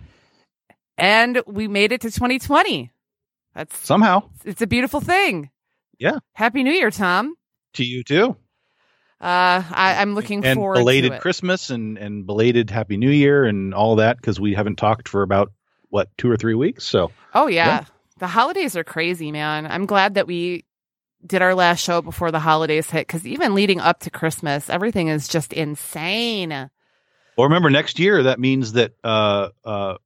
And 0.97 1.41
we 1.47 1.69
made 1.69 1.93
it 1.93 2.01
to 2.01 2.11
2020. 2.11 2.91
That's 3.55 3.79
somehow 3.79 4.25
it's 4.45 4.61
a 4.61 4.67
beautiful 4.67 5.01
thing. 5.01 5.51
Yeah. 6.01 6.19
Happy 6.33 6.65
New 6.65 6.73
Year, 6.73 6.91
Tom. 6.91 7.37
To 7.75 7.85
you 7.85 8.03
too. 8.03 8.37
Uh, 9.21 9.65
I, 9.69 10.03
am 10.03 10.15
looking 10.15 10.45
and 10.45 10.57
forward 10.57 10.77
belated 10.77 11.21
Christmas 11.21 11.71
and 11.71 11.99
and 11.99 12.25
belated 12.25 12.71
Happy 12.71 12.97
New 12.97 13.11
Year 13.11 13.45
and 13.45 13.75
all 13.75 13.97
that 13.97 14.17
because 14.17 14.39
we 14.39 14.55
haven't 14.55 14.77
talked 14.77 15.09
for 15.09 15.23
about 15.23 15.51
what 15.89 16.09
two 16.17 16.31
or 16.31 16.37
three 16.37 16.55
weeks. 16.55 16.85
So 16.85 17.11
oh 17.35 17.49
yeah. 17.49 17.67
yeah, 17.67 17.85
the 18.19 18.29
holidays 18.29 18.77
are 18.77 18.85
crazy, 18.85 19.33
man. 19.33 19.67
I'm 19.67 19.87
glad 19.87 20.15
that 20.15 20.29
we 20.29 20.65
did 21.27 21.43
our 21.43 21.57
last 21.57 21.81
show 21.81 22.01
before 22.01 22.31
the 22.31 22.39
holidays 22.39 22.91
hit 22.91 23.09
because 23.09 23.27
even 23.27 23.55
leading 23.55 23.81
up 23.81 24.01
to 24.01 24.11
Christmas, 24.11 24.71
everything 24.71 25.09
is 25.09 25.27
just 25.27 25.53
insane. 25.53 26.51
Well, 26.51 27.49
remember 27.49 27.71
next 27.71 27.99
year 27.99 28.23
that 28.23 28.39
means 28.39 28.75
that 28.75 28.93
uh 29.03 29.49
uh 29.65 29.97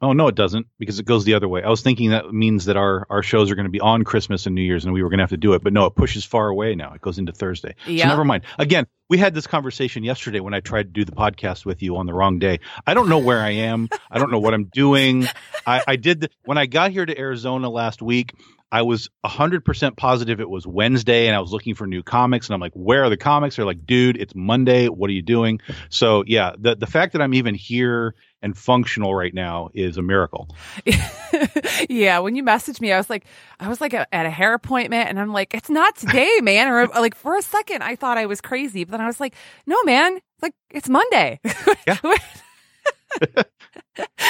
Oh 0.00 0.12
no, 0.12 0.28
it 0.28 0.34
doesn't 0.34 0.66
because 0.78 0.98
it 0.98 1.06
goes 1.06 1.24
the 1.24 1.34
other 1.34 1.48
way. 1.48 1.62
I 1.62 1.70
was 1.70 1.80
thinking 1.80 2.10
that 2.10 2.32
means 2.32 2.66
that 2.66 2.76
our 2.76 3.06
our 3.08 3.22
shows 3.22 3.50
are 3.50 3.54
going 3.54 3.66
to 3.66 3.70
be 3.70 3.80
on 3.80 4.04
Christmas 4.04 4.46
and 4.46 4.54
New 4.54 4.62
Year's, 4.62 4.84
and 4.84 4.92
we 4.92 5.02
were 5.02 5.08
going 5.08 5.18
to 5.18 5.22
have 5.22 5.30
to 5.30 5.36
do 5.36 5.54
it. 5.54 5.62
But 5.62 5.72
no, 5.72 5.86
it 5.86 5.94
pushes 5.94 6.24
far 6.24 6.48
away 6.48 6.74
now. 6.74 6.92
It 6.92 7.00
goes 7.00 7.18
into 7.18 7.32
Thursday. 7.32 7.74
Yeah. 7.86 8.04
So 8.04 8.08
never 8.10 8.24
mind. 8.24 8.44
Again, 8.58 8.86
we 9.08 9.18
had 9.18 9.34
this 9.34 9.46
conversation 9.46 10.02
yesterday 10.02 10.40
when 10.40 10.54
I 10.54 10.60
tried 10.60 10.84
to 10.84 10.90
do 10.90 11.04
the 11.04 11.12
podcast 11.12 11.64
with 11.64 11.82
you 11.82 11.96
on 11.96 12.06
the 12.06 12.12
wrong 12.12 12.38
day. 12.38 12.60
I 12.86 12.94
don't 12.94 13.08
know 13.08 13.18
where 13.18 13.40
I 13.40 13.50
am. 13.50 13.88
I 14.10 14.18
don't 14.18 14.30
know 14.30 14.40
what 14.40 14.54
I'm 14.54 14.64
doing. 14.64 15.26
I, 15.66 15.82
I 15.86 15.96
did 15.96 16.22
the, 16.22 16.30
when 16.44 16.58
I 16.58 16.66
got 16.66 16.90
here 16.90 17.06
to 17.06 17.18
Arizona 17.18 17.70
last 17.70 18.02
week. 18.02 18.34
I 18.72 18.82
was 18.82 19.08
100% 19.24 19.96
positive 19.96 20.40
it 20.40 20.50
was 20.50 20.66
Wednesday 20.66 21.28
and 21.28 21.36
I 21.36 21.38
was 21.38 21.52
looking 21.52 21.76
for 21.76 21.86
new 21.86 22.02
comics 22.02 22.48
and 22.48 22.54
I'm 22.54 22.60
like, 22.60 22.72
where 22.72 23.04
are 23.04 23.08
the 23.08 23.16
comics? 23.16 23.54
They're 23.54 23.64
like, 23.64 23.86
dude, 23.86 24.16
it's 24.16 24.34
Monday. 24.34 24.88
What 24.88 25.08
are 25.10 25.12
you 25.12 25.22
doing? 25.22 25.60
So 25.90 26.24
yeah, 26.26 26.54
the, 26.58 26.74
the 26.74 26.88
fact 26.88 27.12
that 27.12 27.22
I'm 27.22 27.34
even 27.34 27.54
here 27.54 28.16
and 28.44 28.56
functional 28.56 29.14
right 29.14 29.32
now 29.32 29.70
is 29.72 29.96
a 29.96 30.02
miracle. 30.02 30.54
yeah. 31.88 32.18
When 32.18 32.36
you 32.36 32.44
messaged 32.44 32.78
me, 32.78 32.92
I 32.92 32.98
was 32.98 33.08
like, 33.08 33.24
I 33.58 33.70
was 33.70 33.80
like 33.80 33.94
a, 33.94 34.14
at 34.14 34.26
a 34.26 34.30
hair 34.30 34.52
appointment 34.52 35.08
and 35.08 35.18
I'm 35.18 35.32
like, 35.32 35.54
it's 35.54 35.70
not 35.70 35.96
today, 35.96 36.38
man. 36.42 36.68
Or 36.68 36.86
like 36.88 37.14
for 37.14 37.36
a 37.36 37.42
second, 37.42 37.82
I 37.82 37.96
thought 37.96 38.18
I 38.18 38.26
was 38.26 38.42
crazy, 38.42 38.84
but 38.84 38.92
then 38.92 39.00
I 39.00 39.06
was 39.06 39.18
like, 39.18 39.34
no, 39.66 39.82
man, 39.84 40.16
it's 40.16 40.42
like, 40.42 40.54
it's 40.70 40.88
Monday. 40.88 41.40
Yeah. 41.86 41.98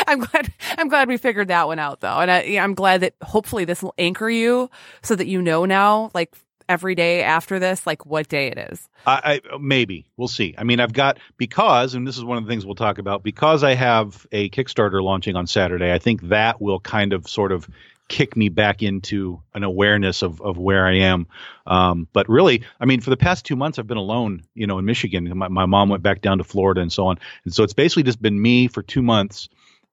I'm 0.07 0.20
glad. 0.20 0.53
I'm 0.77 0.89
glad 0.89 1.09
we 1.09 1.17
figured 1.17 1.48
that 1.48 1.67
one 1.67 1.79
out, 1.79 2.01
though, 2.01 2.19
and 2.19 2.31
I, 2.31 2.41
am 2.41 2.75
glad 2.75 3.01
that 3.01 3.15
hopefully 3.23 3.65
this 3.65 3.83
will 3.83 3.95
anchor 3.97 4.29
you 4.29 4.70
so 5.03 5.15
that 5.15 5.27
you 5.27 5.41
know 5.41 5.65
now, 5.65 6.11
like 6.15 6.35
every 6.69 6.95
day 6.95 7.23
after 7.23 7.59
this, 7.59 7.87
like 7.87 8.07
what 8.07 8.29
day 8.29 8.48
it 8.48 8.59
is. 8.59 8.89
I, 9.07 9.41
I 9.53 9.59
maybe 9.59 10.07
we'll 10.17 10.29
see. 10.29 10.55
I 10.57 10.65
mean, 10.65 10.81
I've 10.81 10.93
got 10.93 11.19
because, 11.37 11.95
and 11.95 12.07
this 12.07 12.17
is 12.17 12.25
one 12.25 12.39
of 12.39 12.45
the 12.45 12.51
things 12.51 12.65
we'll 12.65 12.75
talk 12.75 12.98
about 12.98 13.23
because 13.23 13.62
I 13.62 13.75
have 13.75 14.27
a 14.33 14.48
Kickstarter 14.51 15.03
launching 15.03 15.37
on 15.37 15.47
Saturday. 15.47 15.92
I 15.92 15.98
think 15.98 16.23
that 16.29 16.61
will 16.61 16.81
kind 16.81 17.12
of 17.12 17.29
sort 17.29 17.53
of 17.53 17.69
kick 18.09 18.37
me 18.37 18.48
back 18.48 18.83
into 18.83 19.41
an 19.55 19.65
awareness 19.65 20.23
of, 20.23 20.41
of 20.41 20.59
where 20.59 20.87
I 20.87 20.97
am. 20.97 21.27
Um, 21.67 22.07
but 22.12 22.29
really, 22.29 22.62
I 22.79 22.85
mean, 22.85 23.01
for 23.01 23.11
the 23.11 23.17
past 23.17 23.47
two 23.47 23.57
months, 23.57 23.79
I've 23.79 23.87
been 23.87 23.97
alone, 23.97 24.42
you 24.55 24.67
know, 24.67 24.79
in 24.79 24.85
Michigan. 24.85 25.31
My, 25.37 25.48
my 25.48 25.67
mom 25.67 25.89
went 25.89 26.03
back 26.03 26.20
down 26.20 26.39
to 26.39 26.45
Florida 26.45 26.81
and 26.81 26.92
so 26.92 27.07
on. 27.07 27.19
And 27.45 27.55
so 27.55 27.62
it's 27.62 27.73
basically 27.73 28.03
just 28.03 28.20
been 28.20 28.41
me 28.41 28.69
for 28.69 28.83
two 28.83 29.03
months 29.03 29.48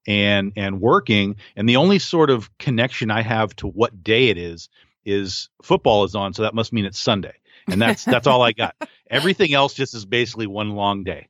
and, 0.08 0.52
and 0.58 0.82
working. 0.82 1.38
And 1.56 1.70
the 1.70 1.78
only 1.78 2.00
sort 2.00 2.30
of 2.30 2.56
connection 2.58 3.12
I 3.12 3.22
have 3.22 3.56
to 3.58 3.68
what 3.68 4.04
day 4.04 4.28
it 4.28 4.38
is, 4.38 4.68
is 5.06 5.50
football 5.62 6.04
is 6.04 6.16
on. 6.16 6.34
So 6.34 6.44
that 6.44 6.54
must 6.54 6.74
mean 6.74 6.86
it's 6.86 7.00
Sunday. 7.00 7.36
And 7.68 7.82
that's, 7.82 8.06
that's 8.06 8.28
all 8.28 8.42
I 8.42 8.52
got. 8.54 8.76
Everything 9.10 9.54
else 9.54 9.74
just 9.74 9.94
is 9.94 10.06
basically 10.06 10.48
one 10.48 10.72
long 10.72 11.04
day. 11.04 11.30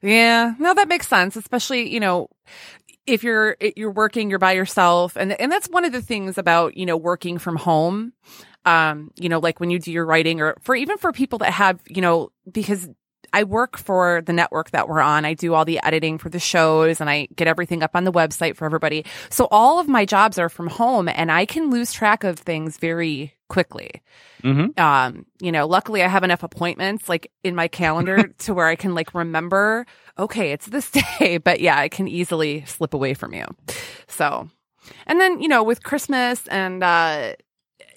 Yeah, 0.00 0.54
no, 0.58 0.74
that 0.74 0.88
makes 0.88 1.08
sense. 1.08 1.36
Especially, 1.36 1.92
you 1.92 2.00
know, 2.00 2.28
if 3.06 3.24
you're 3.24 3.56
you're 3.76 3.90
working, 3.90 4.30
you're 4.30 4.38
by 4.38 4.52
yourself, 4.52 5.16
and 5.16 5.32
and 5.40 5.50
that's 5.50 5.68
one 5.68 5.84
of 5.84 5.92
the 5.92 6.02
things 6.02 6.38
about 6.38 6.76
you 6.76 6.86
know 6.86 6.96
working 6.96 7.38
from 7.38 7.56
home. 7.56 8.12
Um, 8.64 9.10
you 9.16 9.28
know, 9.28 9.38
like 9.38 9.60
when 9.60 9.70
you 9.70 9.78
do 9.78 9.90
your 9.90 10.04
writing, 10.04 10.40
or 10.40 10.56
for 10.60 10.76
even 10.76 10.98
for 10.98 11.10
people 11.10 11.38
that 11.40 11.52
have 11.52 11.80
you 11.88 12.02
know 12.02 12.30
because 12.50 12.88
I 13.32 13.44
work 13.44 13.76
for 13.76 14.22
the 14.24 14.32
network 14.32 14.70
that 14.70 14.88
we're 14.88 15.00
on. 15.00 15.24
I 15.24 15.34
do 15.34 15.54
all 15.54 15.64
the 15.64 15.80
editing 15.84 16.18
for 16.18 16.28
the 16.28 16.38
shows 16.38 17.00
and 17.00 17.10
I 17.10 17.28
get 17.34 17.46
everything 17.46 17.82
up 17.82 17.92
on 17.94 18.04
the 18.04 18.12
website 18.12 18.56
for 18.56 18.64
everybody. 18.64 19.04
So 19.30 19.48
all 19.50 19.78
of 19.78 19.88
my 19.88 20.04
jobs 20.04 20.38
are 20.38 20.48
from 20.48 20.68
home 20.68 21.08
and 21.08 21.30
I 21.30 21.46
can 21.46 21.70
lose 21.70 21.92
track 21.92 22.24
of 22.24 22.38
things 22.38 22.78
very 22.78 23.34
quickly. 23.48 24.02
Mm-hmm. 24.42 24.78
Um, 24.80 25.26
you 25.40 25.50
know, 25.50 25.66
luckily 25.66 26.02
I 26.02 26.08
have 26.08 26.24
enough 26.24 26.42
appointments 26.42 27.08
like 27.08 27.30
in 27.42 27.54
my 27.54 27.68
calendar 27.68 28.28
to 28.38 28.54
where 28.54 28.66
I 28.66 28.76
can 28.76 28.94
like 28.94 29.14
remember, 29.14 29.86
okay, 30.18 30.52
it's 30.52 30.66
this 30.66 30.90
day, 31.18 31.38
but 31.38 31.60
yeah, 31.60 31.78
I 31.78 31.88
can 31.88 32.08
easily 32.08 32.64
slip 32.66 32.94
away 32.94 33.14
from 33.14 33.34
you. 33.34 33.44
So, 34.06 34.48
and 35.06 35.20
then, 35.20 35.40
you 35.40 35.48
know, 35.48 35.62
with 35.62 35.82
Christmas 35.82 36.46
and, 36.48 36.82
uh, 36.82 37.34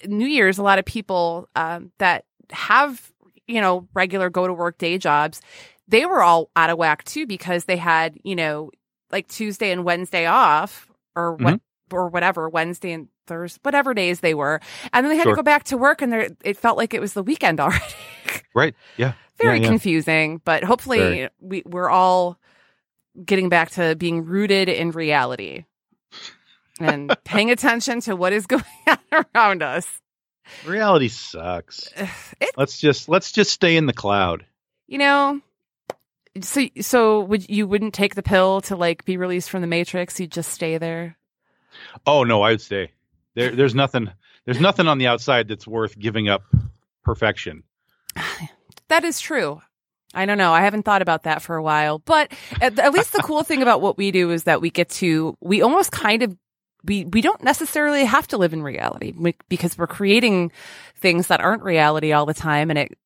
New 0.06 0.26
Year's, 0.26 0.58
a 0.58 0.62
lot 0.62 0.78
of 0.78 0.84
people, 0.84 1.48
um, 1.54 1.92
that 1.98 2.24
have, 2.50 3.12
you 3.46 3.60
know, 3.60 3.88
regular 3.94 4.30
go 4.30 4.46
to 4.46 4.52
work 4.52 4.78
day 4.78 4.98
jobs, 4.98 5.40
they 5.88 6.06
were 6.06 6.22
all 6.22 6.50
out 6.56 6.70
of 6.70 6.78
whack 6.78 7.04
too 7.04 7.26
because 7.26 7.64
they 7.64 7.76
had, 7.76 8.18
you 8.24 8.36
know, 8.36 8.70
like 9.10 9.28
Tuesday 9.28 9.70
and 9.70 9.84
Wednesday 9.84 10.26
off 10.26 10.90
or 11.14 11.34
what, 11.34 11.54
mm-hmm. 11.54 11.96
or 11.96 12.08
whatever, 12.08 12.48
Wednesday 12.48 12.92
and 12.92 13.08
Thursday, 13.26 13.60
whatever 13.62 13.94
days 13.94 14.20
they 14.20 14.34
were, 14.34 14.60
and 14.92 15.04
then 15.04 15.10
they 15.10 15.16
had 15.16 15.24
sure. 15.24 15.32
to 15.32 15.36
go 15.36 15.42
back 15.42 15.64
to 15.64 15.76
work, 15.76 16.02
and 16.02 16.36
it 16.44 16.56
felt 16.56 16.76
like 16.76 16.94
it 16.94 17.00
was 17.00 17.12
the 17.12 17.22
weekend 17.22 17.60
already. 17.60 17.84
right. 18.54 18.74
Yeah. 18.96 19.12
Very 19.38 19.58
yeah, 19.58 19.62
yeah. 19.62 19.68
confusing, 19.68 20.40
but 20.44 20.64
hopefully 20.64 20.98
Very. 20.98 21.28
we 21.40 21.62
we're 21.64 21.90
all 21.90 22.38
getting 23.24 23.48
back 23.48 23.70
to 23.70 23.96
being 23.96 24.24
rooted 24.24 24.68
in 24.68 24.90
reality 24.90 25.64
and 26.80 27.14
paying 27.24 27.50
attention 27.50 28.00
to 28.02 28.16
what 28.16 28.32
is 28.32 28.46
going 28.48 28.64
on 28.86 29.24
around 29.34 29.62
us. 29.62 30.01
Reality 30.66 31.08
sucks. 31.08 31.88
It, 32.40 32.50
let's 32.56 32.78
just 32.78 33.08
let's 33.08 33.30
just 33.30 33.52
stay 33.52 33.76
in 33.76 33.86
the 33.86 33.92
cloud. 33.92 34.44
You 34.88 34.98
know, 34.98 35.40
so 36.40 36.66
so 36.80 37.20
would 37.20 37.48
you 37.48 37.66
wouldn't 37.66 37.94
take 37.94 38.14
the 38.14 38.22
pill 38.22 38.60
to 38.62 38.76
like 38.76 39.04
be 39.04 39.16
released 39.16 39.50
from 39.50 39.60
the 39.60 39.66
matrix? 39.66 40.18
You'd 40.18 40.32
just 40.32 40.52
stay 40.52 40.78
there. 40.78 41.16
Oh 42.06 42.24
no, 42.24 42.42
I 42.42 42.50
would 42.50 42.60
say 42.60 42.90
there, 43.34 43.54
there's 43.54 43.74
nothing. 43.74 44.10
There's 44.44 44.60
nothing 44.60 44.88
on 44.88 44.98
the 44.98 45.06
outside 45.06 45.46
that's 45.46 45.66
worth 45.68 45.98
giving 45.98 46.28
up 46.28 46.42
perfection. 47.04 47.62
That 48.88 49.04
is 49.04 49.20
true. 49.20 49.62
I 50.12 50.26
don't 50.26 50.36
know. 50.36 50.52
I 50.52 50.60
haven't 50.60 50.82
thought 50.82 51.00
about 51.00 51.22
that 51.22 51.40
for 51.40 51.56
a 51.56 51.62
while, 51.62 51.98
but 51.98 52.30
at, 52.60 52.78
at 52.78 52.92
least 52.92 53.14
the 53.14 53.22
cool 53.22 53.42
thing 53.42 53.62
about 53.62 53.80
what 53.80 53.96
we 53.96 54.10
do 54.10 54.30
is 54.30 54.44
that 54.44 54.60
we 54.60 54.68
get 54.68 54.90
to, 54.90 55.34
we 55.40 55.62
almost 55.62 55.90
kind 55.90 56.22
of, 56.22 56.36
we, 56.84 57.04
we 57.04 57.20
don't 57.20 57.42
necessarily 57.42 58.04
have 58.04 58.26
to 58.28 58.36
live 58.36 58.52
in 58.52 58.62
reality 58.62 59.12
because 59.48 59.78
we're 59.78 59.86
creating 59.86 60.52
things 60.96 61.28
that 61.28 61.40
aren't 61.40 61.62
reality 61.62 62.12
all 62.12 62.26
the 62.26 62.34
time. 62.34 62.70
And 62.70 62.78
it, 62.78 62.98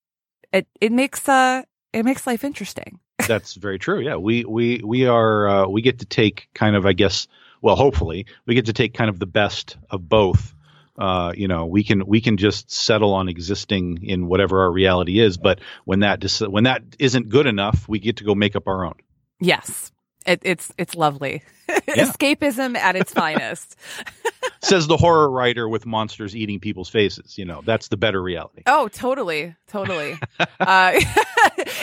it, 0.52 0.66
it 0.80 0.92
makes, 0.92 1.28
uh, 1.28 1.62
it 1.92 2.04
makes 2.04 2.26
life 2.26 2.44
interesting. 2.44 3.00
That's 3.26 3.54
very 3.54 3.78
true. 3.78 4.00
Yeah. 4.00 4.16
We, 4.16 4.44
we, 4.44 4.80
we 4.84 5.06
are, 5.06 5.48
uh, 5.48 5.68
we 5.68 5.82
get 5.82 6.00
to 6.00 6.06
take 6.06 6.48
kind 6.54 6.76
of, 6.76 6.86
I 6.86 6.92
guess, 6.92 7.26
well, 7.60 7.76
hopefully 7.76 8.26
we 8.46 8.54
get 8.54 8.66
to 8.66 8.72
take 8.72 8.94
kind 8.94 9.10
of 9.10 9.18
the 9.18 9.26
best 9.26 9.76
of 9.90 10.08
both. 10.08 10.54
Uh, 10.98 11.32
you 11.36 11.46
know, 11.46 11.66
we 11.66 11.84
can 11.84 12.06
we 12.06 12.22
can 12.22 12.38
just 12.38 12.70
settle 12.70 13.12
on 13.12 13.28
existing 13.28 14.02
in 14.02 14.28
whatever 14.28 14.62
our 14.62 14.72
reality 14.72 15.20
is, 15.20 15.36
but 15.36 15.60
when 15.84 16.00
that 16.00 16.20
dis- 16.20 16.40
when 16.40 16.64
that 16.64 16.82
isn't 16.98 17.28
good 17.28 17.46
enough, 17.46 17.86
we 17.86 17.98
get 17.98 18.16
to 18.16 18.24
go 18.24 18.34
make 18.34 18.56
up 18.56 18.66
our 18.66 18.86
own. 18.86 18.94
Yes, 19.38 19.92
it, 20.26 20.40
it's 20.42 20.72
it's 20.78 20.94
lovely. 20.94 21.42
Yeah. 21.88 22.04
Escapism 22.06 22.76
at 22.76 22.94
its 22.94 23.12
finest. 23.14 23.76
Says 24.62 24.86
the 24.86 24.96
horror 24.96 25.28
writer 25.30 25.68
with 25.68 25.84
monsters 25.84 26.34
eating 26.36 26.60
people's 26.60 26.88
faces. 26.88 27.38
You 27.38 27.44
know, 27.44 27.60
that's 27.64 27.88
the 27.88 27.96
better 27.96 28.22
reality. 28.22 28.62
Oh, 28.66 28.88
totally, 28.88 29.54
totally. 29.68 30.16
uh, 30.60 30.92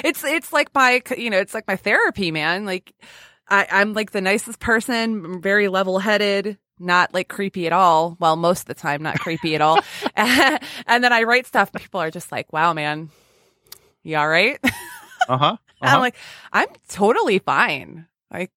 it's 0.04 0.24
it's 0.24 0.54
like 0.54 0.74
my 0.74 1.02
you 1.18 1.30
know 1.30 1.40
it's 1.40 1.54
like 1.54 1.68
my 1.68 1.76
therapy, 1.76 2.32
man. 2.32 2.66
Like 2.66 2.94
I, 3.50 3.68
I'm 3.72 3.94
like 3.94 4.12
the 4.12 4.22
nicest 4.22 4.60
person, 4.60 5.42
very 5.42 5.68
level 5.68 6.00
headed, 6.00 6.58
not 6.80 7.14
like 7.14 7.28
creepy 7.28 7.68
at 7.68 7.74
all. 7.74 8.16
Well, 8.20 8.36
most 8.36 8.62
of 8.62 8.66
the 8.68 8.74
time, 8.76 9.04
not 9.04 9.20
creepy 9.20 9.56
at 9.56 9.62
all. 9.62 9.80
and 10.16 11.04
then 11.04 11.12
I 11.14 11.24
write 11.24 11.46
stuff, 11.46 11.72
people 11.74 12.00
are 12.00 12.12
just 12.12 12.32
like, 12.32 12.52
wow, 12.54 12.74
man, 12.74 13.10
you 14.04 14.18
all 14.18 14.28
right? 14.28 14.60
Uh 14.64 14.70
huh. 15.38 15.58
Uh-huh. 15.82 15.96
I'm 15.96 16.00
like, 16.00 16.16
I'm 16.52 16.68
totally 16.90 17.40
fine. 17.40 18.08
Like, 18.34 18.52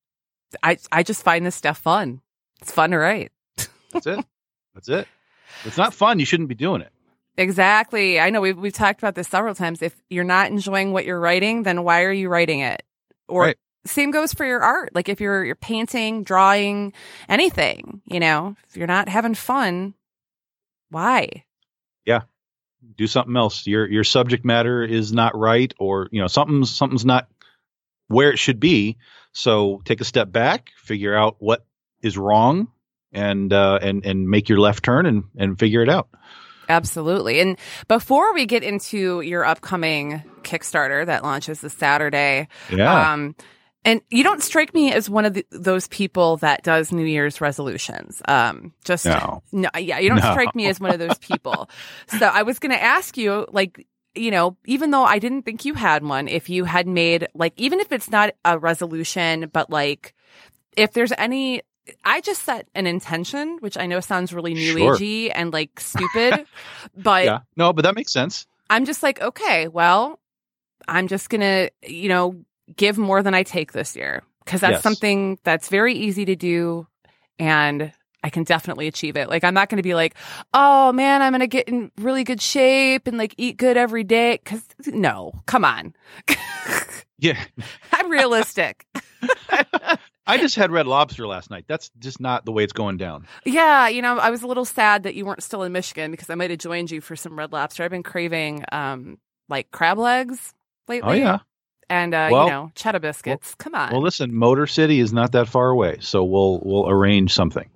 I, 0.63 0.79
I 0.91 1.03
just 1.03 1.23
find 1.23 1.45
this 1.45 1.55
stuff 1.55 1.79
fun. 1.79 2.21
It's 2.63 2.73
fun 2.73 2.91
to 2.93 2.99
write. 2.99 3.31
That's 3.93 4.07
it. 4.07 4.25
That's 4.75 4.89
it. 4.89 5.07
If 5.61 5.67
it's 5.67 5.77
not 5.77 5.95
fun, 5.95 6.19
you 6.19 6.25
shouldn't 6.27 6.49
be 6.49 6.55
doing 6.55 6.81
it. 6.81 6.91
Exactly. 7.39 8.19
I 8.19 8.31
know 8.31 8.41
we've 8.41 8.57
we've 8.57 8.73
talked 8.73 8.99
about 9.01 9.15
this 9.15 9.29
several 9.29 9.55
times. 9.55 9.83
If 9.83 9.95
you're 10.09 10.25
not 10.25 10.51
enjoying 10.51 10.93
what 10.93 11.05
you're 11.05 11.21
writing, 11.21 11.65
then 11.65 11.85
why 11.85 12.05
are 12.05 12.13
you 12.13 12.31
writing 12.31 12.61
it? 12.61 12.83
Or 13.29 13.43
Right. 13.43 13.57
same 13.85 14.11
goes 14.11 14.33
for 14.33 14.47
your 14.47 14.61
art. 14.61 14.95
Like 14.95 15.11
if 15.11 15.21
you're 15.21 15.45
you're 15.45 15.55
painting, 15.55 16.23
drawing, 16.25 16.95
anything, 17.29 18.01
you 18.07 18.21
know, 18.21 18.57
if 18.69 18.77
you're 18.77 18.87
not 18.87 19.11
having 19.11 19.35
fun, 19.35 19.93
why? 20.89 21.45
Yeah. 22.07 22.23
Do 22.97 23.07
something 23.07 23.37
else. 23.37 23.67
Your 23.67 23.87
your 23.87 24.05
subject 24.05 24.45
matter 24.45 24.83
is 24.83 25.13
not 25.13 25.37
right, 25.37 25.75
or 25.79 26.09
you 26.13 26.21
know 26.23 26.29
something's 26.29 26.75
something's 26.75 27.05
not 27.05 27.29
where 28.09 28.31
it 28.31 28.39
should 28.39 28.61
be. 28.61 28.97
So 29.37 29.83
take 29.85 30.01
a 30.01 30.05
step 30.05 30.33
back, 30.33 30.71
figure 30.79 31.15
out 31.15 31.37
what 31.41 31.67
is 32.01 32.17
wrong, 32.17 32.69
and 33.13 33.53
uh, 33.53 33.79
and 33.83 34.05
and 34.07 34.29
make 34.31 34.49
your 34.49 34.59
left 34.59 34.83
turn 34.83 35.05
and 35.05 35.25
and 35.37 35.59
figure 35.59 35.83
it 35.83 35.91
out. 35.91 36.09
Absolutely. 36.71 37.41
And 37.41 37.59
before 37.87 38.33
we 38.33 38.47
get 38.47 38.63
into 38.65 39.21
your 39.21 39.45
upcoming 39.45 40.23
Kickstarter 40.43 41.05
that 41.05 41.23
launches 41.23 41.61
this 41.61 41.75
Saturday, 41.75 42.49
Yeah, 42.71 43.13
Um, 43.13 43.37
and 43.85 44.01
you 44.11 44.25
don't 44.25 44.43
strike 44.43 44.75
me 44.75 44.93
as 44.93 45.09
one 45.09 45.25
of 45.27 45.35
the, 45.35 45.47
those 45.53 45.87
people 45.89 46.39
that 46.39 46.65
does 46.65 46.91
New 46.91 47.05
Year's 47.05 47.41
resolutions. 47.41 48.21
Um, 48.27 48.73
just 48.85 49.05
No. 49.05 49.43
no, 49.53 49.69
yeah, 49.79 49.99
you 50.01 50.09
don't 50.09 50.19
No. 50.23 50.31
strike 50.33 50.57
me 50.57 50.67
as 50.67 50.81
one 50.81 50.91
of 50.93 50.99
those 50.99 51.19
people. 51.19 51.69
so 52.19 52.27
I 52.27 52.43
was 52.43 52.59
going 52.59 52.73
to 52.73 52.83
ask 52.83 53.17
you, 53.17 53.47
like, 53.53 53.87
you 54.17 54.31
know, 54.31 54.57
even 54.67 54.91
though 54.91 55.05
I 55.05 55.19
didn't 55.19 55.43
think 55.43 55.65
you 55.65 55.75
had 55.75 56.03
one, 56.03 56.29
if 56.29 56.49
you 56.49 56.65
had 56.65 56.87
made 56.87 57.29
like, 57.35 57.53
even 57.57 57.81
if 57.81 57.93
it's 57.93 58.11
not 58.11 58.31
a 58.45 58.59
resolution, 58.59 59.51
but 59.53 59.71
like, 59.71 60.15
if 60.77 60.93
there's 60.93 61.13
any. 61.17 61.63
I 62.05 62.21
just 62.21 62.43
set 62.43 62.67
an 62.75 62.89
intention, 62.89 63.59
which 63.61 63.79
I 63.79 63.87
know 63.87 64.01
sounds 64.01 64.33
really 64.33 64.55
new 64.55 64.75
Sure. 64.75 64.97
agey 64.97 65.31
and 65.33 65.53
like 65.53 65.79
stupid, 65.79 66.45
but 66.97 67.25
yeah. 67.27 67.39
No, 67.57 67.73
but 67.73 67.83
that 67.83 67.95
makes 67.95 68.11
sense. 68.13 68.45
I'm 68.69 68.85
just 68.85 69.05
like, 69.05 69.21
okay, 69.21 69.69
well, 69.69 70.19
I'm 70.89 71.07
just 71.07 71.31
to, 71.31 71.71
you 71.87 72.09
know, 72.09 72.45
give 72.75 72.99
more 72.99 73.23
than 73.23 73.35
I 73.35 73.45
take 73.45 73.71
this 73.71 73.95
year 73.95 74.25
because 74.45 74.61
that's 74.61 74.73
Yes. 74.79 74.83
something 74.83 75.39
that's 75.45 75.69
very 75.69 75.95
easy 75.95 76.25
to 76.25 76.35
do 76.35 76.89
and 77.39 77.93
I 78.27 78.31
can 78.31 78.43
definitely 78.43 78.89
achieve 78.89 79.17
it. 79.17 79.29
Like, 79.29 79.45
I'm 79.45 79.55
not 79.55 79.69
going 79.69 79.77
to 79.77 79.85
be 79.85 79.95
like, 79.95 80.17
oh 80.53 80.91
man, 80.93 81.23
I'm 81.23 81.31
going 81.31 81.41
to 81.43 81.47
get 81.47 81.69
in 81.69 81.93
really 81.97 82.25
good 82.25 82.43
shape 82.43 83.07
and 83.07 83.17
like 83.17 83.37
eat 83.39 83.57
good 83.57 83.77
every 83.77 84.03
day. 84.03 84.39
Cause 84.45 84.65
no, 84.87 85.33
come 85.47 85.65
on. 85.65 85.95
Yeah, 87.19 87.43
I'm 87.93 88.11
realistic. 88.11 88.85
I 90.27 90.37
just 90.37 90.55
had 90.55 90.71
Red 90.71 90.87
Lobster 90.87 91.27
last 91.27 91.51
night. 91.51 91.65
That's 91.67 91.91
just 91.99 92.21
not 92.21 92.45
the 92.45 92.53
way 92.53 92.63
it's 92.63 92.75
going 92.75 92.99
down. 92.99 93.27
yeah. 93.47 93.89
You 93.89 94.03
know, 94.03 94.19
I 94.19 94.29
was 94.29 94.43
a 94.43 94.47
little 94.47 94.67
sad 94.67 95.05
that 95.05 95.15
you 95.15 95.25
weren't 95.25 95.43
still 95.43 95.63
in 95.63 95.73
Michigan 95.73 96.11
because 96.11 96.29
I 96.29 96.35
might 96.35 96.51
have 96.51 96.59
joined 96.59 96.91
you 96.91 97.01
for 97.01 97.17
some 97.17 97.39
red 97.39 97.53
lobster. 97.53 97.85
I've 97.85 97.91
been 97.91 98.03
craving, 98.03 98.65
um, 98.71 99.17
like 99.49 99.71
crab 99.71 99.97
legs 99.97 100.53
lately. 100.89 101.09
Oh 101.09 101.15
yeah. 101.15 101.39
And, 101.89 102.13
uh, 102.13 102.29
Well- 102.31 102.45
you 102.47 102.51
know, 102.51 102.71
cheddar 102.75 103.01
biscuits. 103.01 103.55
Come 103.55 103.75
on. 103.75 103.93
Well, 103.93 104.03
listen, 104.03 104.35
Motor 104.35 104.67
City 104.67 105.01
is 105.01 105.11
not 105.13 105.33
that 105.33 105.49
far 105.49 105.71
away, 105.71 105.99
so 106.01 106.23
we'll 106.23 106.61
we'll 106.63 106.87
arrange 106.91 107.33
something. 107.33 107.71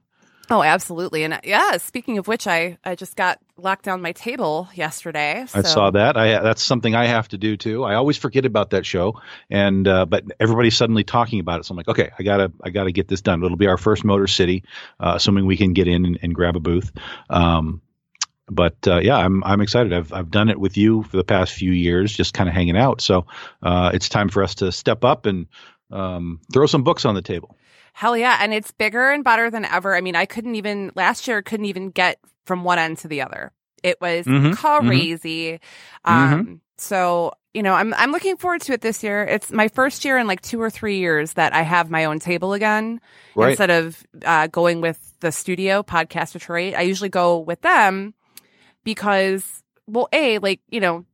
Oh, 0.51 0.65
absolutely. 0.65 1.23
And 1.23 1.35
uh, 1.35 1.41
yeah, 1.45 1.77
speaking 1.77 2.19
of 2.19 2.27
which, 2.27 2.49
I, 2.49 2.77
I 2.85 2.97
just 2.97 3.15
got 3.15 3.39
locked 3.57 3.85
down 3.85 4.03
my 4.03 4.11
table 4.11 4.69
yesterday. 4.75 5.47
I 5.55 5.63
saw 5.63 5.91
that. 5.93 6.17
I 6.17 6.41
that's 6.41 6.63
something 6.63 6.95
I 6.97 7.07
have 7.07 7.29
to 7.29 7.39
do 7.39 7.57
too. 7.57 7.85
I 7.85 7.95
always 7.95 8.17
forget 8.17 8.45
about 8.45 8.71
that 8.71 8.85
show, 8.85 9.21
and 9.49 9.87
uh, 9.87 10.07
but 10.07 10.25
everybody's 10.41 10.77
suddenly 10.77 11.05
talking 11.05 11.39
about 11.39 11.61
it. 11.61 11.67
So 11.67 11.73
I'm 11.73 11.77
like, 11.77 11.87
okay, 11.89 12.11
I 12.19 12.25
gotta 12.25 12.53
I 12.65 12.71
gotta 12.71 12.91
get 12.91 13.07
this 13.07 13.21
done. 13.21 13.45
It'll 13.45 13.57
be 13.57 13.69
our 13.69 13.79
first 13.79 14.05
Motor 14.05 14.27
City, 14.27 14.65
uh, 14.99 15.13
assuming 15.15 15.47
we 15.47 15.57
can 15.57 15.73
get 15.73 15.87
in 15.87 16.05
and, 16.05 16.19
and 16.21 16.35
grab 16.35 16.57
a 16.57 16.61
booth. 16.61 16.91
Um, 17.29 17.81
but 18.49 18.77
uh, 18.89 18.99
yeah, 18.99 19.17
I'm 19.19 19.45
I'm 19.45 19.61
excited. 19.61 19.93
I've 19.93 20.13
I've 20.13 20.33
done 20.33 20.49
it 20.49 20.59
with 20.59 20.77
you 20.77 21.05
for 21.05 21.17
the 21.17 21.25
past 21.25 21.53
few 21.53 21.71
years, 21.71 22.13
just 22.13 22.35
kind 22.35 22.49
of 22.49 22.55
hanging 22.57 22.77
out. 22.77 23.01
So 23.01 23.27
uh, 23.63 23.93
it's 23.95 24.09
time 24.09 24.29
for 24.29 24.43
us 24.43 24.57
to 24.57 24.73
step 24.73 25.05
up 25.05 25.27
and 25.27 25.47
um, 25.93 26.41
throw 26.53 26.67
some 26.67 26.83
books 26.83 27.05
on 27.05 27.15
the 27.15 27.23
table. 27.23 27.57
Hell 27.93 28.17
yeah. 28.17 28.39
And 28.41 28.55
it's 28.55 28.71
bigger 28.71 29.11
and 29.11 29.23
better 29.25 29.51
than 29.51 29.65
ever. 29.65 29.95
I 29.95 30.01
mean, 30.01 30.17
I 30.17 30.27
couldn't 30.27 30.55
even, 30.55 30.93
last 30.95 31.27
year, 31.29 31.43
couldn't 31.43 31.67
even 31.67 31.91
get 31.91 32.19
from 32.47 32.65
one 32.65 32.79
end 32.79 32.99
to 32.99 33.09
the 33.09 33.23
other. 33.23 33.53
It 33.83 34.01
was 34.01 34.27
Mhm, 34.27 34.55
crazy. 34.87 35.61
Um, 36.05 36.61
so, 36.79 37.33
you 37.55 37.63
know, 37.63 37.75
I'm, 37.75 37.93
I'm 37.95 38.13
looking 38.13 38.37
forward 38.37 38.61
to 38.63 38.73
it 38.73 38.81
this 38.81 39.03
year. 39.03 39.25
It's 39.25 39.51
my 39.51 39.69
first 39.69 40.05
year 40.05 40.19
in 40.19 40.27
like 40.27 40.41
two 40.41 40.61
or 40.61 40.71
three 40.71 40.99
years 40.99 41.35
that 41.35 41.53
I 41.53 41.63
have 41.63 41.91
my 41.91 42.05
own 42.05 42.19
table 42.21 42.53
again. 42.53 43.01
Right. 43.35 43.51
Instead 43.51 43.71
of 43.71 44.07
uh, 44.25 44.47
going 44.49 44.81
with 44.81 45.15
the 45.21 45.33
studio, 45.33 45.83
Podcast 45.83 46.33
Detroit, 46.33 46.75
I 46.75 46.83
usually 46.83 47.09
go 47.11 47.39
with 47.39 47.61
them 47.63 48.15
because, 48.85 49.63
well, 49.87 50.09
A, 50.13 50.39
like, 50.39 50.61
you 50.69 50.81
know, 50.81 51.05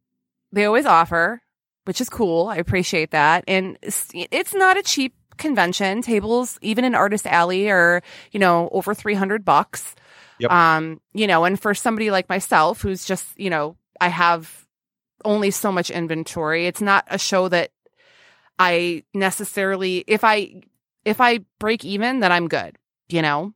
they 0.53 0.65
always 0.65 0.87
offer, 0.87 1.43
which 1.85 2.01
is 2.01 2.09
cool. 2.09 2.49
I 2.49 2.57
appreciate 2.57 3.11
that. 3.11 3.45
And 3.49 3.79
it's 3.83 4.55
not 4.55 4.77
a 4.77 4.83
cheap 4.83 5.15
convention. 5.39 6.03
Tables, 6.03 6.59
even 6.63 6.85
in 6.85 6.95
Artist 6.95 7.27
Alley, 7.27 7.71
are, 7.71 8.03
you 8.33 8.41
know, 8.41 8.69
over 8.73 8.95
300 8.95 9.45
bucks. 9.45 9.95
Yep. 10.39 10.51
Um, 10.51 11.01
you 11.15 11.27
know, 11.27 11.45
and 11.45 11.59
for 11.61 11.75
somebody 11.75 12.11
like 12.11 12.29
myself 12.29 12.83
who's 12.83 13.05
just, 13.05 13.27
you 13.39 13.51
know, 13.51 13.77
I 14.01 14.09
have 14.09 14.67
only 15.25 15.51
so 15.51 15.73
much 15.73 15.91
inventory. 15.91 16.67
It's 16.67 16.83
not 16.83 17.07
a 17.11 17.19
show 17.19 17.49
that 17.49 17.71
I 18.59 19.05
necessarily 19.15 20.05
if 20.07 20.25
I 20.25 20.63
if 21.05 21.21
I 21.21 21.41
break 21.59 21.85
even, 21.85 22.21
then 22.21 22.33
I'm 22.33 22.49
good, 22.49 22.77
you 23.09 23.23
know? 23.23 23.53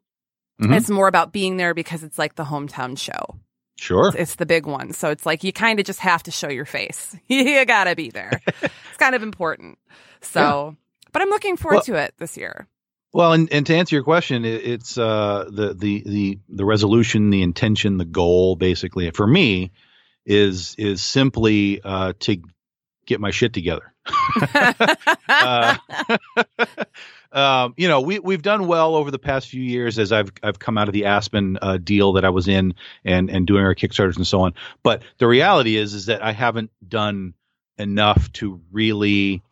Mhm. 0.61 0.76
It's 0.76 0.91
more 0.91 1.09
about 1.09 1.33
being 1.33 1.56
there 1.56 1.75
because 1.75 2.03
it's 2.03 2.19
like 2.19 2.35
the 2.37 2.44
hometown 2.44 2.99
show. 2.99 3.38
Sure. 3.76 4.12
It's 4.15 4.35
the 4.35 4.44
big 4.47 4.67
one. 4.67 4.93
So 4.93 5.09
it's 5.11 5.25
like 5.25 5.43
you 5.43 5.53
kind 5.53 5.81
of 5.81 5.87
just 5.87 6.00
have 6.00 6.23
to 6.25 6.31
show 6.31 6.49
your 6.49 6.67
face. 6.67 7.17
you 7.29 7.65
gotta 7.65 7.97
be 7.97 8.11
there. 8.11 8.43
it's 8.62 8.97
kind 8.99 9.15
of 9.15 9.23
important. 9.23 9.79
So, 10.21 10.76
but 11.12 11.23
I'm 11.23 11.29
looking 11.31 11.57
forward 11.57 11.77
Well- 11.77 11.83
to 11.85 11.95
it 11.97 12.15
this 12.19 12.37
year. 12.37 12.67
Well, 13.12 13.33
and, 13.33 13.53
and 13.53 13.67
to 13.67 13.75
answer 13.75 13.97
your 13.97 14.05
question, 14.05 14.45
it, 14.45 14.65
it's 14.65 14.97
uh, 14.97 15.51
the 15.51 15.75
the 15.75 16.03
the 16.07 16.39
the 16.49 16.65
resolution, 16.65 17.31
the 17.31 17.43
intention, 17.43 17.97
the 17.97 18.05
goal, 18.05 18.55
basically 18.55 19.11
for 19.11 19.27
me, 19.27 19.73
is 20.25 20.77
is 20.79 21.03
simply 21.03 21.81
uh, 21.83 22.12
to 22.21 22.41
get 23.07 23.21
my 23.21 23.31
shit 23.33 23.53
together. 23.53 23.93
Uh, 25.29 25.77
um, 27.33 27.75
you 27.77 27.87
know, 27.89 28.01
we 28.01 28.19
we've 28.19 28.43
done 28.43 28.67
well 28.67 28.95
over 28.97 29.11
the 29.11 29.19
past 29.19 29.49
few 29.49 29.62
years 29.62 29.99
as 29.99 30.12
I've 30.12 30.33
I've 30.43 30.59
come 30.59 30.77
out 30.77 30.89
of 30.89 30.93
the 30.93 31.07
Aspen 31.07 31.59
uh, 31.62 31.77
deal 31.77 32.15
that 32.15 32.25
I 32.25 32.31
was 32.31 32.49
in 32.49 32.75
and 33.05 33.31
and 33.31 33.47
doing 33.47 33.65
our 33.65 33.75
Kickstarters 33.75 34.17
and 34.17 34.27
so 34.27 34.41
on. 34.43 34.55
But 34.83 35.03
the 35.19 35.27
reality 35.29 35.77
is 35.77 35.95
is 35.95 36.07
that 36.07 36.23
I 36.23 36.33
haven't 36.33 36.71
done 36.87 37.35
enough 37.79 38.33
to 38.35 38.61
really 38.73 39.43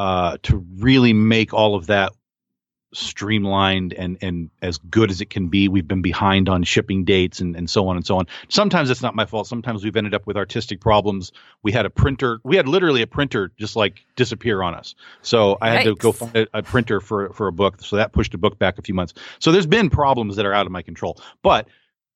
uh, 0.00 0.38
to 0.42 0.64
really 0.78 1.12
make 1.12 1.52
all 1.52 1.74
of 1.74 1.88
that 1.88 2.14
streamlined 2.94 3.92
and 3.92 4.16
and 4.22 4.48
as 4.62 4.78
good 4.78 5.10
as 5.10 5.20
it 5.20 5.28
can 5.28 5.48
be. 5.48 5.68
We've 5.68 5.86
been 5.86 6.00
behind 6.00 6.48
on 6.48 6.62
shipping 6.62 7.04
dates 7.04 7.40
and, 7.40 7.54
and 7.54 7.68
so 7.68 7.86
on 7.86 7.96
and 7.96 8.06
so 8.06 8.16
on. 8.16 8.26
Sometimes 8.48 8.88
it's 8.88 9.02
not 9.02 9.14
my 9.14 9.26
fault. 9.26 9.46
Sometimes 9.46 9.84
we've 9.84 9.94
ended 9.94 10.14
up 10.14 10.26
with 10.26 10.38
artistic 10.38 10.80
problems. 10.80 11.32
We 11.62 11.70
had 11.70 11.84
a 11.84 11.90
printer. 11.90 12.40
We 12.44 12.56
had 12.56 12.66
literally 12.66 13.02
a 13.02 13.06
printer 13.06 13.52
just 13.58 13.76
like 13.76 14.06
disappear 14.16 14.62
on 14.62 14.74
us. 14.74 14.94
So 15.20 15.58
I 15.60 15.68
had 15.68 15.84
to 15.84 15.94
go 15.94 16.12
find 16.12 16.34
a, 16.34 16.46
a 16.54 16.62
printer 16.62 17.00
for 17.02 17.34
for 17.34 17.48
a 17.48 17.52
book. 17.52 17.82
So 17.82 17.96
that 17.96 18.14
pushed 18.14 18.32
a 18.32 18.38
book 18.38 18.58
back 18.58 18.78
a 18.78 18.82
few 18.82 18.94
months. 18.94 19.12
So 19.38 19.52
there's 19.52 19.66
been 19.66 19.90
problems 19.90 20.36
that 20.36 20.46
are 20.46 20.54
out 20.54 20.64
of 20.64 20.72
my 20.72 20.80
control. 20.80 21.20
But 21.42 21.68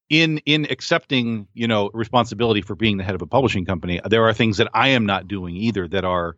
in 0.09 0.39
in 0.47 0.69
accepting 0.71 1.49
you 1.53 1.69
know 1.69 1.91
responsibility 1.93 2.63
for 2.63 2.75
being 2.77 2.97
the 2.97 3.05
head 3.05 3.15
of 3.15 3.21
a 3.21 3.27
publishing 3.27 3.67
company, 3.67 4.01
there 4.09 4.25
are 4.27 4.33
things 4.33 4.57
that 4.57 4.69
I 4.73 4.89
am 4.89 5.05
not 5.05 5.29
doing 5.29 5.55
either 5.55 5.87
that 5.89 6.07
are 6.07 6.37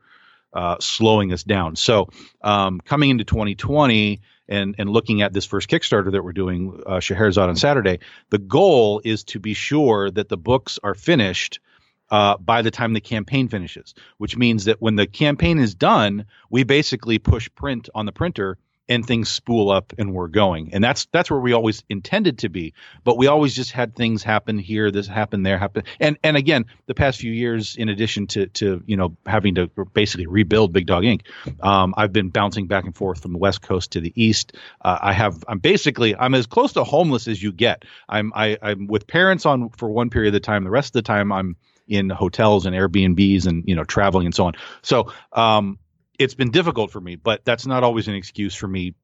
uh, 0.57 0.77
slowing 0.81 1.33
us 1.33 1.45
down. 1.45 1.77
So 1.77 2.09
um, 2.43 2.81
coming 2.81 3.11
into 3.11 3.25
2020 3.25 4.23
and 4.49 4.75
and 4.79 4.89
looking 4.89 5.21
at 5.21 5.33
this 5.33 5.45
first 5.45 5.69
Kickstarter 5.69 6.13
that 6.13 6.25
we're 6.25 6.33
doing, 6.33 6.81
uh, 6.87 7.01
Scheherazade 7.01 7.49
on 7.49 7.57
Saturday, 7.57 7.99
the 8.31 8.39
goal 8.39 9.03
is 9.05 9.25
to 9.25 9.39
be 9.39 9.53
sure 9.53 10.11
that 10.11 10.29
the 10.29 10.37
books 10.37 10.79
are 10.83 10.95
finished. 10.95 11.61
Uh, 12.09 12.37
by 12.37 12.63
the 12.63 12.71
time 12.71 12.93
the 12.93 13.01
campaign 13.01 13.49
finishes, 13.49 13.93
which 14.19 14.37
means 14.37 14.67
that 14.67 14.81
when 14.81 14.95
the 14.95 15.09
campaign 15.09 15.59
is 15.59 15.75
done, 15.75 16.25
we 16.49 16.63
basically 16.63 17.19
push 17.19 17.51
print 17.57 17.89
on 17.97 18.07
the 18.07 18.13
printer 18.13 18.59
and 18.89 19.07
things 19.07 19.29
spool 19.29 19.71
up 19.71 19.93
and 19.99 20.15
we're 20.15 20.29
going. 20.29 20.73
And 20.73 20.83
that's 20.83 21.07
that's 21.07 21.31
where 21.31 21.41
we 21.41 21.53
always 21.53 21.83
intended 21.89 22.39
to 22.39 22.49
be. 22.49 22.75
But 23.05 23.17
we 23.17 23.27
always 23.27 23.55
just 23.55 23.73
had 23.73 23.95
things 23.95 24.23
happen 24.23 24.59
here, 24.59 24.91
this 24.91 25.07
happened 25.07 25.45
there, 25.45 25.59
happen. 25.59 25.85
And 26.01 26.19
and 26.23 26.37
again, 26.37 26.67
the 26.87 26.95
past 26.95 27.19
few 27.19 27.33
years, 27.33 27.77
in 27.77 27.89
addition 27.89 28.27
to 28.29 28.47
to 28.47 28.83
you 28.87 28.97
know 28.97 29.17
having 29.27 29.57
to 29.57 29.69
basically 29.93 30.27
rebuild 30.27 30.73
Big 30.73 30.87
Dog 30.87 31.05
Ink., 31.05 31.25
um, 31.61 31.95
I've 31.97 32.13
been 32.13 32.31
bouncing 32.31 32.67
back 32.67 32.85
and 32.85 32.95
forth 32.95 33.23
from 33.23 33.33
the 33.33 33.39
West 33.39 33.63
Coast 33.63 33.93
to 33.93 34.01
the 34.01 34.13
East. 34.15 34.53
Uh, 34.83 34.99
I 35.01 35.13
have 35.13 35.43
I'm 35.49 35.59
basically 35.59 36.15
I'm 36.17 36.35
as 36.35 36.47
close 36.47 36.73
to 36.75 36.85
homeless 36.85 37.29
as 37.29 37.43
you 37.43 37.53
get. 37.53 37.85
I'm 38.09 38.33
I, 38.35 38.59
I'm 38.63 38.87
with 38.87 39.07
parents 39.07 39.47
on 39.47 39.71
for 39.71 39.91
one 39.91 40.11
period 40.11 40.35
of 40.35 40.43
time. 40.43 40.65
The 40.65 40.71
rest 40.71 40.91
of 40.91 40.93
the 40.95 41.03
time 41.03 41.33
I'm 41.33 41.57
in 41.89 42.11
hotels 42.11 42.67
and 42.67 42.75
Airbnbs 42.75 43.47
and 43.47 43.65
you 43.67 43.75
know 43.75 43.85
traveling 43.85 44.27
and 44.27 44.35
so 44.35 44.47
on. 44.47 44.55
So 44.83 45.13
um, 45.33 45.79
it's 46.19 46.35
been 46.35 46.51
difficult 46.51 46.91
for 46.91 47.01
me, 47.01 47.17
but 47.17 47.45
that's 47.45 47.67
not 47.67 47.85
always 47.85 48.09
an 48.09 48.15
excuse 48.15 48.55
for 48.55 48.69
me 48.69 48.95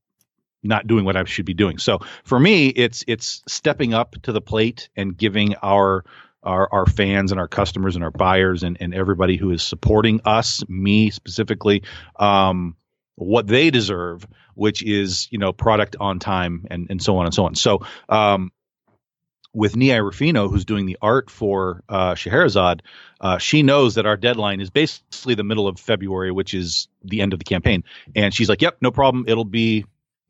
not 0.62 0.86
doing 0.86 1.04
what 1.04 1.16
I 1.16 1.24
should 1.24 1.44
be 1.44 1.54
doing. 1.54 1.78
So 1.78 2.00
for 2.24 2.38
me, 2.38 2.68
it's 2.68 3.04
it's 3.08 3.42
stepping 3.48 3.94
up 3.94 4.14
to 4.22 4.32
the 4.32 4.40
plate 4.40 4.88
and 4.96 5.16
giving 5.16 5.56
our 5.56 6.04
our, 6.42 6.68
our 6.72 6.86
fans 6.86 7.30
and 7.30 7.40
our 7.40 7.48
customers 7.48 7.94
and 7.94 8.04
our 8.04 8.10
buyers 8.10 8.62
and, 8.62 8.76
and 8.80 8.94
everybody 8.94 9.36
who 9.36 9.52
is 9.52 9.62
supporting 9.62 10.20
us, 10.24 10.64
me 10.68 11.10
specifically, 11.10 11.84
um, 12.16 12.76
what 13.14 13.46
they 13.46 13.70
deserve, 13.70 14.26
which 14.54 14.82
is 14.82 15.28
you 15.30 15.38
know 15.38 15.52
product 15.52 15.96
on 16.00 16.18
time 16.18 16.66
and 16.70 16.88
and 16.90 17.02
so 17.02 17.16
on 17.18 17.26
and 17.26 17.34
so 17.34 17.44
on. 17.44 17.54
So 17.54 17.80
um, 18.08 18.52
with 19.54 19.76
Nia 19.76 20.02
Ruffino, 20.02 20.48
who's 20.48 20.64
doing 20.64 20.86
the 20.86 20.96
art 21.02 21.30
for 21.30 21.82
uh, 21.88 22.14
Scheherazade, 22.14 22.82
uh, 23.20 23.38
she 23.38 23.62
knows 23.62 23.96
that 23.96 24.06
our 24.06 24.16
deadline 24.16 24.60
is 24.60 24.70
basically 24.70 25.34
the 25.34 25.44
middle 25.44 25.68
of 25.68 25.78
February, 25.78 26.32
which 26.32 26.54
is 26.54 26.88
the 27.04 27.20
end 27.20 27.32
of 27.32 27.38
the 27.38 27.44
campaign. 27.44 27.84
And 28.14 28.32
she's 28.32 28.48
like, 28.48 28.62
"Yep, 28.62 28.78
no 28.80 28.90
problem. 28.90 29.24
It'll 29.28 29.44
be 29.44 29.84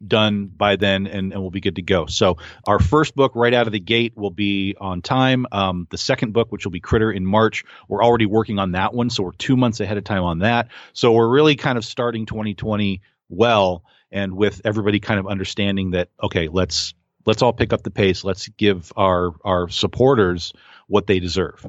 done 0.06 0.46
by 0.46 0.76
then 0.76 1.06
and, 1.06 1.32
and 1.32 1.40
we'll 1.40 1.50
be 1.50 1.60
good 1.60 1.76
to 1.76 1.82
go. 1.82 2.06
So 2.06 2.38
our 2.66 2.78
first 2.78 3.14
book 3.14 3.32
right 3.34 3.54
out 3.54 3.66
of 3.66 3.72
the 3.72 3.80
gate 3.80 4.16
will 4.16 4.30
be 4.30 4.74
on 4.80 5.02
time. 5.02 5.46
Um, 5.52 5.86
the 5.90 5.98
second 5.98 6.32
book, 6.32 6.50
which 6.50 6.64
will 6.64 6.72
be 6.72 6.80
Critter 6.80 7.12
in 7.12 7.24
March, 7.24 7.64
we're 7.88 8.02
already 8.02 8.26
working 8.26 8.58
on 8.58 8.72
that 8.72 8.94
one. 8.94 9.10
So 9.10 9.22
we're 9.22 9.32
two 9.32 9.56
months 9.56 9.80
ahead 9.80 9.98
of 9.98 10.04
time 10.04 10.24
on 10.24 10.40
that. 10.40 10.68
So 10.92 11.12
we're 11.12 11.28
really 11.28 11.56
kind 11.56 11.78
of 11.78 11.84
starting 11.84 12.26
2020 12.26 13.00
well 13.28 13.84
and 14.10 14.36
with 14.36 14.60
everybody 14.64 15.00
kind 15.00 15.18
of 15.18 15.26
understanding 15.26 15.92
that, 15.92 16.08
okay, 16.22 16.48
let's 16.48 16.94
let's 17.24 17.42
all 17.42 17.52
pick 17.52 17.72
up 17.72 17.82
the 17.82 17.90
pace. 17.90 18.24
Let's 18.24 18.48
give 18.48 18.92
our 18.96 19.30
our 19.44 19.68
supporters 19.68 20.52
what 20.88 21.06
they 21.06 21.20
deserve. 21.20 21.66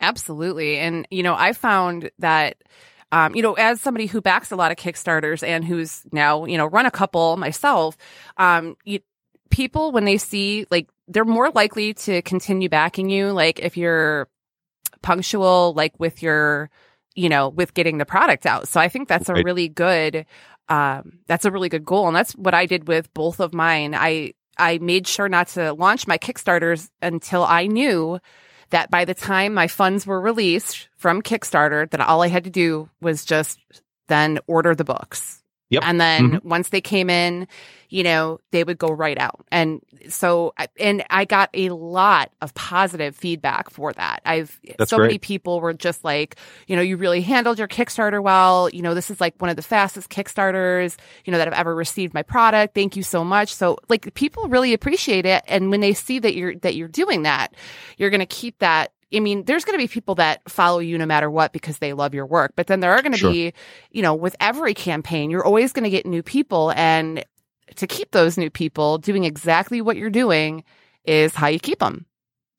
Absolutely. 0.00 0.78
And, 0.78 1.06
you 1.10 1.22
know, 1.22 1.34
I 1.34 1.52
found 1.52 2.10
that 2.18 2.56
um, 3.12 3.36
you 3.36 3.42
know, 3.42 3.54
as 3.54 3.80
somebody 3.80 4.06
who 4.06 4.20
backs 4.20 4.50
a 4.50 4.56
lot 4.56 4.72
of 4.72 4.76
Kickstarters 4.76 5.46
and 5.46 5.64
who's 5.64 6.02
now, 6.10 6.46
you 6.46 6.58
know, 6.58 6.66
run 6.66 6.84
a 6.84 6.90
couple 6.90 7.36
myself, 7.36 7.96
um, 8.38 8.76
you, 8.84 8.98
people 9.50 9.92
when 9.92 10.04
they 10.04 10.18
see 10.18 10.66
like 10.68 10.88
they're 11.06 11.24
more 11.24 11.50
likely 11.50 11.94
to 11.94 12.22
continue 12.22 12.68
backing 12.68 13.08
you. 13.08 13.30
Like 13.30 13.60
if 13.60 13.76
you're 13.76 14.28
punctual, 15.00 15.74
like 15.76 15.92
with 16.00 16.22
your, 16.22 16.70
you 17.14 17.28
know, 17.28 17.50
with 17.50 17.72
getting 17.72 17.98
the 17.98 18.04
product 18.04 18.46
out. 18.46 18.66
So 18.66 18.80
I 18.80 18.88
think 18.88 19.06
that's 19.06 19.28
a 19.28 19.34
really 19.34 19.68
good, 19.68 20.26
um, 20.68 21.20
that's 21.28 21.44
a 21.44 21.52
really 21.52 21.68
good 21.68 21.84
goal, 21.84 22.08
and 22.08 22.16
that's 22.16 22.32
what 22.32 22.54
I 22.54 22.66
did 22.66 22.88
with 22.88 23.14
both 23.14 23.38
of 23.38 23.54
mine. 23.54 23.94
I 23.94 24.32
I 24.58 24.78
made 24.78 25.06
sure 25.06 25.28
not 25.28 25.48
to 25.48 25.72
launch 25.72 26.06
my 26.06 26.18
Kickstarters 26.18 26.90
until 27.02 27.44
I 27.44 27.66
knew 27.66 28.18
that 28.70 28.90
by 28.90 29.04
the 29.04 29.14
time 29.14 29.54
my 29.54 29.68
funds 29.68 30.06
were 30.06 30.20
released 30.20 30.88
from 30.96 31.22
Kickstarter, 31.22 31.88
that 31.90 32.00
all 32.00 32.22
I 32.22 32.28
had 32.28 32.44
to 32.44 32.50
do 32.50 32.88
was 33.00 33.24
just 33.24 33.58
then 34.08 34.38
order 34.46 34.74
the 34.74 34.84
books. 34.84 35.43
Yep. 35.74 35.82
And 35.86 36.00
then 36.00 36.30
Mhm. 36.32 36.44
once 36.44 36.70
they 36.70 36.80
came 36.80 37.10
in, 37.10 37.46
you 37.90 38.02
know, 38.02 38.40
they 38.50 38.64
would 38.64 38.78
go 38.78 38.88
right 38.88 39.18
out. 39.18 39.46
And 39.52 39.80
so, 40.08 40.52
and 40.80 41.04
I 41.10 41.24
got 41.24 41.50
a 41.54 41.68
lot 41.70 42.32
of 42.40 42.52
positive 42.54 43.14
feedback 43.14 43.70
for 43.70 43.92
that. 43.92 44.20
I've, 44.26 44.58
That's 44.78 44.90
so 44.90 44.98
many 44.98 45.18
people 45.18 45.60
were 45.60 45.74
just 45.74 46.02
like, 46.02 46.36
you 46.66 46.74
know, 46.74 46.82
you 46.82 46.96
really 46.96 47.20
handled 47.20 47.58
your 47.58 47.68
Kickstarter 47.68 48.20
well. 48.20 48.68
You 48.70 48.82
know, 48.82 48.94
this 48.94 49.10
is 49.10 49.20
like 49.20 49.34
one 49.38 49.48
of 49.50 49.56
the 49.56 49.62
fastest 49.62 50.10
Kickstarters, 50.10 50.96
you 51.24 51.30
know, 51.30 51.38
that 51.38 51.46
I've 51.46 51.54
ever 51.54 51.74
received 51.74 52.14
my 52.14 52.22
product. 52.22 52.74
Thank 52.74 52.96
you 52.96 53.02
so 53.04 53.22
much. 53.22 53.54
So 53.54 53.78
like 53.88 54.12
people 54.14 54.48
really 54.48 54.72
appreciate 54.72 55.26
it. 55.26 55.44
And 55.46 55.70
when 55.70 55.80
they 55.80 55.92
see 55.92 56.18
that 56.18 56.34
you're, 56.34 56.56
that 56.56 56.74
you're 56.74 56.88
doing 56.88 57.22
that, 57.22 57.54
you're 57.96 58.10
going 58.10 58.20
to 58.20 58.26
keep 58.26 58.58
that. 58.58 58.92
I 59.12 59.20
mean, 59.20 59.44
there's 59.44 59.64
going 59.64 59.78
to 59.78 59.82
be 59.82 59.88
people 59.88 60.14
that 60.16 60.40
follow 60.48 60.78
you 60.78 60.98
no 60.98 61.06
matter 61.06 61.30
what 61.30 61.52
because 61.52 61.78
they 61.78 61.92
love 61.92 62.14
your 62.14 62.26
work, 62.26 62.52
but 62.56 62.66
then 62.66 62.80
there 62.80 62.92
are 62.92 63.02
going 63.02 63.12
to 63.12 63.18
Sure. 63.18 63.32
be, 63.32 63.52
you 63.90 64.02
know, 64.02 64.14
with 64.14 64.36
every 64.40 64.74
campaign, 64.74 65.30
you're 65.30 65.44
always 65.44 65.72
going 65.72 65.84
to 65.84 65.90
get 65.90 66.06
new 66.06 66.22
people. 66.22 66.72
And 66.74 67.24
to 67.76 67.86
keep 67.86 68.10
those 68.10 68.36
new 68.38 68.50
people 68.50 68.98
doing 68.98 69.24
exactly 69.24 69.80
what 69.80 69.96
you're 69.96 70.10
doing 70.10 70.64
is 71.04 71.34
how 71.34 71.48
you 71.48 71.58
keep 71.58 71.78
them. 71.80 72.06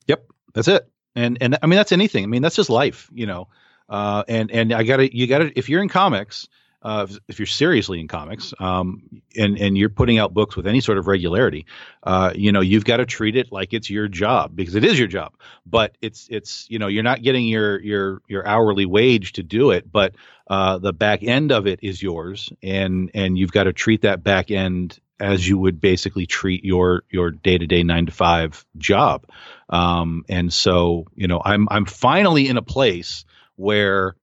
Yep, 0.07 0.25
that's 0.53 0.67
it. 0.67 0.89
And 1.15 1.37
and 1.41 1.57
I 1.61 1.67
mean 1.67 1.77
that's 1.77 1.91
anything. 1.91 2.23
I 2.23 2.27
mean 2.27 2.41
that's 2.41 2.55
just 2.55 2.69
life, 2.69 3.09
you 3.13 3.25
know. 3.25 3.47
Uh, 3.87 4.23
and 4.27 4.51
and 4.51 4.73
I 4.73 4.83
gotta 4.83 5.15
you 5.15 5.27
gotta 5.27 5.51
if 5.57 5.69
you're 5.69 5.81
in 5.81 5.89
comics, 5.89 6.47
uh, 6.85 7.07
if, 7.09 7.19
if 7.27 7.39
you're 7.39 7.47
seriously 7.47 7.99
in 7.99 8.07
comics, 8.07 8.53
um, 8.59 9.01
and 9.35 9.57
and 9.57 9.77
you're 9.77 9.89
putting 9.89 10.19
out 10.19 10.33
books 10.33 10.55
with 10.55 10.67
any 10.67 10.81
sort 10.81 10.97
of 10.97 11.07
regularity, 11.07 11.65
uh, 12.03 12.31
you 12.35 12.51
know 12.51 12.61
you've 12.61 12.85
got 12.85 12.97
to 12.97 13.05
treat 13.05 13.35
it 13.35 13.51
like 13.51 13.73
it's 13.73 13.89
your 13.89 14.07
job 14.07 14.55
because 14.55 14.75
it 14.75 14.85
is 14.85 14.97
your 14.97 15.07
job. 15.07 15.33
But 15.65 15.97
it's 16.01 16.27
it's 16.29 16.67
you 16.69 16.77
know 16.79 16.87
you're 16.87 17.03
not 17.03 17.23
getting 17.23 17.47
your 17.47 17.81
your 17.81 18.21
your 18.27 18.47
hourly 18.47 18.85
wage 18.85 19.33
to 19.33 19.43
do 19.43 19.71
it, 19.71 19.91
but 19.91 20.15
uh, 20.47 20.77
the 20.77 20.93
back 20.93 21.23
end 21.23 21.51
of 21.51 21.65
it 21.65 21.79
is 21.81 22.01
yours, 22.01 22.53
and 22.61 23.09
and 23.15 23.37
you've 23.37 23.51
got 23.51 23.63
to 23.63 23.73
treat 23.73 24.03
that 24.03 24.23
back 24.23 24.51
end 24.51 24.99
as 25.19 25.47
you 25.47 25.57
would 25.57 25.79
basically 25.79 26.25
treat 26.25 26.63
your 26.63 27.03
your 27.09 27.31
day 27.31 27.57
to 27.57 27.65
day 27.65 27.83
nine 27.83 28.05
to 28.05 28.11
five 28.11 28.65
job. 28.77 29.25
Um, 29.69 30.25
and 30.29 30.51
so, 30.51 31.05
you 31.15 31.27
know, 31.27 31.41
I'm 31.43 31.67
I'm 31.71 31.85
finally 31.85 32.47
in 32.47 32.57
a 32.57 32.61
place 32.61 33.25
where 33.55 34.15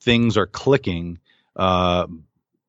things 0.00 0.36
are 0.36 0.46
clicking. 0.46 1.18
Uh, 1.56 2.06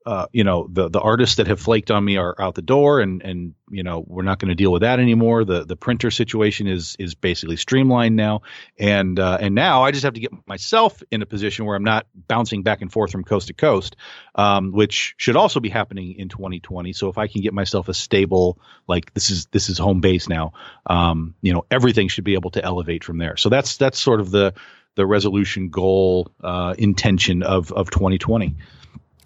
uh, 0.08 0.26
you 0.32 0.46
know, 0.46 0.70
the 0.72 0.88
the 0.88 1.02
artists 1.02 1.36
that 1.36 1.48
have 1.48 1.60
flaked 1.60 1.92
on 1.92 2.04
me 2.04 2.16
are 2.16 2.34
out 2.40 2.56
the 2.56 2.62
door, 2.62 3.02
and 3.02 3.22
and 3.24 3.56
you 3.70 3.84
know 3.84 4.02
we're 4.08 4.24
not 4.24 4.40
going 4.40 4.48
to 4.48 4.56
deal 4.56 4.72
with 4.72 4.84
that 4.84 5.02
anymore. 5.02 5.44
The 5.44 5.66
the 5.66 5.76
printer 5.76 6.12
situation 6.12 6.66
is 6.66 6.96
is 6.98 7.14
basically 7.14 7.58
streamlined 7.58 8.16
now, 8.16 8.44
and 8.80 9.20
uh, 9.20 9.38
and 9.42 9.54
now 9.54 9.84
I 9.84 9.92
just 9.92 10.06
have 10.06 10.14
to 10.14 10.22
get 10.22 10.32
myself 10.48 11.04
in 11.12 11.22
a 11.22 11.26
position 11.26 11.66
where 11.66 11.76
I'm 11.76 11.84
not 11.84 12.08
bouncing 12.16 12.64
back 12.64 12.82
and 12.82 12.90
forth 12.90 13.12
from 13.12 13.26
coast 13.26 13.48
to 13.48 13.54
coast, 13.54 13.98
um, 14.36 14.72
which 14.72 15.14
should 15.18 15.36
also 15.36 15.60
be 15.60 15.68
happening 15.68 16.16
in 16.18 16.30
2020. 16.30 16.94
So 16.94 17.10
if 17.10 17.18
I 17.18 17.28
can 17.28 17.42
get 17.42 17.54
myself 17.54 17.90
a 17.90 17.94
stable, 17.94 18.60
like 18.88 19.14
this 19.14 19.30
is 19.30 19.48
this 19.48 19.68
is 19.68 19.78
home 19.78 20.00
base 20.00 20.30
now, 20.30 20.54
um, 20.86 21.36
you 21.42 21.52
know, 21.52 21.66
everything 21.70 22.08
should 22.08 22.24
be 22.24 22.36
able 22.36 22.52
to 22.52 22.64
elevate 22.64 23.04
from 23.04 23.18
there. 23.18 23.36
So 23.36 23.50
that's 23.50 23.76
that's 23.76 24.00
sort 24.00 24.22
of 24.22 24.32
the 24.32 24.54
the 24.96 25.06
resolution 25.06 25.68
goal 25.68 26.32
uh, 26.42 26.76
intention 26.78 27.44
of 27.44 27.74
of 27.74 27.92
2020. 27.92 28.56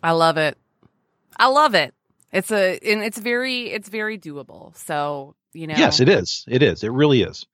I 0.04 0.12
love 0.12 0.38
it. 0.38 0.58
I 1.38 1.48
love 1.48 1.76
it. 1.76 1.94
It's 2.32 2.52
a, 2.52 2.80
and 2.80 3.04
it's 3.04 3.18
very, 3.18 3.72
it's 3.72 3.90
very 3.90 4.18
doable. 4.18 4.76
So, 4.78 5.36
you 5.54 5.68
know, 5.68 5.76
Yes, 5.78 6.00
it 6.00 6.10
is. 6.10 6.46
It 6.48 6.64
is. 6.64 6.84
It 6.84 6.92
really 6.92 7.22
is. 7.24 7.46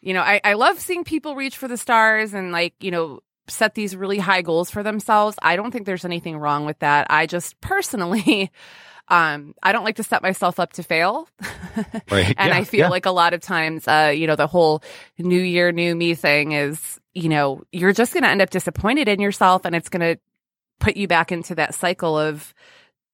you 0.00 0.12
know, 0.14 0.20
I, 0.20 0.40
I 0.44 0.52
love 0.54 0.78
seeing 0.78 1.04
people 1.04 1.34
reach 1.34 1.56
for 1.56 1.68
the 1.68 1.76
stars 1.78 2.34
and 2.34 2.52
like, 2.52 2.74
you 2.80 2.90
know, 2.90 3.20
set 3.48 3.74
these 3.74 3.94
really 3.96 4.18
high 4.18 4.42
goals 4.42 4.70
for 4.70 4.82
themselves. 4.82 5.36
I 5.42 5.56
don't 5.56 5.70
think 5.70 5.86
there's 5.86 6.04
anything 6.04 6.36
wrong 6.38 6.64
with 6.66 6.78
that. 6.80 7.06
I 7.10 7.26
just 7.26 7.60
personally, 7.60 8.50
um, 9.08 9.54
I 9.62 9.72
don't 9.72 9.84
like 9.84 9.96
to 9.96 10.02
set 10.02 10.22
myself 10.22 10.58
up 10.60 10.74
to 10.74 10.82
fail. 10.82 11.28
Right. 12.10 12.34
and 12.38 12.50
Yeah, 12.50 12.56
I 12.56 12.64
feel 12.64 12.80
yeah. 12.80 12.88
like 12.88 13.04
a 13.06 13.10
lot 13.10 13.34
of 13.34 13.40
times, 13.40 13.88
uh, 13.88 14.12
you 14.14 14.26
know, 14.28 14.36
the 14.36 14.46
whole 14.46 14.82
new 15.18 15.40
year, 15.40 15.72
new 15.72 15.94
me 15.96 16.14
thing 16.14 16.52
is, 16.52 17.00
you 17.14 17.28
know, 17.28 17.64
you're 17.72 17.92
just 17.92 18.12
going 18.12 18.22
to 18.22 18.28
end 18.28 18.40
up 18.40 18.50
disappointed 18.50 19.08
in 19.08 19.20
yourself 19.20 19.64
and 19.64 19.74
it's 19.74 19.88
going 19.88 20.14
to 20.14 20.20
put 20.80 20.96
you 20.96 21.08
back 21.08 21.32
into 21.32 21.54
that 21.54 21.74
cycle 21.74 22.18
of 22.18 22.54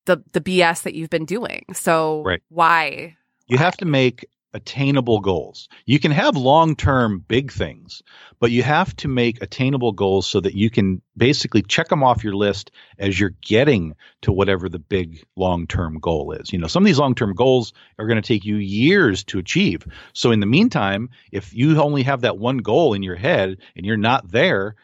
the, 0.07 0.23
the 0.33 0.41
BS 0.41 0.83
that 0.83 0.95
you've 0.95 1.11
been 1.11 1.27
doing. 1.27 1.65
So 1.73 2.23
Right. 2.23 2.43
why? 2.49 3.17
You 3.47 3.59
have 3.59 3.77
to 3.79 3.85
make 3.85 4.27
attainable 4.53 5.21
goals. 5.21 5.69
You 5.87 6.01
can 6.01 6.11
have 6.11 6.37
long 6.37 6.75
term 6.75 7.25
big 7.29 7.53
things, 7.53 8.03
but 8.41 8.51
you 8.51 8.63
have 8.63 8.95
to 8.97 9.09
make 9.09 9.43
attainable 9.43 9.93
goals 9.93 10.27
so 10.27 10.41
that 10.41 10.55
you 10.55 10.71
can 10.71 11.03
basically 11.17 11.63
check 11.63 11.89
them 11.89 12.03
off 12.03 12.25
your 12.25 12.35
list 12.35 12.71
as 12.99 13.19
you're 13.19 13.35
getting 13.43 13.95
to 14.23 14.33
whatever 14.33 14.69
the 14.69 14.79
big 14.79 15.25
long 15.37 15.67
term 15.67 15.99
goal 15.99 16.33
is. 16.33 16.53
You 16.53 16.59
know, 16.59 16.67
some 16.67 16.83
of 16.83 16.87
these 16.87 16.99
long 16.99 17.15
term 17.15 17.35
goals 17.35 17.73
are 17.99 18.07
going 18.07 18.21
to 18.21 18.27
take 18.27 18.45
you 18.45 18.57
years 18.57 19.25
to 19.25 19.39
achieve. 19.39 19.87
So, 20.13 20.31
in 20.33 20.41
the 20.41 20.47
meantime, 20.47 21.11
if 21.33 21.55
you 21.55 21.81
only 21.81 22.03
have 22.03 22.23
that 22.23 22.39
one 22.39 22.59
goal 22.59 22.95
in 22.95 23.03
your 23.03 23.17
head 23.17 23.59
and 23.77 23.87
you're 23.87 23.97
not 23.97 24.31
there, 24.31 24.75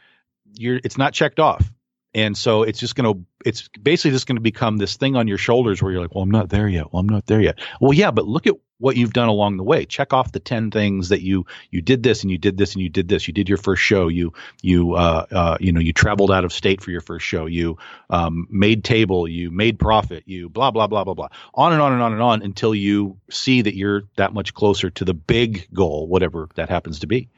you're 0.52 0.80
it's 0.84 0.98
not 0.98 1.12
checked 1.12 1.40
off. 1.40 1.72
And 2.16 2.36
so 2.36 2.62
it's 2.62 2.78
just 2.78 2.96
going 2.96 3.12
to, 3.12 3.26
it's 3.44 3.68
basically 3.68 4.12
just 4.12 4.26
going 4.26 4.36
to 4.36 4.42
become 4.42 4.78
this 4.78 4.96
thing 4.96 5.16
on 5.16 5.28
your 5.28 5.36
shoulders 5.36 5.82
where 5.82 5.92
you're 5.92 6.00
like, 6.00 6.14
well, 6.14 6.24
I'm 6.24 6.30
not 6.30 6.48
there 6.48 6.66
yet. 6.66 6.90
Well, 6.90 7.00
I'm 7.00 7.08
not 7.08 7.26
there 7.26 7.42
yet. 7.42 7.58
Well, 7.78 7.92
yeah, 7.92 8.10
but 8.10 8.26
look 8.26 8.46
at 8.46 8.54
what 8.78 8.96
you've 8.96 9.12
done 9.12 9.28
along 9.28 9.58
the 9.58 9.62
way. 9.62 9.84
Check 9.84 10.14
off 10.14 10.32
the 10.32 10.40
10 10.40 10.70
things 10.70 11.10
that 11.10 11.20
you, 11.20 11.44
you 11.70 11.82
did 11.82 12.02
this 12.02 12.22
and 12.22 12.30
you 12.30 12.38
did 12.38 12.56
this 12.56 12.72
and 12.72 12.82
you 12.82 12.88
did 12.88 13.06
this. 13.06 13.28
You 13.28 13.34
did 13.34 13.50
your 13.50 13.58
first 13.58 13.82
show. 13.82 14.08
You, 14.08 14.32
you, 14.62 14.94
uh, 14.94 15.26
uh, 15.30 15.58
you 15.60 15.72
know, 15.72 15.80
you 15.80 15.92
traveled 15.92 16.30
out 16.30 16.46
of 16.46 16.54
state 16.54 16.80
for 16.80 16.90
your 16.90 17.02
first 17.02 17.26
show. 17.26 17.44
You, 17.44 17.76
um, 18.08 18.46
made 18.50 18.82
table. 18.82 19.28
You 19.28 19.50
made 19.50 19.78
profit. 19.78 20.22
You 20.24 20.48
blah, 20.48 20.70
blah, 20.70 20.86
blah, 20.86 21.04
blah, 21.04 21.12
blah. 21.12 21.28
On 21.52 21.74
and 21.74 21.82
on 21.82 21.92
and 21.92 22.00
on 22.00 22.14
and 22.14 22.22
on 22.22 22.40
until 22.40 22.74
you 22.74 23.18
see 23.28 23.60
that 23.60 23.76
you're 23.76 24.04
that 24.16 24.32
much 24.32 24.54
closer 24.54 24.88
to 24.88 25.04
the 25.04 25.12
big 25.12 25.68
goal, 25.74 26.06
whatever 26.06 26.48
that 26.54 26.70
happens 26.70 27.00
to 27.00 27.06
be. 27.06 27.28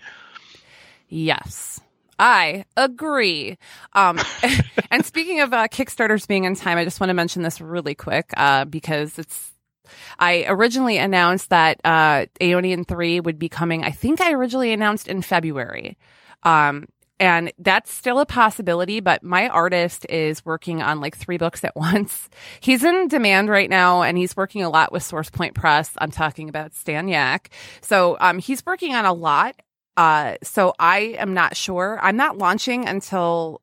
Yes. 1.08 1.80
I 2.18 2.64
agree. 2.76 3.58
Um, 3.92 4.18
and 4.90 5.04
speaking 5.04 5.40
of 5.40 5.52
uh, 5.52 5.68
Kickstarters 5.68 6.26
being 6.26 6.44
in 6.44 6.54
time, 6.56 6.78
I 6.78 6.84
just 6.84 7.00
want 7.00 7.10
to 7.10 7.14
mention 7.14 7.42
this 7.42 7.60
really 7.60 7.94
quick 7.94 8.32
uh, 8.36 8.64
because 8.64 9.18
it's. 9.18 9.52
I 10.18 10.44
originally 10.48 10.98
announced 10.98 11.48
that 11.48 11.80
uh, 11.82 12.26
Aeonian 12.42 12.86
3 12.86 13.20
would 13.20 13.38
be 13.38 13.48
coming, 13.48 13.84
I 13.84 13.90
think 13.90 14.20
I 14.20 14.32
originally 14.32 14.70
announced 14.70 15.08
in 15.08 15.22
February. 15.22 15.96
Um, 16.42 16.88
and 17.20 17.52
that's 17.58 17.92
still 17.92 18.20
a 18.20 18.26
possibility, 18.26 19.00
but 19.00 19.22
my 19.22 19.48
artist 19.48 20.06
is 20.08 20.44
working 20.44 20.82
on 20.82 21.00
like 21.00 21.16
three 21.16 21.38
books 21.38 21.64
at 21.64 21.74
once. 21.76 22.28
He's 22.60 22.84
in 22.84 23.08
demand 23.08 23.48
right 23.48 23.70
now 23.70 24.02
and 24.02 24.16
he's 24.18 24.36
working 24.36 24.62
a 24.62 24.70
lot 24.70 24.92
with 24.92 25.02
Source 25.02 25.30
Point 25.30 25.54
Press. 25.54 25.90
I'm 25.98 26.10
talking 26.10 26.48
about 26.48 26.74
Stan 26.74 27.08
Yak. 27.08 27.50
So 27.80 28.16
um, 28.20 28.38
he's 28.38 28.64
working 28.64 28.94
on 28.94 29.04
a 29.04 29.12
lot 29.12 29.56
Uh, 29.98 30.36
so 30.44 30.72
I 30.78 31.16
am 31.18 31.34
not 31.34 31.56
sure. 31.56 31.98
I'm 32.00 32.16
not 32.16 32.38
launching 32.38 32.86
until 32.86 33.60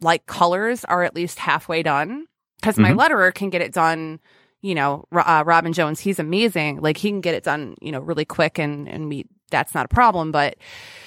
like 0.00 0.26
colors 0.26 0.84
are 0.84 1.04
at 1.04 1.14
least 1.14 1.38
halfway 1.38 1.82
done 1.82 2.26
because 2.60 2.78
my 2.78 2.90
Mhm. 2.92 2.98
letterer 2.98 3.32
can 3.34 3.48
get 3.50 3.62
it 3.62 3.72
done. 3.72 4.18
You 4.60 4.74
know, 4.74 5.04
uh, 5.12 5.44
Robin 5.46 5.72
Jones, 5.72 6.00
he's 6.00 6.18
amazing. 6.18 6.80
Like 6.80 6.96
he 6.96 7.10
can 7.10 7.20
get 7.20 7.36
it 7.36 7.44
done, 7.44 7.76
you 7.80 7.92
know, 7.92 8.00
really 8.00 8.24
quick 8.24 8.58
and 8.58 8.88
and 8.88 9.08
we 9.08 9.24
that's 9.50 9.72
not 9.74 9.84
a 9.86 9.88
problem. 9.88 10.30
But 10.32 10.56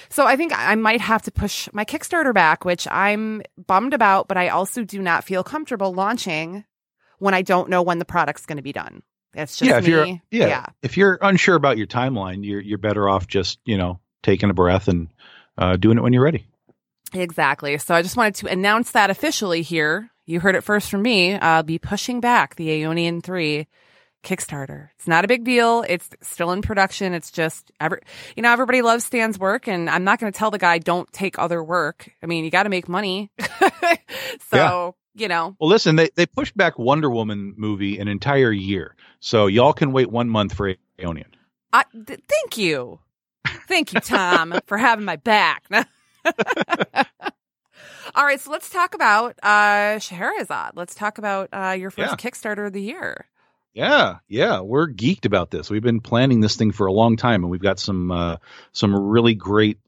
so 0.08 0.26
I 0.26 0.36
think 0.36 0.52
I 0.56 0.74
might 0.74 1.00
have 1.02 1.22
to 1.22 1.30
push 1.30 1.68
my 1.72 1.84
Kickstarter 1.84 2.32
back, 2.34 2.64
which 2.64 2.88
I'm 2.90 3.42
bummed 3.66 3.92
about. 3.94 4.26
But 4.26 4.36
I 4.38 4.48
also 4.48 4.84
do 4.84 5.00
not 5.02 5.22
feel 5.24 5.44
comfortable 5.44 5.92
launching 5.92 6.64
when 7.18 7.34
I 7.34 7.42
don't 7.42 7.68
know 7.68 7.82
when 7.82 7.98
the 7.98 8.04
product's 8.06 8.46
going 8.46 8.56
to 8.56 8.62
be 8.62 8.72
done. 8.72 9.02
That's 9.32 9.56
just 9.56 9.68
yeah, 9.68 9.78
if 9.78 9.84
me. 9.84 9.90
you're 9.90 10.06
yeah, 10.06 10.20
yeah. 10.30 10.66
if 10.82 10.96
you're 10.96 11.18
unsure 11.20 11.56
about 11.56 11.78
your 11.78 11.86
timeline, 11.86 12.44
you're 12.44 12.60
you're 12.60 12.78
better 12.78 13.08
off 13.08 13.26
just 13.26 13.58
you 13.64 13.78
know 13.78 14.00
taking 14.22 14.50
a 14.50 14.54
breath 14.54 14.88
and 14.88 15.08
uh, 15.58 15.76
doing 15.76 15.98
it 15.98 16.02
when 16.02 16.12
you're 16.12 16.22
ready. 16.22 16.46
Exactly. 17.14 17.76
So 17.78 17.94
I 17.94 18.02
just 18.02 18.16
wanted 18.16 18.36
to 18.36 18.46
announce 18.46 18.92
that 18.92 19.10
officially 19.10 19.62
here. 19.62 20.10
You 20.24 20.40
heard 20.40 20.54
it 20.54 20.64
first 20.64 20.90
from 20.90 21.02
me. 21.02 21.34
I'll 21.34 21.62
be 21.62 21.78
pushing 21.78 22.20
back 22.20 22.56
the 22.56 22.68
Aeonian 22.68 23.22
3 23.22 23.66
Kickstarter. 24.22 24.88
It's 24.96 25.08
not 25.08 25.24
a 25.24 25.28
big 25.28 25.44
deal. 25.44 25.84
It's 25.86 26.08
still 26.22 26.52
in 26.52 26.62
production. 26.62 27.12
It's 27.12 27.30
just 27.30 27.72
every, 27.80 28.00
you 28.36 28.42
know, 28.42 28.52
everybody 28.52 28.80
loves 28.80 29.04
Stan's 29.04 29.38
work 29.38 29.66
and 29.66 29.90
I'm 29.90 30.04
not 30.04 30.20
going 30.20 30.32
to 30.32 30.38
tell 30.38 30.50
the 30.50 30.58
guy 30.58 30.78
don't 30.78 31.12
take 31.12 31.38
other 31.38 31.62
work. 31.62 32.10
I 32.22 32.26
mean, 32.26 32.44
you 32.44 32.50
got 32.50 32.62
to 32.62 32.68
make 32.68 32.88
money. 32.88 33.30
so, 34.50 34.94
you 35.14 35.28
know, 35.28 35.56
Well, 35.60 35.68
listen, 35.70 35.96
they 35.96 36.10
they 36.14 36.26
pushed 36.26 36.56
back 36.56 36.78
Wonder 36.78 37.10
Woman 37.10 37.54
movie 37.56 37.98
an 37.98 38.08
entire 38.08 38.52
year, 38.52 38.94
so 39.20 39.46
y'all 39.46 39.72
can 39.72 39.92
wait 39.92 40.10
one 40.10 40.28
month 40.28 40.54
for 40.54 40.74
Aeonian. 40.98 41.26
I, 41.72 41.84
th- 42.06 42.20
thank 42.28 42.58
you. 42.58 42.98
Thank 43.68 43.92
you, 43.94 44.00
Tom, 44.00 44.54
for 44.66 44.76
having 44.78 45.04
my 45.04 45.16
back. 45.16 45.64
All 48.14 48.24
right, 48.26 48.38
so 48.40 48.50
let's 48.50 48.68
talk 48.68 48.94
about 48.94 49.38
uh 49.42 49.98
Scheherazade. 49.98 50.72
Let's 50.74 50.94
talk 50.94 51.18
about 51.18 51.48
uh 51.52 51.76
your 51.78 51.90
first 51.90 52.10
Yeah. 52.10 52.16
Kickstarter 52.30 52.66
of 52.66 52.72
the 52.72 52.82
year. 52.82 53.26
Yeah, 53.74 54.16
yeah, 54.28 54.60
we're 54.60 54.88
geeked 54.88 55.24
about 55.24 55.50
this. 55.50 55.70
We've 55.70 55.82
been 55.82 56.00
planning 56.02 56.40
this 56.40 56.56
thing 56.56 56.72
for 56.72 56.86
a 56.86 56.92
long 56.92 57.16
time, 57.16 57.42
and 57.42 57.50
we've 57.50 57.62
got 57.62 57.78
some 57.78 58.10
uh, 58.10 58.36
some 58.72 58.94
really 58.94 59.34
great 59.34 59.78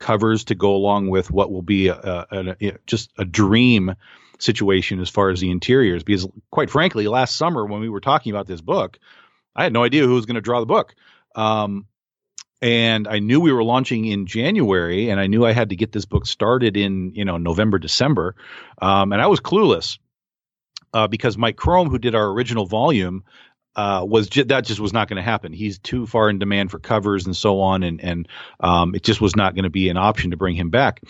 covers 0.00 0.44
to 0.44 0.56
go 0.56 0.74
along 0.74 1.08
with 1.08 1.30
what 1.30 1.52
will 1.52 1.62
be 1.62 1.86
a, 1.88 1.94
a, 1.94 2.56
a, 2.60 2.72
just 2.86 3.10
a 3.16 3.24
dream 3.24 3.94
situation 4.38 5.00
as 5.00 5.08
far 5.08 5.30
as 5.30 5.40
the 5.40 5.50
interiors. 5.50 6.02
Because, 6.02 6.26
quite 6.50 6.70
frankly, 6.70 7.08
last 7.08 7.36
summer 7.36 7.64
when 7.64 7.80
we 7.80 7.88
were 7.88 8.00
talking 8.00 8.32
about 8.32 8.46
this 8.46 8.60
book, 8.60 8.98
I 9.54 9.64
had 9.64 9.72
no 9.72 9.84
idea 9.84 10.04
who 10.04 10.14
was 10.14 10.26
going 10.26 10.36
to 10.36 10.40
draw 10.40 10.60
the 10.60 10.66
book. 10.66 10.94
Um, 11.34 11.86
and 12.60 13.06
I 13.06 13.20
knew 13.20 13.40
we 13.40 13.52
were 13.52 13.62
launching 13.62 14.04
in 14.04 14.26
January, 14.26 15.10
and 15.10 15.20
I 15.20 15.26
knew 15.28 15.44
I 15.44 15.52
had 15.52 15.70
to 15.70 15.76
get 15.76 15.92
this 15.92 16.06
book 16.06 16.26
started 16.26 16.76
in 16.76 17.14
you 17.14 17.24
know 17.24 17.38
November, 17.38 17.78
December, 17.78 18.34
um, 18.82 19.12
and 19.12 19.22
I 19.22 19.28
was 19.28 19.40
clueless 19.40 19.98
uh, 20.92 21.06
because 21.06 21.38
Mike 21.38 21.56
Krome, 21.56 21.88
who 21.88 21.98
did 21.98 22.14
our 22.14 22.28
original 22.28 22.66
volume, 22.66 23.24
uh, 23.76 24.04
was 24.04 24.28
that 24.30 24.64
just 24.64 24.80
was 24.80 24.92
not 24.92 25.08
going 25.08 25.18
to 25.18 25.22
happen. 25.22 25.52
He's 25.52 25.78
too 25.78 26.06
far 26.06 26.28
in 26.28 26.40
demand 26.40 26.70
for 26.70 26.80
covers 26.80 27.26
and 27.26 27.36
so 27.36 27.60
on, 27.60 27.84
and 27.84 28.00
and 28.00 28.28
um, 28.60 28.94
it 28.94 29.04
just 29.04 29.20
was 29.20 29.36
not 29.36 29.54
going 29.54 29.64
to 29.64 29.70
be 29.70 29.88
an 29.88 29.96
option 29.96 30.32
to 30.32 30.36
bring 30.36 30.56
him 30.56 30.70
back. 30.70 31.00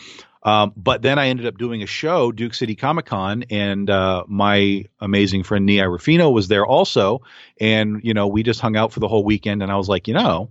Um, 0.43 0.73
but 0.77 1.03
then 1.03 1.19
I 1.19 1.29
ended 1.29 1.47
up 1.47 1.59
doing 1.59 1.83
a 1.83 1.87
show, 1.87 2.31
Duke 2.31 2.55
City 2.55 2.77
Comic 2.77 3.07
Con, 3.07 3.45
and 3.51 3.91
uh, 3.91 4.25
my 4.29 4.85
amazing 5.01 5.43
friend 5.43 5.67
Nia 5.67 5.89
Ruffino 5.89 6.31
was 6.31 6.49
there 6.49 6.65
also, 6.65 7.23
and 7.61 8.01
you 8.05 8.15
know 8.15 8.29
we 8.29 8.43
just 8.43 8.61
hung 8.61 8.77
out 8.77 8.93
for 8.93 9.01
the 9.01 9.09
whole 9.09 9.25
weekend, 9.25 9.63
and 9.63 9.73
I 9.73 9.77
was 9.77 9.89
like, 9.89 10.07
you 10.07 10.15
know, 10.15 10.51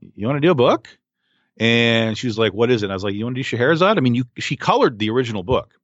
you 0.00 0.26
want 0.26 0.36
to 0.36 0.40
do 0.40 0.50
a 0.50 0.56
book? 0.56 0.88
And 1.58 2.16
she 2.16 2.28
was 2.28 2.38
like, 2.38 2.54
"What 2.54 2.70
is 2.70 2.82
it?" 2.82 2.86
And 2.86 2.92
I 2.92 2.96
was 2.96 3.04
like, 3.04 3.14
"You 3.14 3.24
want 3.24 3.36
to 3.36 3.40
do 3.40 3.44
Scheherazade?" 3.44 3.98
I 3.98 4.00
mean, 4.00 4.14
you 4.14 4.24
she 4.38 4.56
colored 4.56 4.98
the 4.98 5.10
original 5.10 5.42
book, 5.42 5.74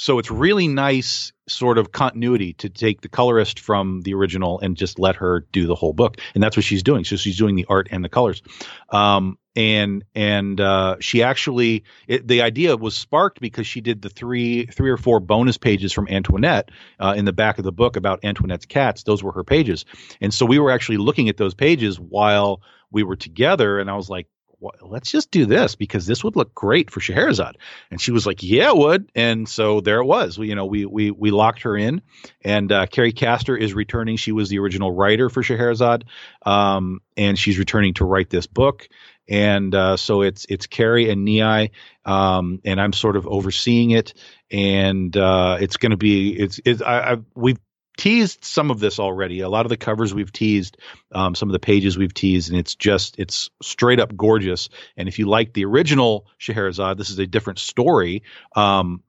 so 0.00 0.18
it's 0.18 0.30
really 0.30 0.66
nice 0.66 1.30
sort 1.46 1.76
of 1.76 1.92
continuity 1.92 2.54
to 2.54 2.70
take 2.70 3.02
the 3.02 3.08
colorist 3.10 3.60
from 3.60 4.00
the 4.00 4.14
original 4.14 4.58
and 4.60 4.74
just 4.74 4.98
let 4.98 5.16
her 5.16 5.46
do 5.52 5.66
the 5.66 5.74
whole 5.74 5.92
book, 5.92 6.16
and 6.32 6.42
that's 6.42 6.56
what 6.56 6.64
she's 6.64 6.82
doing. 6.82 7.04
So 7.04 7.16
she's 7.16 7.36
doing 7.36 7.54
the 7.54 7.66
art 7.68 7.88
and 7.90 8.02
the 8.02 8.08
colors, 8.08 8.40
um, 8.88 9.36
and 9.54 10.02
and 10.14 10.58
uh, 10.58 10.96
she 11.00 11.22
actually 11.22 11.84
it, 12.08 12.26
the 12.26 12.40
idea 12.40 12.78
was 12.78 12.96
sparked 12.96 13.42
because 13.42 13.66
she 13.66 13.82
did 13.82 14.00
the 14.00 14.08
three 14.08 14.64
three 14.64 14.90
or 14.90 14.96
four 14.96 15.20
bonus 15.20 15.58
pages 15.58 15.92
from 15.92 16.08
Antoinette 16.08 16.70
uh, 16.98 17.12
in 17.14 17.26
the 17.26 17.34
back 17.34 17.58
of 17.58 17.64
the 17.64 17.72
book 17.72 17.96
about 17.96 18.24
Antoinette's 18.24 18.64
cats. 18.64 19.02
Those 19.02 19.22
were 19.22 19.32
her 19.32 19.44
pages, 19.44 19.84
and 20.22 20.32
so 20.32 20.46
we 20.46 20.58
were 20.58 20.70
actually 20.70 20.96
looking 20.96 21.28
at 21.28 21.36
those 21.36 21.52
pages 21.52 22.00
while 22.00 22.62
we 22.90 23.02
were 23.02 23.16
together, 23.16 23.78
and 23.78 23.90
I 23.90 23.96
was 23.96 24.08
like 24.08 24.28
"Wha- 24.28 24.39
let's 24.82 25.10
just 25.10 25.30
do 25.30 25.46
this 25.46 25.74
because 25.74 26.06
this 26.06 26.22
would 26.22 26.36
look 26.36 26.54
great 26.54 26.90
for 26.90 27.00
Scheherazade. 27.00 27.56
And 27.90 28.00
she 28.00 28.12
was 28.12 28.26
like, 28.26 28.42
yeah, 28.42 28.70
it 28.70 28.76
would. 28.76 29.10
And 29.14 29.48
so 29.48 29.80
there 29.80 30.00
it 30.00 30.04
was. 30.04 30.38
We, 30.38 30.48
you 30.48 30.54
know, 30.54 30.66
we, 30.66 30.84
we, 30.86 31.10
we 31.10 31.30
locked 31.30 31.62
her 31.62 31.76
in 31.76 32.02
and, 32.42 32.70
uh, 32.70 32.86
Carrie 32.86 33.12
Castor 33.12 33.56
is 33.56 33.74
returning. 33.74 34.16
She 34.16 34.32
was 34.32 34.48
the 34.48 34.58
original 34.58 34.92
writer 34.92 35.30
for 35.30 35.42
Scheherazade. 35.42 36.04
Um, 36.44 37.00
and 37.16 37.38
she's 37.38 37.58
returning 37.58 37.94
to 37.94 38.04
write 38.04 38.30
this 38.30 38.46
book. 38.46 38.88
And, 39.28 39.74
uh, 39.74 39.96
so 39.96 40.22
it's, 40.22 40.46
it's 40.48 40.66
Carrie 40.66 41.10
and 41.10 41.24
Nei. 41.24 41.70
Um, 42.04 42.60
and 42.64 42.80
I'm 42.80 42.92
sort 42.92 43.16
of 43.16 43.26
overseeing 43.26 43.90
it. 43.90 44.14
And, 44.50 45.16
uh, 45.16 45.58
it's 45.60 45.76
going 45.76 45.90
to 45.90 45.96
be, 45.96 46.32
it's, 46.38 46.60
it's, 46.64 46.82
I, 46.82 47.12
I, 47.12 47.16
we've, 47.34 47.58
teased 48.00 48.44
some 48.44 48.70
of 48.70 48.80
this 48.80 48.98
already 48.98 49.40
a 49.40 49.48
lot 49.48 49.66
of 49.66 49.70
the 49.70 49.76
covers 49.76 50.14
we've 50.14 50.32
teased 50.32 50.78
um, 51.12 51.34
some 51.34 51.48
of 51.48 51.52
the 51.52 51.58
pages 51.58 51.98
we've 51.98 52.14
teased 52.14 52.50
and 52.50 52.58
it's 52.58 52.74
just 52.74 53.18
it's 53.18 53.50
straight 53.62 54.00
up 54.00 54.16
gorgeous 54.16 54.68
and 54.96 55.08
if 55.08 55.18
you 55.18 55.26
like 55.26 55.52
the 55.52 55.64
original 55.64 56.26
Scheherazade, 56.38 56.98
this 56.98 57.10
is 57.10 57.18
a 57.18 57.26
different 57.26 57.58
story. 57.58 58.22
Um, 58.56 59.02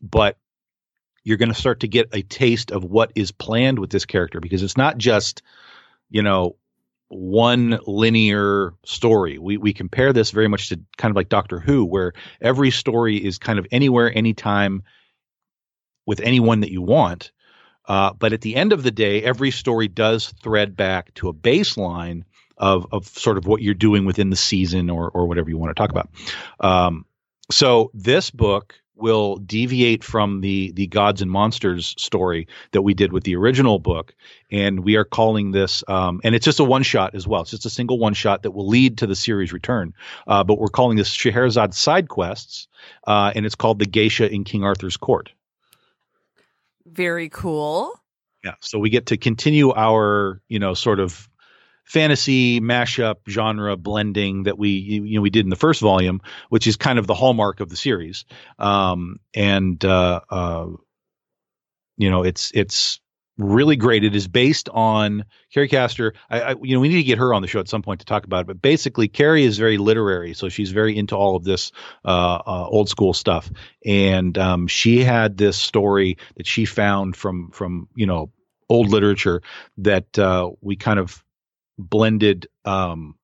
but 0.00 0.36
you're 1.24 1.36
going 1.36 1.50
to 1.50 1.54
start 1.54 1.80
to 1.80 1.88
get 1.88 2.08
a 2.12 2.22
taste 2.22 2.72
of 2.72 2.84
what 2.84 3.12
is 3.14 3.30
planned 3.30 3.78
with 3.78 3.90
this 3.90 4.04
character 4.04 4.40
because 4.40 4.62
it's 4.62 4.76
not 4.76 4.98
just, 4.98 5.42
you 6.10 6.22
know, 6.22 6.56
one 7.08 7.78
linear 7.86 8.74
story. 8.84 9.38
We 9.38 9.58
we 9.58 9.72
compare 9.72 10.12
this 10.12 10.30
very 10.30 10.48
much 10.48 10.70
to 10.70 10.80
kind 10.96 11.12
of 11.12 11.16
like 11.16 11.28
Doctor 11.28 11.60
Who, 11.60 11.84
where 11.84 12.14
every 12.40 12.70
story 12.70 13.16
is 13.16 13.38
kind 13.38 13.58
of 13.58 13.66
anywhere, 13.70 14.10
anytime, 14.16 14.82
with 16.06 16.20
anyone 16.20 16.60
that 16.60 16.72
you 16.72 16.82
want. 16.82 17.30
Uh, 17.86 18.12
but 18.12 18.32
at 18.32 18.40
the 18.40 18.56
end 18.56 18.72
of 18.72 18.82
the 18.82 18.90
day, 18.90 19.22
every 19.22 19.50
story 19.50 19.88
does 19.88 20.28
thread 20.42 20.76
back 20.76 21.12
to 21.14 21.28
a 21.28 21.34
baseline 21.34 22.22
of 22.58 22.86
of 22.92 23.06
sort 23.06 23.38
of 23.38 23.46
what 23.46 23.62
you're 23.62 23.74
doing 23.74 24.04
within 24.04 24.30
the 24.30 24.36
season 24.36 24.90
or 24.90 25.10
or 25.10 25.26
whatever 25.26 25.50
you 25.50 25.58
want 25.58 25.70
to 25.70 25.80
talk 25.80 25.90
about. 25.90 26.08
Um, 26.60 27.04
so 27.50 27.90
this 27.92 28.30
book 28.30 28.76
will 28.94 29.36
deviate 29.36 30.04
from 30.04 30.40
the 30.40 30.70
the 30.72 30.86
gods 30.86 31.22
and 31.22 31.30
monsters 31.30 31.94
story 31.98 32.46
that 32.70 32.82
we 32.82 32.94
did 32.94 33.12
with 33.12 33.24
the 33.24 33.34
original 33.34 33.78
book, 33.78 34.14
and 34.50 34.80
we 34.80 34.96
are 34.96 35.04
calling 35.04 35.50
this 35.50 35.82
um, 35.88 36.20
and 36.22 36.34
it's 36.34 36.44
just 36.44 36.60
a 36.60 36.64
one 36.64 36.84
shot 36.84 37.14
as 37.14 37.26
well. 37.26 37.42
It's 37.42 37.50
just 37.50 37.66
a 37.66 37.70
single 37.70 37.98
one 37.98 38.14
shot 38.14 38.42
that 38.44 38.52
will 38.52 38.68
lead 38.68 38.98
to 38.98 39.06
the 39.06 39.16
series 39.16 39.52
return. 39.52 39.94
Uh, 40.26 40.44
but 40.44 40.58
we're 40.58 40.68
calling 40.68 40.96
this 40.96 41.08
Scheherazade 41.08 41.74
side 41.74 42.08
quests, 42.08 42.68
uh, 43.06 43.32
and 43.34 43.44
it's 43.44 43.56
called 43.56 43.80
the 43.80 43.86
Geisha 43.86 44.32
in 44.32 44.44
King 44.44 44.62
Arthur's 44.62 44.96
court. 44.96 45.32
Very 46.92 47.28
cool. 47.28 47.92
Yeah. 48.44 48.54
So 48.60 48.78
we 48.78 48.90
get 48.90 49.06
to 49.06 49.16
continue 49.16 49.72
our, 49.72 50.40
you 50.48 50.58
know, 50.58 50.74
sort 50.74 51.00
of 51.00 51.28
fantasy 51.84 52.60
mashup 52.60 53.16
genre 53.28 53.76
blending 53.76 54.44
that 54.44 54.56
we 54.56 54.70
you 54.70 55.16
know 55.16 55.20
we 55.20 55.30
did 55.30 55.44
in 55.44 55.50
the 55.50 55.56
first 55.56 55.80
volume, 55.80 56.20
which 56.48 56.66
is 56.66 56.76
kind 56.76 56.98
of 56.98 57.06
the 57.06 57.14
hallmark 57.14 57.60
of 57.60 57.68
the 57.68 57.76
series. 57.76 58.24
Um, 58.58 59.18
and 59.34 59.84
uh, 59.84 60.20
uh, 60.30 60.68
you 61.96 62.10
know, 62.10 62.22
it's 62.22 62.50
it's 62.54 63.00
really 63.38 63.76
great. 63.76 64.04
It 64.04 64.14
is 64.14 64.28
based 64.28 64.68
on 64.68 65.24
Carrie 65.52 65.68
Castor. 65.68 66.14
I, 66.30 66.40
I 66.40 66.50
you 66.62 66.74
know 66.74 66.80
we 66.80 66.88
need 66.88 66.96
to 66.96 67.02
get 67.02 67.18
her 67.18 67.32
on 67.34 67.42
the 67.42 67.48
show 67.48 67.60
at 67.60 67.68
some 67.68 67.82
point 67.82 68.00
to 68.00 68.06
talk 68.06 68.24
about 68.24 68.42
it. 68.42 68.46
But 68.46 68.62
basically, 68.62 69.08
Carrie 69.08 69.44
is 69.44 69.58
very 69.58 69.78
literary, 69.78 70.34
so 70.34 70.48
she's 70.48 70.70
very 70.70 70.96
into 70.96 71.16
all 71.16 71.36
of 71.36 71.44
this 71.44 71.72
uh, 72.04 72.38
uh, 72.46 72.66
old 72.68 72.88
school 72.88 73.14
stuff. 73.14 73.50
And 73.84 74.36
um, 74.38 74.66
she 74.66 75.02
had 75.02 75.36
this 75.36 75.56
story 75.56 76.18
that 76.36 76.46
she 76.46 76.64
found 76.64 77.16
from 77.16 77.50
from 77.50 77.88
you 77.94 78.06
know 78.06 78.30
old 78.68 78.88
literature 78.88 79.42
that 79.78 80.18
uh, 80.18 80.50
we 80.60 80.76
kind 80.76 80.98
of 80.98 81.22
blended. 81.78 82.48
Um, 82.64 83.16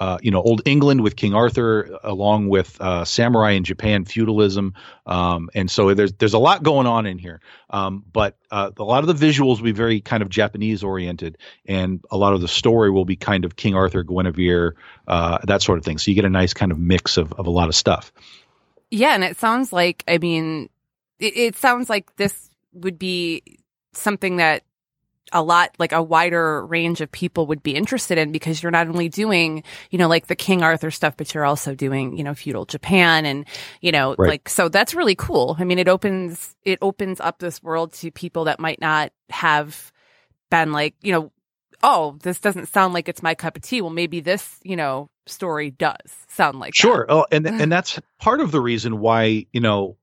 uh, 0.00 0.18
you 0.20 0.30
know, 0.30 0.42
old 0.42 0.62
England 0.64 1.02
with 1.02 1.14
King 1.14 1.34
Arthur, 1.34 1.98
along 2.02 2.48
with 2.48 2.80
uh, 2.80 3.04
samurai 3.04 3.52
in 3.52 3.62
Japan 3.62 4.04
feudalism, 4.04 4.74
um, 5.06 5.48
and 5.54 5.70
so 5.70 5.94
there's 5.94 6.12
there's 6.14 6.34
a 6.34 6.38
lot 6.38 6.64
going 6.64 6.86
on 6.86 7.06
in 7.06 7.16
here. 7.16 7.40
Um, 7.70 8.04
but 8.12 8.36
uh, 8.50 8.72
a 8.76 8.82
lot 8.82 9.08
of 9.08 9.18
the 9.18 9.26
visuals 9.26 9.58
will 9.58 9.64
be 9.64 9.72
very 9.72 10.00
kind 10.00 10.22
of 10.22 10.28
Japanese 10.28 10.82
oriented, 10.82 11.38
and 11.66 12.04
a 12.10 12.16
lot 12.16 12.32
of 12.32 12.40
the 12.40 12.48
story 12.48 12.90
will 12.90 13.04
be 13.04 13.14
kind 13.14 13.44
of 13.44 13.54
King 13.54 13.76
Arthur, 13.76 14.02
Guinevere, 14.02 14.74
uh, 15.06 15.38
that 15.44 15.62
sort 15.62 15.78
of 15.78 15.84
thing. 15.84 15.98
So 15.98 16.10
you 16.10 16.16
get 16.16 16.24
a 16.24 16.30
nice 16.30 16.54
kind 16.54 16.72
of 16.72 16.78
mix 16.78 17.16
of 17.16 17.32
of 17.34 17.46
a 17.46 17.50
lot 17.50 17.68
of 17.68 17.76
stuff. 17.76 18.12
Yeah, 18.90 19.14
and 19.14 19.22
it 19.22 19.38
sounds 19.38 19.72
like 19.72 20.02
I 20.08 20.18
mean, 20.18 20.70
it, 21.20 21.36
it 21.36 21.56
sounds 21.56 21.88
like 21.88 22.16
this 22.16 22.50
would 22.72 22.98
be 22.98 23.42
something 23.92 24.36
that 24.36 24.64
a 25.32 25.42
lot 25.42 25.74
like 25.78 25.92
a 25.92 26.02
wider 26.02 26.64
range 26.66 27.00
of 27.00 27.10
people 27.10 27.46
would 27.46 27.62
be 27.62 27.74
interested 27.74 28.18
in 28.18 28.30
because 28.30 28.62
you're 28.62 28.70
not 28.72 28.86
only 28.88 29.08
doing 29.08 29.62
you 29.90 29.98
know 29.98 30.06
like 30.08 30.26
the 30.26 30.36
king 30.36 30.62
arthur 30.62 30.90
stuff 30.90 31.16
but 31.16 31.32
you're 31.34 31.44
also 31.46 31.74
doing 31.74 32.16
you 32.16 32.22
know 32.22 32.34
feudal 32.34 32.64
japan 32.66 33.24
and 33.24 33.46
you 33.80 33.90
know 33.90 34.14
Right. 34.18 34.28
like 34.28 34.48
so 34.48 34.68
that's 34.68 34.94
really 34.94 35.14
cool 35.14 35.56
i 35.58 35.64
mean 35.64 35.78
it 35.78 35.88
opens 35.88 36.54
it 36.62 36.78
opens 36.82 37.20
up 37.20 37.38
this 37.38 37.62
world 37.62 37.92
to 37.94 38.10
people 38.10 38.44
that 38.44 38.60
might 38.60 38.80
not 38.80 39.12
have 39.30 39.92
been 40.50 40.72
like 40.72 40.94
you 41.02 41.10
know 41.12 41.32
oh 41.82 42.16
this 42.22 42.38
doesn't 42.38 42.66
sound 42.66 42.92
like 42.94 43.08
it's 43.08 43.22
my 43.22 43.34
cup 43.34 43.56
of 43.56 43.62
tea 43.62 43.80
well 43.80 43.90
maybe 43.90 44.20
this 44.20 44.60
you 44.62 44.76
know 44.76 45.08
story 45.26 45.70
does 45.70 45.96
sound 46.28 46.60
like 46.60 46.72
that. 46.72 46.76
Sure. 46.76 47.06
Oh, 47.08 47.24
and 47.32 47.46
and 47.46 47.72
that's 47.72 47.98
part 48.20 48.40
of 48.42 48.50
the 48.50 48.60
reason 48.60 48.98
why 49.00 49.46
you 49.54 49.60
know 49.60 49.96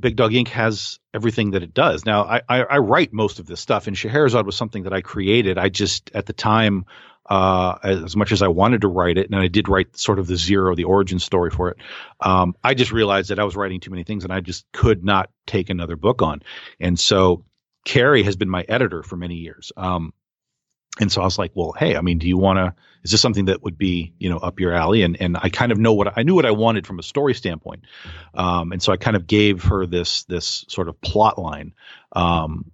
Big 0.00 0.16
Dog 0.16 0.34
Ink. 0.34 0.48
has 0.48 0.98
everything 1.14 1.52
that 1.52 1.62
it 1.62 1.74
does. 1.74 2.04
Now, 2.04 2.24
I, 2.24 2.42
I, 2.48 2.62
I 2.62 2.78
write 2.78 3.12
most 3.12 3.38
of 3.38 3.46
this 3.46 3.60
stuff, 3.60 3.86
and 3.86 3.96
Scheherazade 3.96 4.46
was 4.46 4.56
something 4.56 4.84
that 4.84 4.92
I 4.92 5.00
created. 5.00 5.58
I 5.58 5.68
just 5.68 6.10
at 6.14 6.26
the 6.26 6.32
time, 6.32 6.86
uh, 7.28 7.78
as 7.82 8.16
much 8.16 8.32
as 8.32 8.42
I 8.42 8.48
wanted 8.48 8.80
to 8.82 8.88
write 8.88 9.18
it, 9.18 9.30
and 9.30 9.36
I 9.38 9.48
did 9.48 9.68
write 9.68 9.96
sort 9.96 10.18
of 10.18 10.26
the 10.26 10.36
zero, 10.36 10.74
the 10.74 10.84
origin 10.84 11.18
story 11.18 11.50
for 11.50 11.70
it. 11.70 11.76
Um, 12.20 12.54
I 12.64 12.74
just 12.74 12.92
realized 12.92 13.30
that 13.30 13.38
I 13.38 13.44
was 13.44 13.56
writing 13.56 13.80
too 13.80 13.90
many 13.90 14.04
things, 14.04 14.24
and 14.24 14.32
I 14.32 14.40
just 14.40 14.64
could 14.72 15.04
not 15.04 15.30
take 15.46 15.70
another 15.70 15.96
book 15.96 16.22
on. 16.22 16.42
And 16.78 16.98
so, 16.98 17.44
Carrie 17.84 18.24
has 18.24 18.36
been 18.36 18.50
my 18.50 18.64
editor 18.68 19.02
for 19.02 19.16
many 19.16 19.36
years. 19.36 19.72
Um, 19.76 20.12
and 20.98 21.10
so 21.10 21.20
I 21.20 21.24
was 21.24 21.38
like, 21.38 21.52
well, 21.54 21.72
hey, 21.72 21.96
I 21.96 22.00
mean, 22.00 22.18
do 22.18 22.26
you 22.26 22.38
want 22.38 22.56
to? 22.56 22.74
Is 23.02 23.12
this 23.12 23.20
something 23.20 23.46
that 23.46 23.62
would 23.62 23.78
be, 23.78 24.12
you 24.18 24.28
know, 24.28 24.36
up 24.38 24.60
your 24.60 24.72
alley? 24.72 25.02
And 25.02 25.20
and 25.20 25.36
I 25.36 25.48
kind 25.48 25.72
of 25.72 25.78
know 25.78 25.94
what 25.94 26.18
I 26.18 26.22
knew 26.22 26.34
what 26.34 26.46
I 26.46 26.50
wanted 26.50 26.86
from 26.86 26.98
a 26.98 27.02
story 27.02 27.34
standpoint, 27.34 27.84
um, 28.34 28.72
and 28.72 28.82
so 28.82 28.92
I 28.92 28.96
kind 28.96 29.16
of 29.16 29.26
gave 29.26 29.64
her 29.64 29.86
this 29.86 30.24
this 30.24 30.64
sort 30.68 30.88
of 30.88 31.00
plot 31.00 31.38
line, 31.38 31.72
um, 32.12 32.70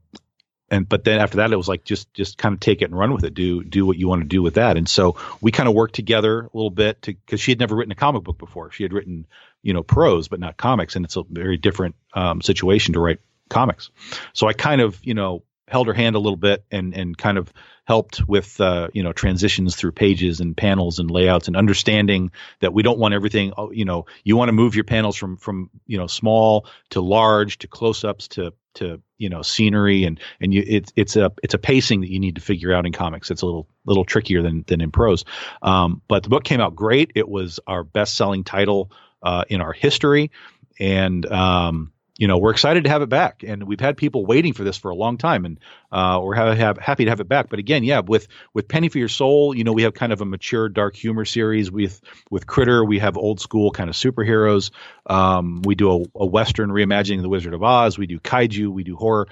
and 0.70 0.88
but 0.88 1.04
then 1.04 1.20
after 1.20 1.36
that 1.36 1.52
it 1.52 1.56
was 1.56 1.68
like 1.68 1.84
just 1.84 2.12
just 2.14 2.38
kind 2.38 2.54
of 2.54 2.60
take 2.60 2.82
it 2.82 2.86
and 2.86 2.98
run 2.98 3.12
with 3.12 3.24
it, 3.24 3.34
do 3.34 3.62
do 3.62 3.86
what 3.86 3.98
you 3.98 4.08
want 4.08 4.22
to 4.22 4.28
do 4.28 4.42
with 4.42 4.54
that. 4.54 4.76
And 4.76 4.88
so 4.88 5.16
we 5.40 5.52
kind 5.52 5.68
of 5.68 5.74
worked 5.74 5.94
together 5.94 6.40
a 6.40 6.50
little 6.54 6.70
bit 6.70 7.02
to 7.02 7.14
because 7.14 7.40
she 7.40 7.50
had 7.50 7.60
never 7.60 7.76
written 7.76 7.92
a 7.92 7.96
comic 7.96 8.24
book 8.24 8.38
before. 8.38 8.72
She 8.72 8.82
had 8.82 8.92
written 8.92 9.26
you 9.62 9.74
know 9.74 9.82
prose 9.82 10.26
but 10.26 10.40
not 10.40 10.56
comics, 10.56 10.96
and 10.96 11.04
it's 11.04 11.16
a 11.16 11.22
very 11.30 11.56
different 11.56 11.94
um, 12.14 12.40
situation 12.42 12.94
to 12.94 13.00
write 13.00 13.20
comics. 13.48 13.90
So 14.32 14.48
I 14.48 14.54
kind 14.54 14.80
of 14.80 14.98
you 15.04 15.14
know 15.14 15.44
held 15.68 15.86
her 15.86 15.94
hand 15.94 16.16
a 16.16 16.18
little 16.18 16.36
bit 16.36 16.64
and 16.70 16.94
and 16.94 17.16
kind 17.16 17.38
of 17.38 17.52
helped 17.84 18.26
with 18.26 18.60
uh, 18.60 18.88
you 18.92 19.02
know 19.02 19.12
transitions 19.12 19.76
through 19.76 19.92
pages 19.92 20.40
and 20.40 20.56
panels 20.56 20.98
and 20.98 21.10
layouts 21.10 21.48
and 21.48 21.56
understanding 21.56 22.30
that 22.60 22.72
we 22.72 22.82
don't 22.82 22.98
want 22.98 23.14
everything 23.14 23.52
oh, 23.56 23.70
you 23.70 23.84
know 23.84 24.06
you 24.24 24.36
want 24.36 24.48
to 24.48 24.52
move 24.52 24.74
your 24.74 24.84
panels 24.84 25.16
from 25.16 25.36
from 25.36 25.70
you 25.86 25.98
know 25.98 26.06
small 26.06 26.66
to 26.90 27.00
large 27.00 27.58
to 27.58 27.68
close 27.68 28.04
ups 28.04 28.28
to 28.28 28.52
to 28.74 29.00
you 29.18 29.28
know 29.28 29.42
scenery 29.42 30.04
and 30.04 30.20
and 30.40 30.54
you 30.54 30.62
it's 30.66 30.92
it's 30.96 31.16
a 31.16 31.32
it's 31.42 31.54
a 31.54 31.58
pacing 31.58 32.02
that 32.02 32.10
you 32.10 32.20
need 32.20 32.36
to 32.36 32.40
figure 32.40 32.72
out 32.72 32.86
in 32.86 32.92
comics. 32.92 33.30
It's 33.30 33.42
a 33.42 33.46
little 33.46 33.66
little 33.84 34.04
trickier 34.04 34.42
than 34.42 34.64
than 34.66 34.80
in 34.80 34.90
prose. 34.90 35.24
Um, 35.62 36.02
but 36.08 36.22
the 36.22 36.28
book 36.28 36.44
came 36.44 36.60
out 36.60 36.76
great. 36.76 37.12
It 37.14 37.28
was 37.28 37.58
our 37.66 37.82
best 37.82 38.16
selling 38.16 38.44
title 38.44 38.90
uh, 39.22 39.44
in 39.48 39.60
our 39.60 39.72
history. 39.72 40.30
And 40.78 41.24
um, 41.26 41.92
you 42.18 42.26
know 42.26 42.38
we're 42.38 42.50
excited 42.50 42.84
to 42.84 42.90
have 42.90 43.02
it 43.02 43.08
back. 43.08 43.42
And 43.46 43.64
we've 43.64 43.80
had 43.80 43.96
people 43.96 44.24
waiting 44.24 44.52
for 44.52 44.64
this 44.64 44.76
for 44.76 44.90
a 44.90 44.94
long 44.94 45.18
time 45.18 45.44
and 45.44 45.58
uh, 45.92 46.20
we're 46.22 46.34
have, 46.34 46.56
have, 46.56 46.78
happy 46.78 47.04
to 47.04 47.10
have 47.10 47.20
it 47.20 47.28
back. 47.28 47.48
But 47.48 47.58
again 47.58 47.84
yeah 47.84 48.00
with 48.00 48.28
with 48.54 48.68
penny 48.68 48.88
for 48.88 48.98
your 48.98 49.08
soul 49.08 49.54
you 49.54 49.64
know 49.64 49.72
we 49.72 49.82
have 49.82 49.94
kind 49.94 50.12
of 50.12 50.20
a 50.20 50.24
mature 50.24 50.68
dark 50.68 50.96
humor 50.96 51.24
series 51.24 51.70
with 51.70 52.00
with 52.30 52.46
critter. 52.46 52.84
We 52.84 52.98
have 53.00 53.16
old 53.16 53.40
school 53.40 53.70
kind 53.70 53.90
of 53.90 53.96
superheroes. 53.96 54.70
Um, 55.06 55.62
we 55.62 55.74
do 55.74 55.90
a, 55.90 56.18
a 56.20 56.26
western 56.26 56.70
reimagining 56.70 57.16
of 57.16 57.22
the 57.22 57.28
wizard 57.28 57.54
of 57.54 57.62
oz. 57.62 57.98
We 57.98 58.06
do 58.06 58.18
kaiju. 58.18 58.68
We 58.68 58.84
do 58.84 58.96
horror. 58.96 59.28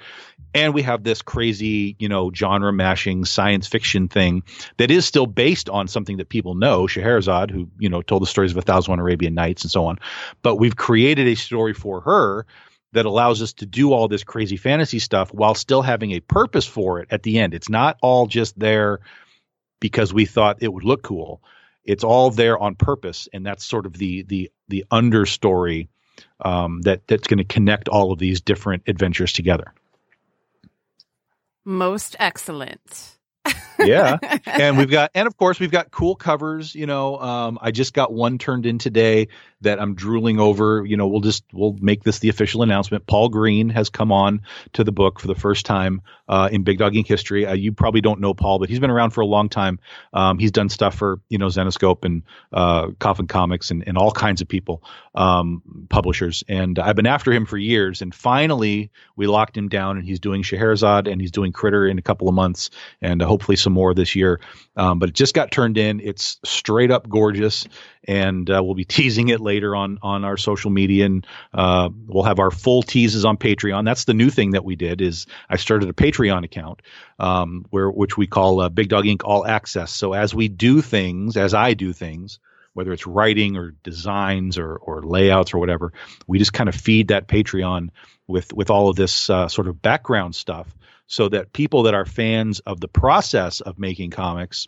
And 0.53 0.73
we 0.73 0.83
have 0.83 1.03
this 1.03 1.21
crazy 1.21 1.95
you 1.99 2.09
know 2.09 2.31
genre 2.31 2.71
mashing 2.71 3.25
science 3.25 3.67
fiction 3.67 4.07
thing 4.07 4.43
that 4.77 4.91
is 4.91 5.05
still 5.05 5.25
based 5.25 5.69
on 5.69 5.87
something 5.87 6.17
that 6.17 6.29
people 6.29 6.53
know 6.53 6.87
scheherazade 6.87 7.49
who 7.49 7.67
you 7.79 7.89
know 7.89 8.01
told 8.01 8.21
the 8.21 8.27
stories 8.27 8.51
of 8.51 8.57
a 8.57 8.61
thousand 8.61 8.91
and 8.91 8.99
one 8.99 8.99
arabian 8.99 9.33
nights 9.33 9.63
and 9.63 9.71
so 9.71 9.85
on. 9.85 9.97
But 10.43 10.55
we've 10.55 10.75
created 10.75 11.27
a 11.27 11.35
story 11.35 11.73
for 11.73 12.01
her 12.01 12.45
that 12.95 13.05
allows 13.05 13.41
us 13.41 13.53
to 13.53 13.65
do 13.65 13.93
all 13.93 14.07
this 14.07 14.23
crazy 14.23 14.57
fantasy 14.57 14.99
stuff 14.99 15.33
while 15.33 15.53
still 15.53 15.81
having 15.81 16.11
a 16.11 16.19
purpose 16.21 16.65
for 16.65 16.99
it 16.99 17.07
at 17.11 17.23
the 17.23 17.39
end. 17.39 17.53
It's 17.53 17.69
not 17.69 17.97
all 18.01 18.25
just 18.25 18.57
there 18.57 18.99
because 19.79 20.13
we 20.13 20.25
thought 20.25 20.63
it 20.63 20.73
would 20.73 20.83
look 20.83 21.03
cool. 21.03 21.41
It's 21.83 22.03
all 22.03 22.31
there 22.31 22.57
on 22.57 22.75
purpose, 22.75 23.29
and 23.31 23.45
that's 23.45 23.63
sort 23.63 23.85
of 23.85 23.93
the 23.93 24.23
the 24.23 24.51
the 24.69 24.85
understory 24.91 25.89
um, 26.39 26.81
that 26.81 27.05
that's 27.07 27.27
going 27.27 27.37
to 27.37 27.43
connect 27.43 27.87
all 27.89 28.11
of 28.11 28.19
these 28.19 28.41
different 28.41 28.83
adventures 28.87 29.33
together. 29.33 29.73
most 31.65 32.15
excellent 32.19 33.14
Yeah, 33.79 34.17
and 34.45 34.77
we've 34.77 34.89
got, 34.89 35.11
and 35.13 35.27
of 35.27 35.37
course, 35.37 35.59
we've 35.59 35.71
got 35.71 35.91
cool 35.91 36.15
covers. 36.15 36.75
You 36.75 36.85
know, 36.85 37.19
um, 37.19 37.59
I 37.61 37.71
just 37.71 37.93
got 37.93 38.13
one 38.13 38.37
turned 38.37 38.65
in 38.65 38.77
today 38.77 39.27
that 39.61 39.81
I'm 39.81 39.95
drooling 39.95 40.39
over. 40.39 40.85
You 40.85 40.97
know, 40.97 41.07
we'll 41.07 41.21
just 41.21 41.43
we'll 41.51 41.75
make 41.79 42.03
this 42.03 42.19
the 42.19 42.29
official 42.29 42.61
announcement. 42.61 43.05
Paul 43.07 43.29
Green 43.29 43.69
has 43.69 43.89
come 43.89 44.11
on 44.11 44.41
to 44.73 44.83
the 44.83 44.91
book 44.91 45.19
for 45.19 45.27
the 45.27 45.35
first 45.35 45.65
time 45.65 46.01
uh, 46.27 46.49
in 46.51 46.63
Big 46.63 46.77
Dog 46.77 46.95
Ink. 46.95 47.07
history. 47.07 47.45
Uh, 47.45 47.53
you 47.53 47.71
probably 47.71 48.01
don't 48.01 48.19
know 48.19 48.33
Paul, 48.33 48.59
but 48.59 48.69
he's 48.69 48.79
been 48.79 48.89
around 48.89 49.11
for 49.11 49.21
a 49.21 49.25
long 49.25 49.49
time. 49.49 49.79
Um, 50.13 50.37
he's 50.39 50.51
done 50.51 50.69
stuff 50.69 50.95
for 50.95 51.19
you 51.29 51.37
know 51.37 51.47
Zenescope 51.47 52.05
and 52.05 52.23
uh, 52.53 52.91
Coffin 52.99 53.27
Comics 53.27 53.71
and, 53.71 53.83
and 53.87 53.97
all 53.97 54.11
kinds 54.11 54.41
of 54.41 54.47
people, 54.47 54.83
um, 55.13 55.61
publishers. 55.89 56.43
And 56.47 56.79
I've 56.79 56.95
been 56.95 57.07
after 57.07 57.31
him 57.31 57.45
for 57.45 57.57
years. 57.57 58.01
And 58.01 58.13
finally, 58.13 58.91
we 59.15 59.27
locked 59.27 59.57
him 59.57 59.67
down, 59.67 59.97
and 59.97 60.05
he's 60.05 60.19
doing 60.19 60.43
Scheherazade 60.43 61.07
and 61.07 61.19
he's 61.19 61.31
doing 61.31 61.51
Critter 61.51 61.87
in 61.87 61.97
a 61.97 62.01
couple 62.01 62.27
of 62.27 62.35
months, 62.35 62.69
and 63.01 63.21
uh, 63.21 63.25
hopefully 63.25 63.55
some 63.65 63.73
more 63.73 63.93
this 63.93 64.15
year. 64.15 64.39
Um, 64.77 64.99
but 64.99 65.09
it 65.09 65.15
just 65.15 65.33
got 65.33 65.51
turned 65.51 65.77
in. 65.77 65.99
It's 65.99 66.37
straight 66.45 66.91
up 66.91 67.09
gorgeous, 67.09 67.67
and 68.05 68.49
uh, 68.49 68.61
we'll 68.63 68.75
be 68.75 68.85
teasing 68.97 69.27
it 69.29 69.41
later 69.41 69.75
on 69.75 69.99
on 70.01 70.23
our 70.23 70.37
social 70.37 70.71
media, 70.71 71.05
and 71.07 71.27
uh, 71.53 71.89
we'll 72.07 72.23
have 72.23 72.39
our 72.39 72.51
full 72.51 72.83
teases 72.83 73.25
on 73.25 73.37
Patreon. 73.37 73.83
That's 73.83 74.05
the 74.05 74.13
new 74.13 74.29
thing 74.29 74.51
that 74.51 74.63
we 74.63 74.75
did 74.75 75.01
is 75.01 75.25
I 75.49 75.57
started 75.57 75.89
a 75.89 75.93
Patreon 75.93 76.45
account 76.45 76.81
um, 77.19 77.65
where 77.71 77.89
which 77.89 78.17
we 78.17 78.27
call 78.27 78.61
uh, 78.61 78.69
Big 78.69 78.87
Dog 78.87 79.05
Ink. 79.05 79.23
All 79.25 79.45
Access. 79.45 79.91
So 79.91 80.13
as 80.13 80.33
we 80.33 80.47
do 80.47 80.81
things, 80.81 81.35
as 81.35 81.53
I 81.53 81.73
do 81.73 81.91
things. 81.91 82.39
Whether 82.73 82.91
it's 82.91 83.07
writing 83.07 83.55
or 83.55 83.73
designs 83.85 84.57
or, 84.57 84.75
or 84.75 85.01
layouts 85.01 85.53
or 85.53 85.59
whatever, 85.59 85.93
we 86.27 86.39
just 86.39 86.51
kind 86.51 86.67
of 86.67 86.75
feed 86.75 87.07
that 87.07 87.25
Patreon 87.25 87.87
with 88.27 88.51
with 88.51 88.69
all 88.69 88.89
of 88.89 88.97
this 88.97 89.29
uh, 89.29 89.47
sort 89.47 89.69
of 89.69 89.81
background 89.81 90.35
stuff 90.35 90.67
so 91.07 91.29
that 91.29 91.53
people 91.53 91.83
that 91.83 91.93
are 91.93 92.05
fans 92.05 92.59
of 92.61 92.79
the 92.79 92.87
process 92.87 93.61
of 93.61 93.77
making 93.79 94.11
comics 94.11 94.67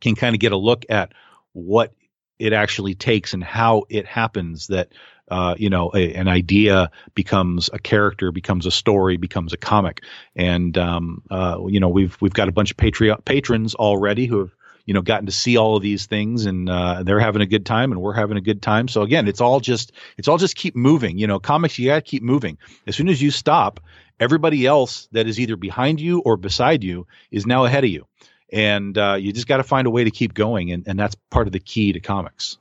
can 0.00 0.14
kind 0.14 0.34
of 0.34 0.40
get 0.40 0.52
a 0.52 0.56
look 0.56 0.84
at 0.88 1.12
what 1.52 1.94
it 2.38 2.52
actually 2.52 2.94
takes 2.94 3.34
and 3.34 3.42
how 3.42 3.84
it 3.88 4.06
happens 4.06 4.68
that 4.68 4.92
uh, 5.30 5.54
you 5.58 5.68
know 5.68 5.90
a, 5.94 6.14
an 6.14 6.28
idea 6.28 6.90
becomes 7.14 7.68
a 7.72 7.78
character 7.78 8.32
becomes 8.32 8.66
a 8.66 8.70
story 8.70 9.16
becomes 9.16 9.52
a 9.52 9.56
comic. 9.56 10.02
And 10.36 10.76
um, 10.78 11.22
uh, 11.30 11.58
you 11.68 11.80
know 11.80 11.88
we've 11.88 12.16
we've 12.20 12.32
got 12.32 12.48
a 12.48 12.52
bunch 12.52 12.70
of 12.70 12.76
patreon 12.76 13.24
patrons 13.24 13.74
already 13.74 14.26
who 14.26 14.38
have 14.38 14.54
you 14.86 14.94
know 14.94 15.02
gotten 15.02 15.26
to 15.26 15.32
see 15.32 15.58
all 15.58 15.76
of 15.76 15.82
these 15.82 16.06
things 16.06 16.46
and 16.46 16.70
uh, 16.70 17.02
they're 17.02 17.20
having 17.20 17.42
a 17.42 17.46
good 17.46 17.66
time 17.66 17.92
and 17.92 18.00
we're 18.00 18.14
having 18.14 18.38
a 18.38 18.42
good 18.42 18.62
time. 18.62 18.88
So 18.88 19.02
again 19.02 19.28
it's 19.28 19.40
all 19.40 19.60
just 19.60 19.92
it's 20.16 20.28
all 20.28 20.38
just 20.38 20.56
keep 20.56 20.74
moving. 20.74 21.18
You 21.18 21.26
know 21.26 21.38
comics 21.38 21.78
you 21.78 21.88
got 21.88 21.96
to 21.96 22.02
keep 22.02 22.22
moving. 22.22 22.56
As 22.86 22.96
soon 22.96 23.08
as 23.08 23.20
you 23.20 23.30
stop 23.30 23.80
everybody 24.20 24.66
else 24.66 25.08
that 25.12 25.26
is 25.26 25.38
either 25.38 25.56
behind 25.56 26.00
you 26.00 26.20
or 26.20 26.36
beside 26.36 26.82
you 26.84 27.06
is 27.30 27.46
now 27.46 27.64
ahead 27.64 27.84
of 27.84 27.90
you 27.90 28.06
and 28.52 28.96
uh, 28.96 29.14
you 29.14 29.32
just 29.32 29.46
got 29.46 29.58
to 29.58 29.62
find 29.62 29.86
a 29.86 29.90
way 29.90 30.04
to 30.04 30.10
keep 30.10 30.32
going 30.34 30.72
and, 30.72 30.86
and 30.86 30.98
that's 30.98 31.14
part 31.30 31.46
of 31.46 31.52
the 31.52 31.60
key 31.60 31.92
to 31.92 32.00
comics 32.00 32.58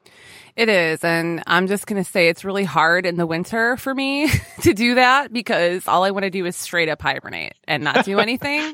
It 0.55 0.69
is. 0.69 1.03
And 1.03 1.43
I'm 1.45 1.67
just 1.67 1.85
going 1.85 2.03
to 2.03 2.09
say 2.09 2.29
it's 2.29 2.43
really 2.43 2.63
hard 2.63 3.05
in 3.05 3.15
the 3.15 3.27
winter 3.27 3.77
for 3.77 3.93
me 3.93 4.27
to 4.61 4.73
do 4.73 4.95
that 4.95 5.31
because 5.31 5.87
all 5.87 6.03
I 6.03 6.09
want 6.09 6.23
to 6.23 6.31
do 6.31 6.45
is 6.47 6.55
straight 6.55 6.89
up 6.89 6.99
hibernate 7.01 7.53
and 7.67 7.83
not 7.83 8.05
do 8.05 8.17
anything. 8.27 8.73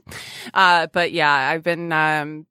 uh, 0.53 0.87
but 0.93 1.11
yeah, 1.11 1.31
I've 1.31 1.61
been, 1.63 1.91
um, 1.91 2.45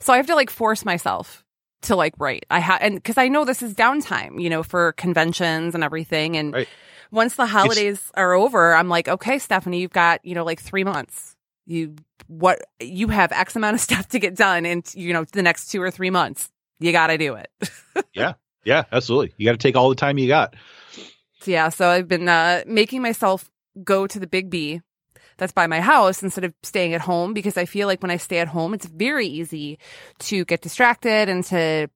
so 0.00 0.12
I 0.12 0.18
have 0.18 0.26
to 0.26 0.34
like 0.34 0.50
force 0.50 0.84
myself 0.84 1.44
to 1.82 1.96
like 1.96 2.12
write. 2.18 2.44
I 2.50 2.58
have, 2.58 2.80
and 2.82 3.02
cause 3.02 3.16
I 3.16 3.28
know 3.28 3.44
this 3.46 3.62
is 3.62 3.74
downtime, 3.74 4.40
you 4.40 4.50
know, 4.50 4.62
for 4.62 4.92
conventions 4.92 5.74
and 5.74 5.82
everything. 5.82 6.36
And 6.36 6.52
Right. 6.52 6.68
Once 7.14 7.36
the 7.36 7.46
holidays 7.46 8.10
are 8.14 8.34
over, 8.34 8.74
I'm 8.74 8.88
like, 8.88 9.08
okay, 9.08 9.38
Stephanie, 9.38 9.80
you've 9.80 9.92
got, 9.92 10.24
you 10.24 10.34
know, 10.34 10.44
like 10.44 10.60
three 10.60 10.84
months. 10.84 11.36
You, 11.66 11.94
what, 12.26 12.58
you 12.80 13.08
have 13.08 13.32
X 13.32 13.56
amount 13.56 13.74
of 13.74 13.80
stuff 13.88 14.08
to 14.08 14.18
get 14.18 14.34
done 14.34 14.66
in, 14.66 14.82
you 14.94 15.12
know, 15.12 15.24
the 15.24 15.42
next 15.42 15.68
two 15.70 15.80
or 15.80 15.90
three 15.90 16.10
months. 16.10 16.50
You 16.80 16.92
got 16.92 17.06
to 17.06 17.18
do 17.18 17.34
it. 17.34 17.50
Yeah. 18.12 18.34
Yeah 18.64 18.84
absolutely 18.92 19.34
you 19.36 19.46
got 19.46 19.52
to 19.52 19.58
take 19.58 19.76
all 19.76 19.88
the 19.88 19.94
time 19.94 20.18
you 20.18 20.26
got 20.28 20.54
Yeah, 21.44 21.68
so 21.68 21.88
I've 21.88 22.08
been 22.08 22.28
uh, 22.28 22.62
making 22.66 23.02
myself 23.02 23.50
go 23.82 24.06
to 24.06 24.18
the 24.20 24.26
Biggby 24.26 24.82
that's 25.36 25.52
by 25.52 25.66
my 25.66 25.80
house 25.80 26.22
instead 26.22 26.44
of 26.44 26.54
staying 26.62 26.94
at 26.94 27.00
home 27.02 27.34
because 27.34 27.56
I 27.56 27.64
feel 27.66 27.88
like 27.88 28.02
when 28.02 28.10
I 28.10 28.16
stay 28.16 28.38
at 28.38 28.48
home, 28.48 28.72
it's 28.72 28.86
very 28.86 29.26
easy 29.26 29.78
to 30.20 30.44
get 30.44 30.60
distracted 30.62 31.28
and 31.28 31.44
to 31.44 31.88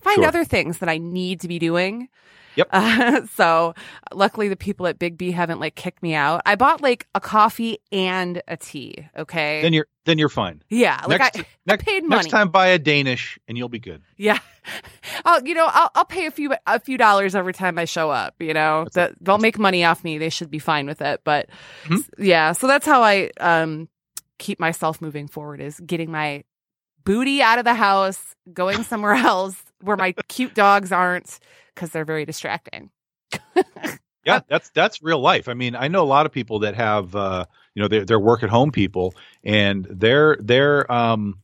find 0.00 0.16
Sure. 0.16 0.26
other 0.26 0.44
things 0.44 0.78
that 0.78 0.88
I 0.88 0.98
need 0.98 1.40
to 1.40 1.48
be 1.48 1.58
doing. 1.58 2.08
Yep. 2.56 2.68
Uh, 2.72 3.26
so 3.34 3.74
luckily 4.12 4.48
the 4.48 4.56
people 4.56 4.86
at 4.86 4.98
Biggby 4.98 5.32
haven't 5.32 5.60
like 5.60 5.74
kicked 5.74 6.02
me 6.02 6.14
out. 6.14 6.42
I 6.46 6.54
bought 6.54 6.80
like 6.80 7.06
a 7.14 7.20
coffee 7.20 7.78
and 7.90 8.42
a 8.48 8.56
tea. 8.56 9.08
Okay. 9.16 9.62
Then 9.62 9.72
you're 9.72 9.86
then 10.04 10.18
you're 10.18 10.28
fine. 10.28 10.62
yeah. 10.68 11.00
Like 11.06 11.20
next, 11.20 11.38
I, 11.38 11.46
next, 11.66 11.82
I 11.82 11.84
paid 11.84 12.02
money. 12.04 12.16
next 12.16 12.30
time 12.30 12.48
buy 12.50 12.66
a 12.68 12.78
Danish 12.78 13.38
and 13.46 13.56
you'll 13.56 13.68
be 13.68 13.78
good. 13.78 14.02
Yeah. 14.16 14.38
I'll, 15.24 15.42
you 15.46 15.54
know, 15.54 15.68
I'll, 15.70 15.90
I'll 15.94 16.04
pay 16.04 16.26
a 16.26 16.30
few, 16.30 16.52
a 16.66 16.80
few 16.80 16.96
dollars 16.98 17.34
every 17.34 17.52
time 17.52 17.78
I 17.78 17.84
show 17.84 18.10
up, 18.10 18.34
you 18.40 18.52
know, 18.54 18.84
That's 18.84 18.94
that 18.94 19.14
they'll 19.20 19.38
make 19.38 19.58
money 19.58 19.84
off 19.84 20.02
me. 20.04 20.18
They 20.18 20.28
should 20.30 20.50
be 20.50 20.58
fine 20.58 20.86
with 20.86 21.00
it. 21.00 21.20
But 21.24 21.48
Mhm. 21.84 22.04
yeah, 22.18 22.52
so 22.52 22.66
that's 22.66 22.86
how 22.86 23.02
I, 23.02 23.30
um, 23.40 23.88
keep 24.38 24.58
myself 24.58 25.00
moving 25.00 25.28
forward 25.28 25.60
is 25.60 25.78
getting 25.86 26.10
my 26.10 26.42
booty 27.04 27.40
out 27.42 27.58
of 27.60 27.64
the 27.64 27.74
house, 27.74 28.34
going 28.52 28.82
somewhere 28.82 29.14
else 29.14 29.56
where 29.82 29.96
my 29.96 30.12
cute 30.28 30.54
dogs 30.54 30.90
aren't 30.90 31.38
because 31.74 31.90
they're 31.90 32.04
very 32.04 32.24
distracting. 32.24 32.90
Yeah, 34.24 34.40
that's 34.48 34.70
that's 34.70 35.02
real 35.02 35.18
life. 35.20 35.48
I 35.48 35.54
mean, 35.54 35.74
I 35.74 35.88
know 35.88 36.02
a 36.02 36.06
lot 36.06 36.26
of 36.26 36.32
people 36.32 36.60
that 36.60 36.76
have 36.76 37.14
uh, 37.16 37.44
you 37.74 37.82
know, 37.82 37.88
they're 37.88 38.04
they're 38.04 38.20
work 38.20 38.42
at 38.42 38.50
home 38.50 38.70
people 38.70 39.14
and 39.42 39.84
their 39.90 40.36
their 40.40 40.90
um 40.90 41.38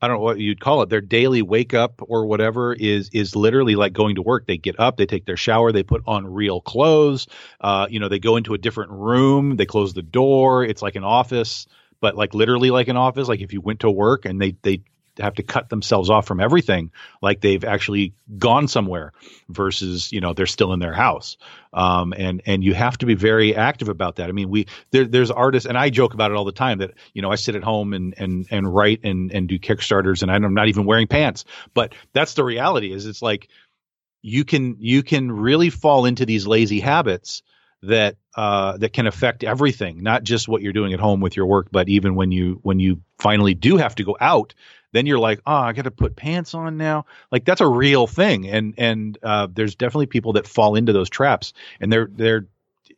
I 0.00 0.08
don't 0.08 0.16
know 0.16 0.22
what 0.22 0.38
you'd 0.38 0.60
call 0.60 0.80
it. 0.82 0.88
Their 0.88 1.02
daily 1.02 1.42
wake 1.42 1.74
up 1.74 2.00
or 2.08 2.24
whatever 2.26 2.72
is 2.72 3.10
is 3.12 3.36
literally 3.36 3.76
like 3.76 3.92
going 3.92 4.14
to 4.14 4.22
work. 4.22 4.46
They 4.46 4.56
get 4.56 4.80
up, 4.80 4.96
they 4.96 5.04
take 5.06 5.26
their 5.26 5.36
shower, 5.36 5.72
they 5.72 5.82
put 5.82 6.02
on 6.06 6.26
real 6.26 6.62
clothes. 6.62 7.26
Uh, 7.60 7.86
you 7.90 8.00
know, 8.00 8.08
they 8.08 8.18
go 8.18 8.36
into 8.36 8.54
a 8.54 8.58
different 8.58 8.92
room, 8.92 9.56
they 9.56 9.66
close 9.66 9.92
the 9.92 10.02
door. 10.02 10.64
It's 10.64 10.80
like 10.82 10.96
an 10.96 11.04
office, 11.04 11.66
but 12.00 12.16
like 12.16 12.32
literally 12.32 12.70
like 12.70 12.88
an 12.88 12.96
office. 12.96 13.28
Like 13.28 13.40
if 13.42 13.52
you 13.52 13.60
went 13.60 13.80
to 13.80 13.90
work 13.90 14.24
and 14.24 14.40
they 14.40 14.56
they 14.62 14.82
have 15.18 15.34
to 15.34 15.42
cut 15.42 15.68
themselves 15.68 16.10
off 16.10 16.26
from 16.26 16.40
everything, 16.40 16.90
like 17.20 17.40
they've 17.40 17.64
actually 17.64 18.14
gone 18.38 18.68
somewhere 18.68 19.12
versus 19.48 20.12
you 20.12 20.20
know 20.20 20.32
they're 20.32 20.46
still 20.46 20.72
in 20.72 20.78
their 20.78 20.92
house. 20.92 21.36
Um, 21.72 22.12
and 22.16 22.42
and 22.46 22.64
you 22.64 22.74
have 22.74 22.98
to 22.98 23.06
be 23.06 23.14
very 23.14 23.54
active 23.54 23.88
about 23.88 24.16
that. 24.16 24.28
I 24.28 24.32
mean, 24.32 24.50
we 24.50 24.66
there, 24.90 25.04
there's 25.04 25.30
artists, 25.30 25.68
and 25.68 25.78
I 25.78 25.90
joke 25.90 26.14
about 26.14 26.30
it 26.30 26.36
all 26.36 26.44
the 26.44 26.52
time 26.52 26.78
that 26.78 26.92
you 27.12 27.22
know 27.22 27.30
I 27.30 27.36
sit 27.36 27.54
at 27.54 27.62
home 27.62 27.92
and 27.92 28.14
and 28.16 28.46
and 28.50 28.72
write 28.72 29.00
and 29.04 29.32
and 29.32 29.48
do 29.48 29.58
Kickstarters, 29.58 30.22
and 30.22 30.30
I'm 30.30 30.54
not 30.54 30.68
even 30.68 30.84
wearing 30.84 31.06
pants. 31.06 31.44
But 31.74 31.94
that's 32.12 32.34
the 32.34 32.44
reality. 32.44 32.92
Is 32.92 33.06
it's 33.06 33.22
like 33.22 33.48
you 34.22 34.44
can 34.44 34.76
you 34.78 35.02
can 35.02 35.30
really 35.30 35.70
fall 35.70 36.06
into 36.06 36.26
these 36.26 36.46
lazy 36.46 36.80
habits 36.80 37.42
that 37.82 38.16
uh, 38.36 38.76
that 38.78 38.92
can 38.92 39.06
affect 39.06 39.42
everything, 39.42 40.02
not 40.02 40.22
just 40.22 40.48
what 40.48 40.62
you're 40.62 40.72
doing 40.72 40.92
at 40.92 41.00
home 41.00 41.20
with 41.20 41.36
your 41.36 41.46
work, 41.46 41.68
but 41.70 41.88
even 41.88 42.14
when 42.14 42.30
you 42.30 42.60
when 42.62 42.78
you 42.78 43.00
finally 43.18 43.54
do 43.54 43.76
have 43.76 43.94
to 43.96 44.04
go 44.04 44.16
out, 44.20 44.54
then 44.92 45.06
you're 45.06 45.18
like, 45.18 45.40
oh, 45.46 45.54
I 45.54 45.72
got 45.72 45.82
to 45.82 45.90
put 45.90 46.16
pants 46.16 46.54
on 46.54 46.76
now. 46.76 47.06
Like 47.30 47.44
that's 47.44 47.60
a 47.60 47.68
real 47.68 48.06
thing, 48.06 48.48
and 48.48 48.74
and 48.76 49.18
uh, 49.22 49.48
there's 49.52 49.74
definitely 49.74 50.06
people 50.06 50.34
that 50.34 50.46
fall 50.46 50.74
into 50.74 50.92
those 50.92 51.10
traps, 51.10 51.52
and 51.80 51.92
they're 51.92 52.08
they're 52.10 52.46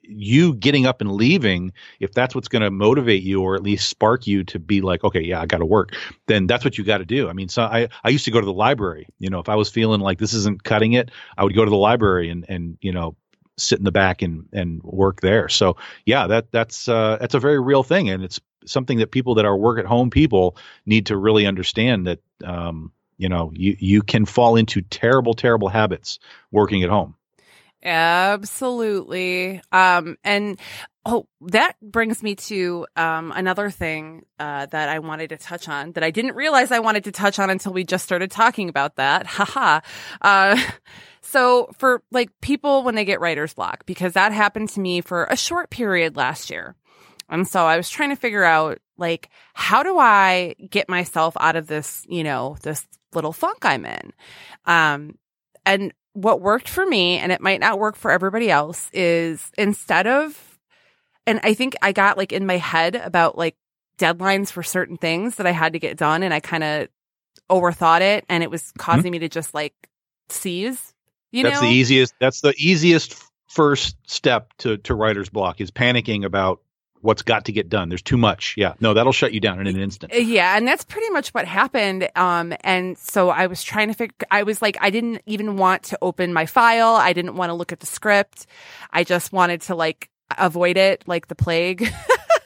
you 0.02 0.54
getting 0.54 0.86
up 0.86 1.00
and 1.00 1.12
leaving 1.12 1.72
if 2.00 2.12
that's 2.12 2.34
what's 2.34 2.48
going 2.48 2.62
to 2.62 2.70
motivate 2.70 3.22
you 3.22 3.40
or 3.40 3.54
at 3.54 3.62
least 3.62 3.88
spark 3.88 4.26
you 4.26 4.42
to 4.42 4.58
be 4.58 4.80
like 4.80 5.04
okay 5.04 5.20
yeah 5.20 5.40
i 5.40 5.46
got 5.46 5.58
to 5.58 5.66
work 5.66 5.90
then 6.26 6.46
that's 6.46 6.64
what 6.64 6.76
you 6.76 6.84
got 6.84 6.98
to 6.98 7.04
do 7.04 7.28
i 7.28 7.32
mean 7.32 7.48
so 7.48 7.62
i 7.62 7.88
i 8.02 8.08
used 8.08 8.24
to 8.24 8.30
go 8.30 8.40
to 8.40 8.44
the 8.44 8.52
library 8.52 9.06
you 9.18 9.30
know 9.30 9.38
if 9.38 9.48
i 9.48 9.54
was 9.54 9.70
feeling 9.70 10.00
like 10.00 10.18
this 10.18 10.34
isn't 10.34 10.64
cutting 10.64 10.92
it 10.94 11.10
i 11.38 11.44
would 11.44 11.54
go 11.54 11.64
to 11.64 11.70
the 11.70 11.76
library 11.76 12.30
and 12.30 12.44
and 12.48 12.76
you 12.80 12.92
know 12.92 13.14
sit 13.56 13.78
in 13.78 13.84
the 13.84 13.92
back 13.92 14.22
and 14.22 14.48
and 14.52 14.82
work 14.82 15.20
there 15.20 15.48
so 15.48 15.76
yeah 16.04 16.26
that 16.26 16.50
that's 16.50 16.88
uh 16.88 17.16
that's 17.20 17.34
a 17.34 17.40
very 17.40 17.60
real 17.60 17.82
thing 17.82 18.10
and 18.10 18.24
it's 18.24 18.40
something 18.66 18.98
that 18.98 19.10
people 19.10 19.34
that 19.36 19.44
are 19.44 19.56
work 19.56 19.78
at 19.78 19.86
home 19.86 20.10
people 20.10 20.56
need 20.86 21.06
to 21.06 21.16
really 21.16 21.46
understand 21.46 22.06
that 22.06 22.20
um 22.44 22.92
you 23.18 23.28
know 23.28 23.50
you 23.54 23.76
you 23.78 24.02
can 24.02 24.24
fall 24.24 24.56
into 24.56 24.80
terrible 24.82 25.34
terrible 25.34 25.68
habits 25.68 26.18
working 26.50 26.82
at 26.82 26.90
home 26.90 27.14
Absolutely. 27.84 29.60
Um, 29.72 30.16
and 30.22 30.58
oh, 31.04 31.26
that 31.42 31.74
brings 31.82 32.22
me 32.22 32.36
to 32.36 32.86
um, 32.96 33.32
another 33.34 33.70
thing 33.70 34.24
uh, 34.38 34.66
that 34.66 34.88
I 34.88 35.00
wanted 35.00 35.30
to 35.30 35.36
touch 35.36 35.68
on 35.68 35.92
that 35.92 36.04
I 36.04 36.10
didn't 36.10 36.36
realize 36.36 36.70
I 36.70 36.78
wanted 36.78 37.04
to 37.04 37.12
touch 37.12 37.38
on 37.38 37.50
until 37.50 37.72
we 37.72 37.84
just 37.84 38.04
started 38.04 38.30
talking 38.30 38.68
about 38.68 38.96
that. 38.96 39.26
Haha. 39.26 39.80
uh, 40.20 40.60
so 41.22 41.70
for 41.78 42.02
like 42.12 42.30
people 42.40 42.84
when 42.84 42.94
they 42.94 43.04
get 43.04 43.20
writer's 43.20 43.54
block, 43.54 43.84
because 43.84 44.12
that 44.12 44.32
happened 44.32 44.68
to 44.70 44.80
me 44.80 45.00
for 45.00 45.24
a 45.24 45.36
short 45.36 45.70
period 45.70 46.16
last 46.16 46.50
year. 46.50 46.76
And 47.32 47.48
so 47.48 47.64
I 47.64 47.76
was 47.76 47.88
trying 47.90 48.10
to 48.10 48.16
figure 48.16 48.44
out 48.44 48.78
like 48.98 49.30
how 49.54 49.82
do 49.82 49.98
I 49.98 50.54
get 50.70 50.88
myself 50.88 51.34
out 51.40 51.56
of 51.56 51.66
this, 51.66 52.06
you 52.08 52.22
know, 52.22 52.56
this 52.62 52.86
little 53.14 53.32
funk 53.32 53.58
I'm 53.62 53.84
in. 53.84 54.12
Um 54.66 55.18
and 55.64 55.92
what 56.12 56.40
worked 56.40 56.68
for 56.68 56.84
me 56.84 57.18
and 57.18 57.32
it 57.32 57.40
might 57.40 57.60
not 57.60 57.78
work 57.78 57.96
for 57.96 58.10
everybody 58.10 58.50
else 58.50 58.90
is 58.92 59.50
instead 59.56 60.06
of 60.06 60.58
and 61.26 61.40
I 61.42 61.54
think 61.54 61.74
I 61.80 61.92
got 61.92 62.18
like 62.18 62.32
in 62.32 62.46
my 62.46 62.58
head 62.58 62.96
about 62.96 63.38
like 63.38 63.56
deadlines 63.98 64.50
for 64.50 64.62
certain 64.62 64.96
things 64.96 65.36
that 65.36 65.46
I 65.46 65.52
had 65.52 65.72
to 65.72 65.78
get 65.78 65.96
done 65.96 66.22
and 66.22 66.34
I 66.34 66.40
kind 66.40 66.64
of 66.64 66.88
overthought 67.50 68.00
it 68.00 68.24
and 68.28 68.42
it 68.42 68.50
was 68.50 68.72
causing 68.78 69.10
me 69.10 69.20
to 69.20 69.28
just 69.28 69.54
like 69.54 69.74
seize, 70.28 70.92
you 71.30 71.44
that's 71.44 71.62
know. 71.62 71.68
the 71.68 71.74
easiest 71.74 72.14
that's 72.18 72.40
the 72.40 72.54
easiest 72.58 73.22
first 73.48 73.96
step 74.06 74.52
to 74.58 74.78
to 74.78 74.94
writer's 74.94 75.28
block 75.30 75.60
is 75.60 75.70
panicking 75.70 76.24
about 76.24 76.60
what's 77.02 77.22
got 77.22 77.44
to 77.44 77.52
get 77.52 77.68
done 77.68 77.88
there's 77.88 78.02
too 78.02 78.16
much 78.16 78.54
yeah 78.56 78.72
no 78.80 78.94
that'll 78.94 79.12
shut 79.12 79.32
you 79.32 79.40
down 79.40 79.60
in 79.60 79.66
an 79.66 79.78
instant 79.78 80.12
Yeah, 80.14 80.56
and 80.56 80.66
that's 80.66 80.84
pretty 80.84 81.10
much 81.10 81.28
what 81.30 81.46
happened. 81.46 82.08
Um, 82.16 82.54
and 82.62 82.96
so 82.96 83.28
I 83.30 83.46
was 83.48 83.62
trying 83.62 83.88
to 83.88 83.94
figure. 83.94 84.14
I 84.30 84.42
was 84.44 84.62
like, 84.62 84.76
I 84.80 84.90
didn't 84.90 85.20
even 85.26 85.56
want 85.56 85.82
to 85.84 85.98
open 86.00 86.32
my 86.32 86.46
file. 86.46 86.94
I 86.94 87.12
didn't 87.12 87.34
want 87.36 87.50
to 87.50 87.54
look 87.54 87.72
at 87.72 87.80
the 87.80 87.86
script. 87.86 88.46
I 88.90 89.04
just 89.04 89.32
wanted 89.32 89.62
to 89.62 89.74
like 89.74 90.08
avoid 90.38 90.76
it, 90.76 91.04
like 91.06 91.26
the 91.28 91.34
plague. 91.34 91.92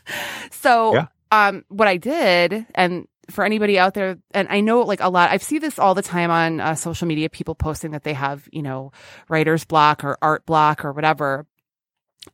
so, 0.51 0.95
Yeah. 0.95 1.07
um, 1.31 1.65
what 1.69 1.89
I 1.89 1.97
did, 1.97 2.67
and 2.75 3.07
for 3.31 3.45
anybody 3.45 3.79
out 3.79 3.95
there, 3.95 4.19
and 4.33 4.49
I 4.49 4.61
know 4.61 4.83
like 4.83 5.01
a 5.01 5.09
lot, 5.09 5.31
I 5.31 5.37
see 5.39 5.59
this 5.59 5.79
all 5.79 5.95
the 5.95 6.03
time 6.03 6.31
on 6.31 6.61
uh, 6.61 6.75
social 6.75 7.07
media. 7.09 7.29
People 7.29 7.55
posting 7.55 7.91
that 7.93 8.05
they 8.05 8.15
have, 8.15 8.49
you 8.53 8.63
know, 8.63 8.93
writer's 9.29 9.65
block 9.65 10.05
or 10.05 10.17
art 10.23 10.47
block 10.47 10.85
or 10.85 10.93
whatever. 10.93 11.47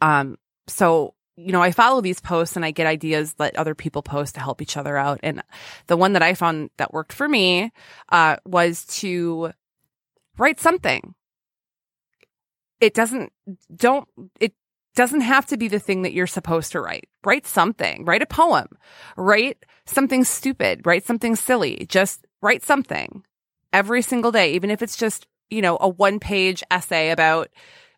Um, 0.01 0.39
so 0.67 1.15
you 1.37 1.53
know, 1.53 1.63
I 1.63 1.71
follow 1.71 2.01
these 2.01 2.21
posts 2.21 2.57
and 2.57 2.65
I 2.65 2.71
get 2.71 2.87
ideas 2.87 3.35
that 3.35 3.57
other 3.57 3.75
people 3.75 4.03
post 4.03 4.35
to 4.35 4.41
help 4.41 4.61
each 4.61 4.77
other 4.77 4.97
out. 4.97 5.21
And 5.23 5.43
the 5.87 5.97
one 5.97 6.13
that 6.13 6.23
I 6.23 6.35
found 6.35 6.71
that 6.77 6.93
worked 6.93 7.13
for 7.13 7.29
me 7.29 7.73
uh, 8.11 8.37
was 8.45 8.85
to 8.99 9.53
write 10.37 10.61
something. 10.61 11.15
It 12.81 12.95
doesn't, 12.95 13.33
don't, 13.75 14.09
it 14.41 14.55
doesn't 14.95 15.23
have 15.23 15.47
to 15.47 15.57
be 15.57 15.69
the 15.69 15.79
thing 15.79 16.03
that 16.03 16.13
you're 16.13 16.27
supposed 16.27 16.73
to 16.73 16.81
write. 16.81 17.09
Write 17.25 17.47
something, 17.47 18.05
write 18.05 18.23
a 18.23 18.27
poem, 18.27 18.67
write 19.17 19.65
something 19.87 20.25
stupid, 20.25 20.85
write 20.85 21.07
something 21.07 21.37
silly. 21.37 21.87
Just 21.89 22.27
write 22.43 22.63
something 22.63 23.23
every 23.73 24.03
single 24.03 24.33
day, 24.33 24.53
even 24.53 24.71
if 24.71 24.83
it's 24.83 24.97
just, 24.97 25.27
you 25.49 25.63
know, 25.63 25.79
a 25.81 25.89
one 25.89 26.19
page 26.19 26.63
essay 26.71 27.11
about 27.11 27.49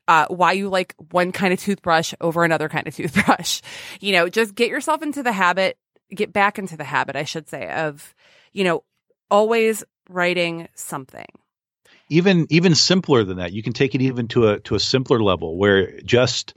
uh, 0.08 0.26
why 0.28 0.52
you 0.52 0.68
like 0.68 0.94
one 1.10 1.32
kind 1.32 1.52
of 1.52 1.60
toothbrush 1.60 2.14
over 2.20 2.44
another 2.44 2.68
kind 2.68 2.86
of 2.86 2.94
toothbrush. 2.94 3.60
You 4.00 4.12
know, 4.12 4.28
just 4.28 4.54
get 4.54 4.68
yourself 4.68 5.02
into 5.02 5.22
the 5.22 5.32
habit, 5.32 5.78
get 6.10 6.32
back 6.32 6.58
into 6.58 6.76
the 6.76 6.84
habit, 6.84 7.16
I 7.16 7.24
should 7.24 7.48
say, 7.48 7.70
of, 7.70 8.14
you 8.52 8.64
know, 8.64 8.84
always 9.30 9.84
writing 10.10 10.68
something. 10.74 11.26
even 12.10 12.46
even 12.50 12.74
simpler 12.74 13.24
than 13.24 13.38
that 13.38 13.52
you 13.52 13.62
can 13.62 13.72
take 13.72 13.94
it 13.94 14.02
even 14.02 14.28
to 14.28 14.48
a 14.48 14.60
to 14.60 14.74
a 14.74 14.80
simpler 14.80 15.22
level 15.22 15.56
where 15.56 15.98
just 16.02 16.54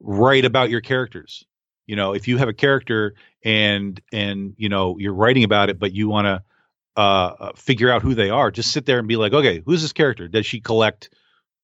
write 0.00 0.44
about 0.44 0.70
your 0.70 0.80
characters 0.80 1.44
you 1.86 1.96
know 1.96 2.14
if 2.14 2.26
you 2.26 2.38
have 2.38 2.48
a 2.48 2.54
character 2.54 3.14
and 3.44 4.00
and 4.12 4.54
you 4.56 4.68
know 4.68 4.96
you're 4.98 5.12
writing 5.12 5.44
about 5.44 5.68
it 5.68 5.78
but 5.78 5.92
you 5.92 6.08
want 6.08 6.24
to 6.24 6.42
uh, 6.96 7.00
uh 7.00 7.52
figure 7.54 7.90
out 7.90 8.02
who 8.02 8.14
they 8.14 8.30
are 8.30 8.50
just 8.50 8.72
sit 8.72 8.86
there 8.86 8.98
and 8.98 9.08
be 9.08 9.16
like 9.16 9.32
okay 9.32 9.62
who's 9.64 9.82
this 9.82 9.92
character 9.92 10.26
does 10.26 10.46
she 10.46 10.60
collect 10.60 11.10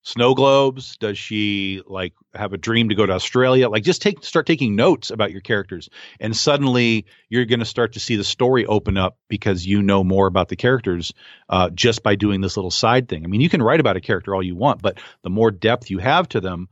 snow 0.04 0.34
globes? 0.34 0.96
Does 0.98 1.18
she 1.18 1.82
like 1.86 2.12
have 2.34 2.52
a 2.52 2.58
dream 2.58 2.90
to 2.90 2.94
go 2.94 3.04
to 3.04 3.12
australia? 3.12 3.68
Like 3.68 3.82
just 3.82 4.02
take 4.02 4.22
start 4.22 4.46
taking 4.46 4.76
notes 4.76 5.10
about 5.10 5.32
your 5.32 5.40
characters. 5.40 5.88
And 6.20 6.36
suddenly 6.36 7.06
you're 7.28 7.46
going 7.46 7.60
to 7.60 7.66
start 7.66 7.94
to 7.94 8.00
see 8.00 8.16
the 8.16 8.24
story 8.24 8.66
open 8.66 8.96
up 8.96 9.18
because 9.28 9.66
you 9.66 9.82
know 9.82 10.04
more 10.04 10.26
about 10.26 10.48
the 10.48 10.56
characters 10.56 11.12
uh, 11.48 11.70
just 11.70 12.02
by 12.02 12.14
doing 12.14 12.42
this 12.42 12.56
little 12.56 12.70
side 12.70 13.08
thing. 13.08 13.24
I 13.24 13.26
mean 13.26 13.40
you 13.40 13.48
can 13.48 13.62
write 13.62 13.80
about 13.80 13.96
a 13.96 14.00
character 14.00 14.34
all 14.34 14.42
you 14.42 14.54
want 14.54 14.82
but 14.82 15.00
the 15.22 15.30
more 15.30 15.50
depth 15.50 15.90
you 15.90 15.98
have 15.98 16.28
to 16.28 16.40
them 16.40 16.68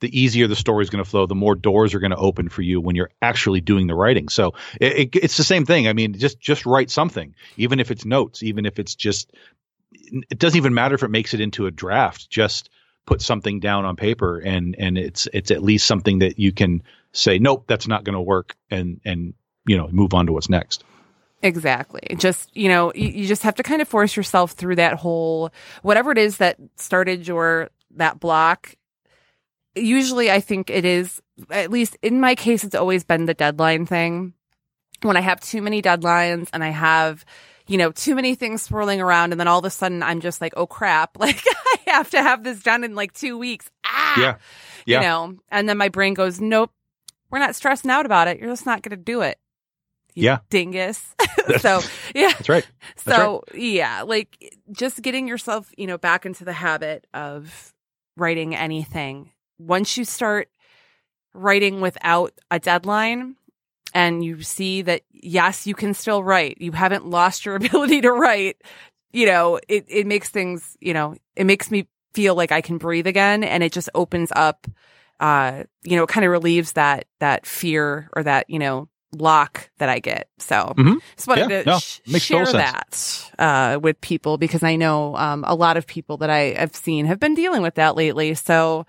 the 0.00 0.20
easier 0.20 0.46
the 0.46 0.56
story 0.56 0.82
is 0.82 0.90
going 0.90 1.02
to 1.02 1.08
flow 1.08 1.24
the 1.24 1.34
more 1.34 1.54
doors 1.54 1.94
are 1.94 2.00
going 2.00 2.10
to 2.10 2.16
open 2.18 2.50
for 2.50 2.60
you 2.60 2.80
when 2.80 2.94
you're 2.94 3.10
actually 3.22 3.62
doing 3.62 3.86
the 3.86 3.94
writing. 3.94 4.28
So 4.28 4.52
it, 4.78 5.14
it, 5.14 5.16
it's 5.16 5.38
the 5.38 5.44
same 5.44 5.64
thing. 5.64 5.88
I 5.88 5.94
mean 5.94 6.12
just 6.18 6.38
just 6.38 6.66
write 6.66 6.90
something 6.90 7.34
even 7.56 7.80
if 7.80 7.90
it's 7.90 8.04
notes 8.04 8.42
even 8.42 8.66
if 8.66 8.78
it's 8.78 8.94
just 8.94 9.32
it 10.30 10.38
doesn't 10.38 10.56
even 10.56 10.74
matter 10.74 10.94
if 10.94 11.02
it 11.02 11.10
makes 11.10 11.34
it 11.34 11.40
into 11.40 11.66
a 11.66 11.70
draft 11.70 12.28
just 12.30 12.70
put 13.06 13.20
something 13.20 13.60
down 13.60 13.84
on 13.84 13.96
paper 13.96 14.38
and 14.38 14.76
and 14.78 14.96
it's 14.98 15.28
it's 15.32 15.50
at 15.50 15.62
least 15.62 15.86
something 15.86 16.20
that 16.20 16.38
you 16.38 16.52
can 16.52 16.82
say 17.12 17.38
nope 17.38 17.64
that's 17.66 17.88
not 17.88 18.04
going 18.04 18.14
to 18.14 18.20
work 18.20 18.56
and 18.70 19.00
and 19.04 19.34
you 19.66 19.76
know 19.76 19.88
move 19.88 20.14
on 20.14 20.26
to 20.26 20.32
what's 20.32 20.48
next 20.48 20.84
Exactly. 21.44 22.00
Just, 22.16 22.56
you 22.56 22.68
know, 22.68 22.90
you, 22.94 23.08
you 23.08 23.26
just 23.26 23.42
have 23.42 23.56
to 23.56 23.62
kind 23.62 23.82
of 23.82 23.86
force 23.86 24.16
yourself 24.16 24.52
through 24.52 24.76
that 24.76 24.94
whole, 24.94 25.50
whatever 25.82 26.10
it 26.10 26.16
is 26.16 26.38
that 26.38 26.56
started 26.76 27.28
your 27.28 27.68
that 27.96 28.18
block, 28.18 28.76
usually 29.74 30.30
I 30.30 30.40
think 30.40 30.70
it 30.70 30.86
is, 30.86 31.20
at 31.50 31.70
least 31.70 31.98
in 32.00 32.18
my 32.18 32.34
case, 32.34 32.64
it's 32.64 32.74
always 32.74 33.04
been 33.04 33.26
the 33.26 33.34
deadline 33.34 33.84
thing. 33.84 34.32
When 35.02 35.18
I 35.18 35.20
have 35.20 35.38
too 35.40 35.60
many 35.60 35.82
deadlines 35.82 36.48
and 36.54 36.64
I 36.64 36.70
have, 36.70 37.26
you 37.66 37.78
know, 37.78 37.90
too 37.92 38.14
many 38.14 38.34
things 38.34 38.62
swirling 38.62 39.00
around 39.00 39.32
and 39.32 39.40
then 39.40 39.48
all 39.48 39.58
of 39.58 39.64
a 39.64 39.70
sudden 39.70 40.02
I'm 40.02 40.20
just 40.20 40.40
like, 40.40 40.52
oh 40.56 40.66
crap, 40.66 41.16
like 41.18 41.42
I 41.46 41.90
have 41.90 42.10
to 42.10 42.22
have 42.22 42.44
this 42.44 42.62
done 42.62 42.84
in 42.84 42.94
like 42.94 43.12
two 43.12 43.38
weeks. 43.38 43.70
Ah, 43.86 44.20
Yeah. 44.20 44.36
Yeah. 44.86 45.00
you 45.00 45.06
know, 45.06 45.38
and 45.50 45.68
then 45.68 45.78
my 45.78 45.88
brain 45.88 46.12
goes, 46.14 46.40
nope, 46.40 46.70
we're 47.30 47.38
not 47.38 47.54
stressing 47.54 47.90
out 47.90 48.04
about 48.04 48.28
it. 48.28 48.38
You're 48.38 48.50
just 48.50 48.66
not 48.66 48.82
going 48.82 48.90
to 48.96 49.02
do 49.02 49.22
it. 49.22 49.38
Yeah. 50.14 50.38
Dingus. 50.50 51.14
so, 51.58 51.80
yeah. 52.14 52.28
That's 52.28 52.48
right. 52.48 52.66
That's 53.04 53.18
So 53.18 53.44
yeah, 53.54 54.02
like 54.02 54.52
just 54.70 55.00
getting 55.02 55.26
yourself, 55.26 55.72
you 55.76 55.86
know, 55.86 55.98
back 55.98 56.26
into 56.26 56.44
the 56.44 56.52
habit 56.52 57.06
of 57.14 57.72
writing 58.16 58.54
anything. 58.54 59.32
Once 59.58 59.96
you 59.96 60.04
start 60.04 60.48
writing 61.32 61.80
without 61.80 62.32
a 62.50 62.58
deadline 62.60 63.36
and 63.94 64.24
you 64.24 64.42
see 64.42 64.82
that 64.82 65.02
yes, 65.12 65.66
you 65.66 65.74
can 65.74 65.94
still 65.94 66.22
write. 66.22 66.60
You 66.60 66.72
haven't 66.72 67.06
lost 67.06 67.46
your 67.46 67.54
ability 67.62 68.02
to 68.02 68.12
write. 68.12 68.60
You 69.12 69.26
know, 69.26 69.60
it 69.68 69.86
it 69.88 70.06
makes 70.06 70.28
things, 70.28 70.76
you 70.80 70.92
know, 70.92 71.14
it 71.36 71.44
makes 71.44 71.70
me 71.70 71.88
feel 72.12 72.34
like 72.34 72.52
I 72.52 72.60
can 72.60 72.78
breathe 72.78 73.06
again 73.06 73.42
and 73.44 73.62
it 73.62 73.72
just 73.72 73.88
opens 73.94 74.30
up 74.36 74.66
uh, 75.20 75.62
you 75.84 75.96
know, 75.96 76.02
it 76.02 76.08
kind 76.08 76.24
of 76.24 76.32
relieves 76.32 76.72
that 76.72 77.06
that 77.20 77.46
fear 77.46 78.08
or 78.14 78.24
that, 78.24 78.50
you 78.50 78.58
know, 78.58 78.88
lock 79.12 79.70
that 79.78 79.88
I 79.88 80.00
get. 80.00 80.28
So 80.38 80.74
Mhm. 80.76 81.00
just 81.14 81.28
wanted 81.28 81.48
Yeah, 81.48 81.62
to 81.62 81.68
no, 81.70 81.78
sh- 81.78 82.00
share 82.20 82.52
that 82.52 83.30
uh, 83.38 83.78
with 83.80 84.00
people 84.00 84.38
because 84.38 84.64
I 84.64 84.74
know 84.76 85.16
um, 85.16 85.44
a 85.46 85.54
lot 85.54 85.76
of 85.76 85.86
people 85.86 86.16
that 86.18 86.30
I 86.30 86.54
have 86.58 86.74
seen 86.74 87.06
have 87.06 87.20
been 87.20 87.34
dealing 87.34 87.62
with 87.62 87.76
that 87.76 87.96
lately. 87.96 88.34
So 88.34 88.86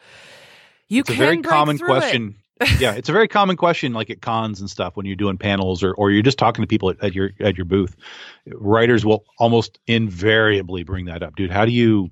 you 0.88 1.02
it's 1.02 1.10
a 1.12 1.14
can 1.14 1.18
very 1.18 1.42
common 1.44 1.78
question 1.78 2.30
it. 2.30 2.45
Yeah, 2.80 2.94
it's 2.94 3.10
a 3.10 3.12
very 3.12 3.28
common 3.28 3.58
question, 3.58 3.92
like 3.92 4.10
at 4.10 4.22
cons 4.22 4.62
and 4.62 4.70
stuff, 4.70 4.96
when 4.96 5.06
you're 5.06 5.16
doing 5.16 5.38
panels 5.38 5.84
or, 5.84 5.94
or 5.96 6.12
you're 6.12 6.24
just 6.24 6.38
talking 6.38 6.64
to 6.64 6.68
people 6.68 6.90
at, 6.90 7.04
at 7.04 7.14
your 7.14 7.32
at 7.42 7.58
your 7.58 7.66
booth. 7.66 7.96
Writers 8.48 9.06
will 9.06 9.26
almost 9.40 9.80
invariably 9.88 10.84
bring 10.84 11.06
that 11.06 11.22
up, 11.22 11.36
dude. 11.36 11.52
How 11.52 11.66
do 11.66 11.72
you 11.72 12.12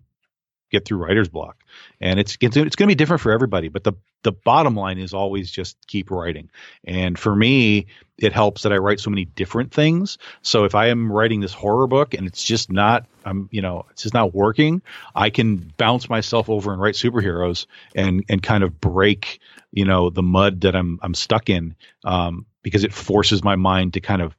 get 0.74 0.86
through 0.86 0.98
writer's 0.98 1.30
block? 1.30 1.64
And 2.02 2.20
it's 2.20 2.38
it's, 2.42 2.58
it's 2.58 2.76
going 2.76 2.88
to 2.88 2.92
be 2.92 2.96
different 2.96 3.22
for 3.22 3.32
everybody, 3.32 3.70
but 3.70 3.84
the 3.84 3.94
the 4.24 4.32
bottom 4.32 4.76
line 4.76 4.98
is 4.98 5.14
always 5.14 5.52
just 5.52 5.78
keep 5.88 6.10
writing. 6.10 6.50
And 6.86 7.18
for 7.18 7.36
me, 7.36 7.88
it 8.18 8.32
helps 8.32 8.64
that 8.64 8.72
I 8.72 8.78
write 8.78 9.00
so 9.00 9.10
many 9.10 9.26
different 9.26 9.74
things. 9.74 10.18
So 10.42 10.64
if 10.64 10.76
I 10.76 10.88
am 10.88 11.12
writing 11.12 11.42
this 11.42 11.54
horror 11.54 11.88
book 11.88 12.14
and 12.14 12.26
it's 12.26 12.44
just 12.44 12.72
not, 12.72 13.06
I'm 13.26 13.50
you 13.52 13.62
know, 13.62 13.86
it's 13.92 14.04
just 14.04 14.14
not 14.14 14.34
working, 14.34 14.82
I 15.16 15.30
can 15.30 15.58
bounce 15.78 16.10
myself 16.10 16.50
over 16.50 16.72
and 16.74 16.82
write 16.82 16.96
superheroes 16.96 17.66
and 17.96 18.24
and 18.30 18.42
kind 18.42 18.64
of 18.64 18.80
break 18.80 19.40
you 19.72 19.86
know 19.86 20.10
the 20.10 20.24
mud 20.24 20.62
that 20.62 20.76
I'm 20.76 21.00
I'm 21.02 21.14
stuck 21.14 21.50
in 21.50 21.76
um, 22.06 22.46
because 22.62 22.84
it 22.84 22.94
forces 22.94 23.44
my 23.44 23.56
mind 23.56 23.94
to 23.94 24.02
kind 24.02 24.22
of 24.22 24.36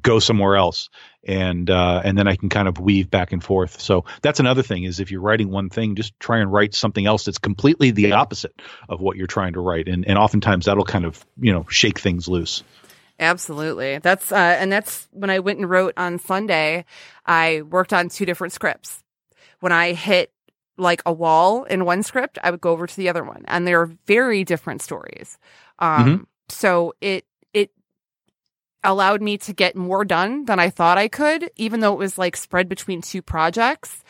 go 0.00 0.18
somewhere 0.18 0.56
else 0.56 0.88
and 1.24 1.70
uh, 1.70 2.02
and 2.04 2.18
then 2.18 2.26
I 2.26 2.36
can 2.36 2.48
kind 2.48 2.68
of 2.68 2.78
weave 2.78 3.10
back 3.10 3.32
and 3.32 3.42
forth. 3.42 3.80
So 3.80 4.04
that's 4.22 4.40
another 4.40 4.62
thing 4.62 4.84
is 4.84 5.00
if 5.00 5.10
you're 5.10 5.20
writing 5.20 5.50
one 5.50 5.68
thing, 5.68 5.94
just 5.94 6.18
try 6.18 6.38
and 6.38 6.52
write 6.52 6.74
something 6.74 7.06
else 7.06 7.24
that's 7.24 7.38
completely 7.38 7.90
the 7.90 8.12
opposite 8.12 8.60
of 8.88 9.00
what 9.00 9.16
you're 9.16 9.26
trying 9.26 9.52
to 9.54 9.60
write, 9.60 9.88
and 9.88 10.06
and 10.06 10.18
oftentimes 10.18 10.66
that'll 10.66 10.84
kind 10.84 11.04
of 11.04 11.24
you 11.40 11.52
know 11.52 11.66
shake 11.68 11.98
things 11.98 12.28
loose. 12.28 12.62
Absolutely. 13.20 13.98
That's 13.98 14.32
uh, 14.32 14.36
and 14.36 14.72
that's 14.72 15.06
when 15.12 15.30
I 15.30 15.38
went 15.38 15.58
and 15.58 15.70
wrote 15.70 15.94
on 15.96 16.18
Sunday. 16.18 16.84
I 17.24 17.62
worked 17.62 17.92
on 17.92 18.08
two 18.08 18.26
different 18.26 18.52
scripts. 18.52 19.02
When 19.60 19.70
I 19.72 19.92
hit 19.92 20.32
like 20.76 21.02
a 21.06 21.12
wall 21.12 21.64
in 21.64 21.84
one 21.84 22.02
script, 22.02 22.38
I 22.42 22.50
would 22.50 22.60
go 22.60 22.70
over 22.70 22.86
to 22.86 22.96
the 22.96 23.08
other 23.08 23.22
one, 23.22 23.44
and 23.46 23.66
they're 23.66 23.90
very 24.06 24.44
different 24.44 24.82
stories. 24.82 25.38
Um, 25.78 26.04
Mm-hmm. 26.04 26.22
So 26.48 26.94
it 27.00 27.24
it 27.24 27.24
allowed 28.84 29.22
me 29.22 29.38
to 29.38 29.52
get 29.52 29.76
more 29.76 30.04
done 30.04 30.44
than 30.44 30.58
I 30.58 30.70
thought 30.70 30.98
I 30.98 31.08
could, 31.08 31.50
even 31.56 31.80
though 31.80 31.92
it 31.92 31.98
was 31.98 32.18
like 32.18 32.36
spread 32.36 32.68
between 32.68 33.02
two 33.02 33.22
projects. 33.22 34.02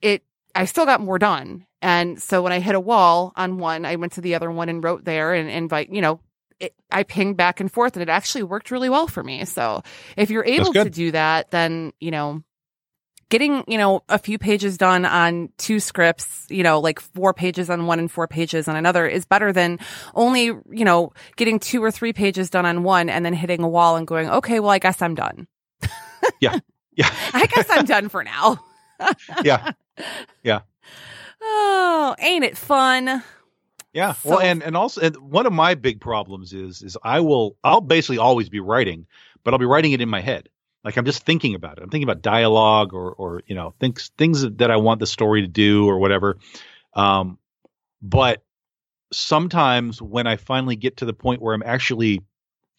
It 0.00 0.24
I 0.54 0.64
still 0.66 0.84
got 0.84 1.00
more 1.00 1.18
done. 1.18 1.66
And 1.80 2.20
so 2.22 2.42
when 2.42 2.52
I 2.52 2.60
hit 2.60 2.74
a 2.74 2.80
wall 2.80 3.32
on 3.36 3.58
one, 3.58 3.84
I 3.84 3.96
went 3.96 4.12
to 4.12 4.20
the 4.20 4.34
other 4.34 4.50
one 4.50 4.68
and 4.68 4.84
wrote 4.84 5.04
there 5.04 5.34
and 5.34 5.48
invite, 5.48 5.90
you 5.90 6.00
know, 6.00 6.20
it, 6.60 6.74
I 6.90 7.02
pinged 7.02 7.36
back 7.36 7.58
and 7.58 7.70
forth 7.72 7.96
and 7.96 8.02
it 8.02 8.08
actually 8.08 8.44
worked 8.44 8.70
really 8.70 8.88
well 8.88 9.08
for 9.08 9.22
me. 9.22 9.44
So 9.44 9.82
if 10.16 10.30
you're 10.30 10.44
able 10.44 10.72
to 10.74 10.90
do 10.90 11.10
that, 11.10 11.50
then, 11.50 11.92
you 11.98 12.10
know, 12.10 12.44
getting, 13.32 13.64
you 13.66 13.78
know, 13.78 14.02
a 14.10 14.18
few 14.18 14.36
pages 14.38 14.76
done 14.76 15.06
on 15.06 15.48
two 15.56 15.80
scripts, 15.80 16.46
you 16.50 16.62
know, 16.62 16.78
like 16.78 17.00
four 17.00 17.32
pages 17.32 17.70
on 17.70 17.86
one 17.86 17.98
and 17.98 18.12
four 18.12 18.28
pages 18.28 18.68
on 18.68 18.76
another 18.76 19.06
is 19.06 19.24
better 19.24 19.54
than 19.54 19.78
only, 20.14 20.44
you 20.44 20.84
know, 20.84 21.10
getting 21.36 21.58
two 21.58 21.82
or 21.82 21.90
three 21.90 22.12
pages 22.12 22.50
done 22.50 22.66
on 22.66 22.82
one 22.82 23.08
and 23.08 23.24
then 23.24 23.32
hitting 23.32 23.62
a 23.62 23.68
wall 23.68 23.96
and 23.96 24.06
going, 24.06 24.28
okay, 24.28 24.60
well, 24.60 24.68
I 24.68 24.78
guess 24.78 25.00
I'm 25.00 25.14
done. 25.14 25.46
Yeah, 26.40 26.58
yeah, 26.94 27.08
I 27.32 27.46
guess 27.46 27.70
I'm 27.70 27.86
done 27.86 28.10
for 28.10 28.22
now. 28.22 28.62
yeah, 29.44 29.72
Yeah. 30.42 30.60
Oh, 31.44 32.14
ain't 32.20 32.44
it 32.44 32.56
fun? 32.56 33.22
yeah. 33.94 34.12
So- 34.12 34.28
well, 34.30 34.40
and 34.40 34.62
and 34.62 34.76
also 34.76 35.00
and 35.00 35.16
one 35.16 35.46
of 35.46 35.52
my 35.54 35.74
big 35.74 36.00
problems 36.02 36.52
is 36.52 36.82
is 36.82 36.96
I 37.02 37.20
will 37.20 37.56
I'll 37.64 37.80
basically 37.80 38.18
always 38.18 38.48
be 38.50 38.60
writing, 38.60 39.06
but 39.42 39.52
I'll 39.54 39.58
be 39.58 39.64
writing 39.66 39.90
it 39.92 40.00
in 40.02 40.08
my 40.08 40.20
head. 40.20 40.50
Like 40.84 40.96
I'm 40.96 41.04
just 41.04 41.24
thinking 41.24 41.54
about 41.54 41.78
it. 41.78 41.82
I'm 41.82 41.90
thinking 41.90 42.08
about 42.08 42.22
dialogue 42.22 42.92
or 42.92 43.12
or 43.12 43.42
you 43.46 43.54
know 43.54 43.74
things 43.78 44.10
things 44.18 44.42
that 44.42 44.70
I 44.70 44.76
want 44.76 45.00
the 45.00 45.06
story 45.06 45.42
to 45.42 45.48
do 45.48 45.86
or 45.86 45.98
whatever. 45.98 46.38
Um, 46.94 47.38
but 48.00 48.42
sometimes 49.12 50.02
when 50.02 50.26
I 50.26 50.36
finally 50.36 50.76
get 50.76 50.98
to 50.98 51.04
the 51.04 51.12
point 51.12 51.40
where 51.40 51.54
I'm 51.54 51.62
actually 51.62 52.22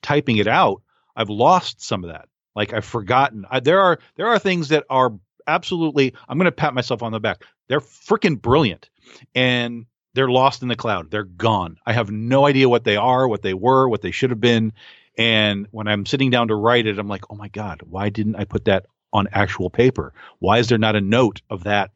typing 0.02 0.38
it 0.38 0.48
out, 0.48 0.82
I've 1.16 1.30
lost 1.30 1.82
some 1.82 2.04
of 2.04 2.12
that. 2.12 2.28
Like 2.56 2.74
I've 2.74 2.86
forgotten. 2.86 3.46
I, 3.50 3.60
there 3.60 3.82
are 3.82 4.00
there 4.16 4.28
are 4.28 4.40
things 4.40 4.70
that 4.70 4.84
are 4.90 5.14
absolutely. 5.48 6.14
I'm 6.28 6.38
going 6.38 6.46
to 6.46 6.52
pat 6.52 6.74
myself 6.74 7.02
on 7.02 7.12
the 7.12 7.20
back. 7.20 7.44
They're 7.68 7.80
freaking 7.80 8.42
brilliant, 8.42 8.90
and 9.34 9.86
they're 10.14 10.30
lost 10.30 10.62
in 10.62 10.68
the 10.68 10.76
cloud. 10.76 11.10
They're 11.10 11.24
gone. 11.24 11.78
I 11.86 11.94
have 11.94 12.12
no 12.12 12.46
idea 12.46 12.70
what 12.70 12.84
they 12.84 12.98
are, 12.98 13.28
what 13.28 13.42
they 13.42 13.54
were, 13.54 13.88
what 13.90 14.02
they 14.02 14.12
should 14.12 14.30
have 14.30 14.42
been. 14.42 14.74
And 15.18 15.68
when 15.72 15.88
I'm 15.88 16.06
sitting 16.06 16.30
down 16.30 16.48
to 16.48 16.56
write 16.56 16.88
it, 16.88 16.98
I'm 17.00 17.08
like, 17.08 17.26
oh 17.30 17.36
my 17.36 17.50
god, 17.50 17.82
why 17.84 18.10
didn't 18.10 18.36
I 18.36 18.46
put 18.46 18.66
that 18.66 18.88
on 19.12 19.28
actual 19.32 19.70
paper? 19.70 20.14
Why 20.40 20.58
is 20.58 20.70
there 20.70 20.78
not 20.78 20.96
a 20.96 21.02
note 21.02 21.42
of 21.50 21.66
that 21.66 21.92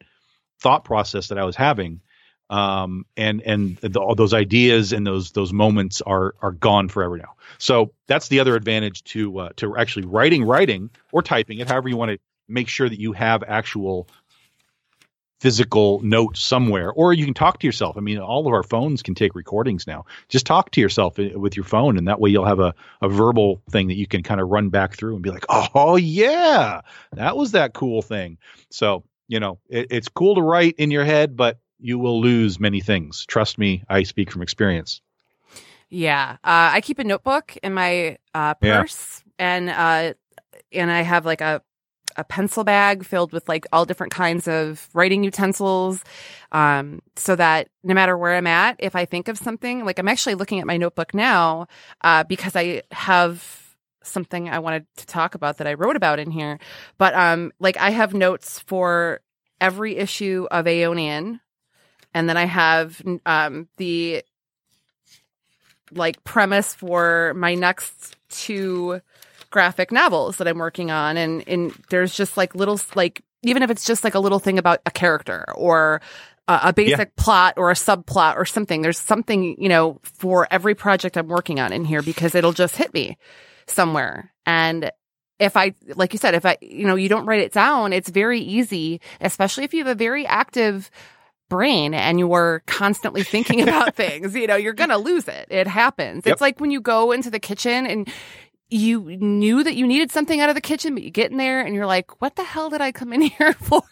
thought 0.60 0.84
process 0.84 1.28
that 1.28 1.38
I 1.38 1.44
was 1.44 1.56
having? 1.56 2.00
um, 2.50 3.04
and 3.16 3.42
and 3.42 3.76
the, 3.76 4.00
all 4.00 4.14
those 4.14 4.34
ideas 4.34 4.92
and 4.92 5.06
those 5.06 5.32
those 5.32 5.52
moments 5.52 6.00
are 6.00 6.34
are 6.40 6.52
gone 6.52 6.88
forever 6.88 7.16
now. 7.16 7.34
So 7.58 7.92
that's 8.06 8.28
the 8.28 8.40
other 8.40 8.56
advantage 8.56 9.04
to 9.04 9.38
uh, 9.38 9.48
to 9.56 9.76
actually 9.76 10.06
writing 10.06 10.44
writing 10.44 10.90
or 11.12 11.22
typing 11.22 11.58
it, 11.58 11.68
however 11.68 11.88
you 11.88 11.96
want 11.96 12.12
to 12.12 12.18
make 12.48 12.68
sure 12.68 12.88
that 12.88 12.98
you 12.98 13.12
have 13.12 13.42
actual 13.42 14.08
physical 15.40 16.00
note 16.02 16.36
somewhere, 16.36 16.90
or 16.92 17.12
you 17.12 17.24
can 17.24 17.34
talk 17.34 17.60
to 17.60 17.66
yourself. 17.66 17.96
I 17.96 18.00
mean, 18.00 18.18
all 18.18 18.46
of 18.46 18.52
our 18.52 18.62
phones 18.62 19.02
can 19.02 19.14
take 19.14 19.34
recordings 19.34 19.86
now. 19.86 20.04
Just 20.28 20.46
talk 20.46 20.70
to 20.72 20.80
yourself 20.80 21.16
with 21.18 21.56
your 21.56 21.64
phone, 21.64 21.96
and 21.96 22.08
that 22.08 22.20
way 22.20 22.30
you'll 22.30 22.44
have 22.44 22.60
a 22.60 22.74
a 23.02 23.08
verbal 23.08 23.62
thing 23.70 23.88
that 23.88 23.96
you 23.96 24.06
can 24.06 24.22
kind 24.22 24.40
of 24.40 24.48
run 24.48 24.68
back 24.68 24.96
through 24.96 25.14
and 25.14 25.22
be 25.22 25.30
like, 25.30 25.46
oh 25.48 25.96
yeah, 25.96 26.80
that 27.12 27.36
was 27.36 27.52
that 27.52 27.72
cool 27.74 28.02
thing. 28.02 28.38
So 28.70 29.04
you 29.28 29.40
know, 29.40 29.58
it, 29.68 29.88
it's 29.90 30.08
cool 30.08 30.34
to 30.36 30.42
write 30.42 30.74
in 30.78 30.90
your 30.90 31.04
head, 31.04 31.36
but 31.36 31.58
you 31.80 31.98
will 31.98 32.20
lose 32.20 32.58
many 32.58 32.80
things. 32.80 33.24
Trust 33.26 33.58
me, 33.58 33.84
I 33.88 34.02
speak 34.02 34.30
from 34.32 34.42
experience. 34.42 35.00
Yeah. 35.90 36.32
Uh, 36.44 36.72
I 36.72 36.80
keep 36.80 36.98
a 36.98 37.04
notebook 37.04 37.56
in 37.62 37.72
my 37.74 38.18
uh, 38.34 38.54
Yeah. 38.60 38.80
purse 38.82 39.22
and 39.38 39.70
uh, 39.70 40.14
and 40.72 40.90
I 40.90 41.02
have 41.02 41.24
like 41.24 41.40
a 41.40 41.62
a 42.18 42.24
pencil 42.24 42.64
bag 42.64 43.04
filled 43.04 43.32
with 43.32 43.48
like 43.48 43.66
all 43.72 43.84
different 43.84 44.12
kinds 44.12 44.48
of 44.48 44.88
writing 44.92 45.24
utensils 45.24 46.02
um, 46.52 47.00
so 47.16 47.36
that 47.36 47.68
no 47.84 47.94
matter 47.94 48.18
where 48.18 48.34
I'm 48.34 48.46
at, 48.46 48.76
if 48.80 48.96
I 48.96 49.04
think 49.04 49.28
of 49.28 49.38
something, 49.38 49.84
like 49.84 49.98
I'm 49.98 50.08
actually 50.08 50.34
looking 50.34 50.58
at 50.58 50.66
my 50.66 50.76
notebook 50.76 51.14
now 51.14 51.68
uh, 52.02 52.24
because 52.24 52.56
I 52.56 52.82
have 52.90 53.76
something 54.02 54.48
I 54.48 54.58
wanted 54.58 54.86
to 54.96 55.06
talk 55.06 55.34
about 55.34 55.58
that 55.58 55.66
I 55.66 55.74
wrote 55.74 55.96
about 55.96 56.18
in 56.18 56.30
here. 56.30 56.58
But 56.98 57.14
um, 57.14 57.52
like 57.60 57.76
I 57.76 57.90
have 57.90 58.14
notes 58.14 58.58
for 58.60 59.20
every 59.60 59.96
issue 59.96 60.46
of 60.50 60.66
Aeonian, 60.66 61.40
and 62.14 62.28
then 62.28 62.36
I 62.36 62.46
have 62.46 63.00
um, 63.26 63.68
the 63.76 64.24
like 65.92 66.22
premise 66.24 66.74
for 66.74 67.32
my 67.34 67.54
next 67.54 68.16
two 68.28 69.00
graphic 69.50 69.90
novels 69.90 70.36
that 70.36 70.48
I'm 70.48 70.58
working 70.58 70.90
on 70.90 71.16
and 71.16 71.46
and 71.48 71.72
there's 71.90 72.14
just 72.14 72.36
like 72.36 72.54
little 72.54 72.80
like 72.94 73.22
even 73.42 73.62
if 73.62 73.70
it's 73.70 73.86
just 73.86 74.04
like 74.04 74.14
a 74.14 74.20
little 74.20 74.38
thing 74.38 74.58
about 74.58 74.80
a 74.84 74.90
character 74.90 75.44
or 75.54 76.00
a, 76.48 76.60
a 76.64 76.72
basic 76.72 77.16
plot 77.16 77.54
or 77.56 77.70
a 77.70 77.74
subplot 77.74 78.36
or 78.36 78.44
something 78.44 78.82
there's 78.82 78.98
something 78.98 79.60
you 79.60 79.68
know 79.68 80.00
for 80.02 80.46
every 80.50 80.74
project 80.74 81.16
I'm 81.16 81.28
working 81.28 81.60
on 81.60 81.72
in 81.72 81.84
here 81.84 82.02
because 82.02 82.34
it'll 82.34 82.52
just 82.52 82.76
hit 82.76 82.92
me 82.92 83.16
somewhere 83.66 84.32
and 84.44 84.90
if 85.38 85.56
I 85.56 85.74
like 85.94 86.12
you 86.12 86.18
said 86.18 86.34
if 86.34 86.44
I 86.44 86.58
you 86.60 86.86
know 86.86 86.96
you 86.96 87.08
don't 87.08 87.26
write 87.26 87.40
it 87.40 87.52
down 87.52 87.92
it's 87.92 88.10
very 88.10 88.40
easy 88.40 89.00
especially 89.20 89.64
if 89.64 89.72
you 89.72 89.84
have 89.84 89.92
a 89.92 89.98
very 89.98 90.26
active 90.26 90.90
brain 91.48 91.94
and 91.94 92.18
you're 92.18 92.62
constantly 92.66 93.22
thinking 93.22 93.62
about 93.62 93.94
things, 93.96 94.34
you 94.34 94.46
know, 94.46 94.56
you're 94.56 94.72
going 94.72 94.90
to 94.90 94.98
lose 94.98 95.28
it. 95.28 95.46
It 95.50 95.66
happens. 95.66 96.24
Yep. 96.26 96.32
It's 96.34 96.40
like 96.40 96.60
when 96.60 96.70
you 96.70 96.80
go 96.80 97.12
into 97.12 97.30
the 97.30 97.40
kitchen 97.40 97.86
and 97.86 98.08
you 98.70 99.00
knew 99.18 99.62
that 99.64 99.74
you 99.76 99.86
needed 99.86 100.10
something 100.12 100.40
out 100.40 100.48
of 100.48 100.54
the 100.54 100.60
kitchen, 100.60 100.94
but 100.94 101.02
you 101.02 101.10
get 101.10 101.30
in 101.30 101.36
there 101.36 101.60
and 101.60 101.74
you're 101.74 101.86
like, 101.86 102.20
what 102.20 102.36
the 102.36 102.44
hell 102.44 102.68
did 102.70 102.80
I 102.80 102.92
come 102.92 103.12
in 103.12 103.20
here 103.38 103.52
for? 103.54 103.82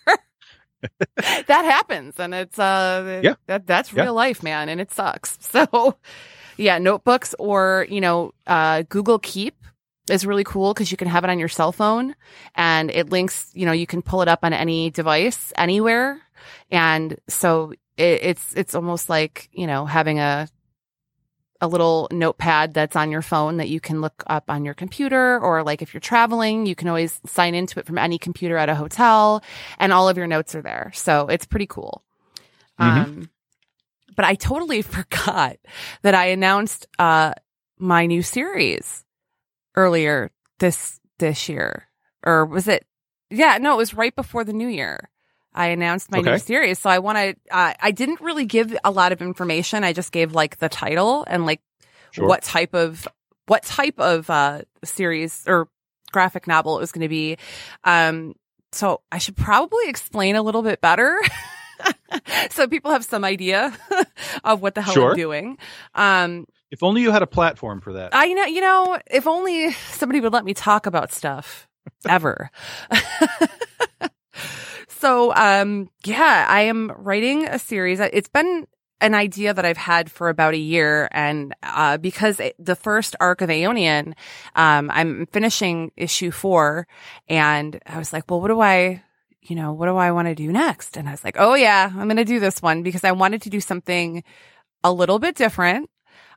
that 1.16 1.46
happens. 1.64 2.14
And 2.18 2.34
it's, 2.34 2.58
uh, 2.58 3.20
Yeah. 3.22 3.34
that, 3.46 3.66
that's 3.66 3.92
Yeah. 3.92 4.02
real 4.04 4.14
life, 4.14 4.42
man. 4.42 4.68
And 4.68 4.80
it 4.80 4.92
sucks. 4.92 5.38
So 5.50 5.96
yeah, 6.58 6.78
notebooks 6.78 7.34
or, 7.38 7.86
you 7.90 8.00
know, 8.00 8.32
uh, 8.46 8.82
Google 8.88 9.18
Keep 9.18 9.54
is 10.10 10.24
really 10.24 10.44
cool 10.44 10.72
because 10.72 10.90
you 10.90 10.96
can 10.96 11.08
have 11.08 11.24
it 11.24 11.30
on 11.30 11.38
your 11.38 11.48
cell 11.48 11.72
phone 11.72 12.14
and 12.54 12.90
it 12.90 13.10
links, 13.10 13.50
you 13.54 13.66
know, 13.66 13.72
you 13.72 13.86
can 13.86 14.00
pull 14.02 14.22
it 14.22 14.28
up 14.28 14.40
on 14.42 14.52
any 14.52 14.90
device 14.90 15.52
anywhere. 15.58 16.20
And 16.70 17.18
so 17.28 17.72
it, 17.96 18.20
it's, 18.22 18.54
it's 18.54 18.74
almost 18.74 19.08
like, 19.10 19.48
you 19.52 19.66
know, 19.66 19.84
having 19.84 20.18
a, 20.18 20.48
a 21.60 21.68
little 21.68 22.08
notepad 22.12 22.74
that's 22.74 22.96
on 22.96 23.10
your 23.10 23.22
phone 23.22 23.56
that 23.56 23.68
you 23.68 23.80
can 23.80 24.00
look 24.00 24.22
up 24.26 24.50
on 24.50 24.64
your 24.64 24.74
computer 24.74 25.38
or 25.40 25.62
like 25.62 25.82
if 25.82 25.94
you're 25.94 26.00
traveling, 26.00 26.66
you 26.66 26.74
can 26.74 26.88
always 26.88 27.20
sign 27.26 27.54
into 27.54 27.78
it 27.80 27.86
from 27.86 27.98
any 27.98 28.18
computer 28.18 28.56
at 28.56 28.68
a 28.68 28.74
hotel 28.74 29.42
and 29.78 29.92
all 29.92 30.08
of 30.08 30.16
your 30.16 30.26
notes 30.26 30.54
are 30.54 30.62
there. 30.62 30.90
So 30.94 31.28
it's 31.28 31.46
pretty 31.46 31.66
cool. 31.66 32.02
Mhm. 32.80 32.84
Um, 33.04 33.30
but 34.16 34.24
I 34.24 34.34
totally 34.34 34.82
forgot 34.96 35.56
that 36.02 36.14
I 36.14 36.26
announced, 36.26 36.86
uh, 36.98 37.32
my 37.78 38.06
new 38.06 38.22
series 38.22 39.04
earlier 39.74 40.30
this, 40.58 41.00
this 41.18 41.48
year. 41.48 41.88
Or 42.24 42.44
was 42.46 42.68
it? 42.68 42.86
Yeah, 43.30 43.58
no, 43.60 43.74
it 43.74 43.76
was 43.78 43.94
right 43.94 44.14
before 44.14 44.44
the 44.44 44.52
new 44.52 44.68
year. 44.68 45.10
I 45.56 45.68
announced 45.68 46.10
my 46.12 46.20
new 46.20 46.38
series. 46.38 46.78
So 46.78 46.90
I 46.90 46.98
want 46.98 47.16
to, 47.18 47.36
uh, 47.50 47.72
I 47.80 47.90
didn't 47.90 48.20
really 48.20 48.44
give 48.44 48.76
a 48.84 48.90
lot 48.90 49.12
of 49.12 49.22
information. 49.22 49.82
I 49.84 49.92
just 49.92 50.12
gave 50.12 50.32
like 50.34 50.58
the 50.58 50.68
title 50.68 51.24
and 51.26 51.46
like 51.46 51.60
Sure. 52.12 52.28
what 52.28 52.42
type 52.42 52.74
of, 52.74 53.08
what 53.46 53.62
type 53.62 53.98
of, 53.98 54.28
uh, 54.30 54.62
series 54.84 55.42
or 55.46 55.68
graphic 56.12 56.46
novel 56.46 56.76
it 56.76 56.80
was 56.80 56.92
going 56.92 57.02
to 57.02 57.08
be. 57.08 57.36
Um, 57.84 58.34
so 58.72 59.00
I 59.10 59.18
should 59.18 59.36
probably 59.36 59.88
explain 59.88 60.36
a 60.36 60.42
little 60.42 60.62
bit 60.62 60.80
better. 60.80 61.18
so 62.50 62.68
people 62.68 62.90
have 62.90 63.04
some 63.04 63.24
idea 63.24 63.76
of 64.44 64.60
what 64.62 64.74
the 64.74 64.82
hell 64.82 64.94
Sure. 64.94 65.10
I'm 65.10 65.16
doing. 65.16 65.58
Um, 65.94 66.46
If 66.70 66.82
only 66.82 67.00
you 67.02 67.10
had 67.10 67.22
a 67.22 67.26
platform 67.26 67.80
for 67.80 67.94
that. 67.94 68.10
I 68.12 68.32
know, 68.32 68.44
you 68.44 68.60
know, 68.60 68.98
if 69.10 69.26
only 69.26 69.72
somebody 69.72 70.20
would 70.20 70.32
let 70.32 70.44
me 70.44 70.52
talk 70.54 70.86
about 70.86 71.12
stuff 71.12 71.66
ever. 72.08 72.50
so, 75.06 75.32
um, 75.36 75.88
yeah, 76.04 76.46
I 76.48 76.62
am 76.62 76.90
writing 76.96 77.46
a 77.46 77.60
series. 77.60 78.00
It's 78.00 78.28
been 78.28 78.66
an 79.00 79.14
idea 79.14 79.54
that 79.54 79.64
I've 79.64 79.76
had 79.76 80.10
for 80.10 80.28
about 80.28 80.54
a 80.54 80.58
year. 80.58 81.08
And, 81.12 81.54
uh, 81.62 81.98
because 81.98 82.40
it, 82.40 82.56
the 82.58 82.74
first 82.74 83.14
arc 83.20 83.40
of 83.40 83.48
Aeonian, 83.48 84.14
um, 84.56 84.90
I'm 84.92 85.26
finishing 85.26 85.92
issue 85.96 86.32
four 86.32 86.88
and 87.28 87.80
I 87.86 87.98
was 87.98 88.12
like, 88.12 88.28
well, 88.28 88.40
what 88.40 88.48
do 88.48 88.60
I, 88.60 89.04
you 89.42 89.54
know, 89.54 89.74
what 89.74 89.86
do 89.86 89.96
I 89.96 90.10
want 90.10 90.26
to 90.26 90.34
do 90.34 90.50
next? 90.50 90.96
And 90.96 91.08
I 91.08 91.12
was 91.12 91.22
like, 91.22 91.36
oh 91.38 91.54
yeah, 91.54 91.88
I'm 91.88 92.08
going 92.08 92.16
to 92.16 92.24
do 92.24 92.40
this 92.40 92.60
one 92.60 92.82
because 92.82 93.04
I 93.04 93.12
wanted 93.12 93.42
to 93.42 93.50
do 93.50 93.60
something 93.60 94.24
a 94.82 94.92
little 94.92 95.20
bit 95.20 95.36
different. 95.36 95.88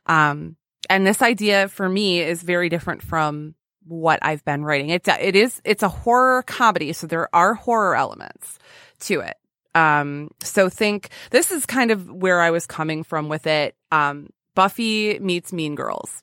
Um, 0.06 0.56
and 0.88 1.04
this 1.04 1.22
idea 1.22 1.66
for 1.66 1.88
me 1.88 2.20
is 2.20 2.44
very 2.44 2.68
different 2.68 3.02
from 3.02 3.56
what 3.90 4.20
I've 4.22 4.44
been 4.44 4.64
writing. 4.64 4.90
It 4.90 5.06
it 5.08 5.36
is 5.36 5.60
it's 5.64 5.82
a 5.82 5.88
horror 5.88 6.42
comedy, 6.42 6.92
so 6.92 7.06
there 7.06 7.28
are 7.34 7.54
horror 7.54 7.96
elements 7.96 8.58
to 9.02 9.20
it. 9.20 9.36
Um, 9.74 10.30
so 10.42 10.68
think 10.68 11.10
this 11.30 11.50
is 11.50 11.66
kind 11.66 11.90
of 11.90 12.10
where 12.10 12.40
I 12.40 12.50
was 12.50 12.66
coming 12.66 13.04
from 13.04 13.28
with 13.28 13.46
it. 13.46 13.74
Um, 13.92 14.30
Buffy 14.54 15.18
meets 15.20 15.52
Mean 15.52 15.74
Girls. 15.74 16.22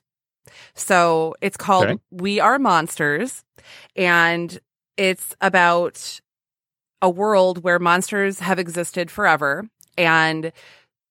So 0.74 1.34
it's 1.40 1.56
called 1.56 1.86
Okay. 1.86 1.98
We 2.10 2.40
Are 2.40 2.58
Monsters, 2.58 3.44
and 3.96 4.58
it's 4.96 5.34
about 5.40 6.20
a 7.00 7.08
world 7.08 7.62
where 7.62 7.78
monsters 7.78 8.40
have 8.40 8.58
existed 8.58 9.10
forever, 9.10 9.68
and 9.96 10.52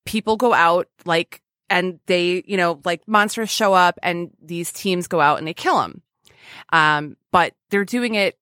people 0.05 0.37
go 0.37 0.53
out 0.53 0.87
like 1.05 1.41
and 1.69 1.99
they, 2.05 2.43
you 2.45 2.57
know, 2.57 2.79
like 2.85 3.07
monsters 3.07 3.49
show 3.49 3.73
up 3.73 3.99
and 4.01 4.31
these 4.41 4.71
teams 4.71 5.07
go 5.07 5.19
out 5.19 5.37
and 5.37 5.47
they 5.47 5.53
kill 5.53 5.81
them. 5.81 6.01
Um, 6.71 7.17
but 7.31 7.53
they're 7.69 7.85
doing 7.85 8.15
it 8.15 8.37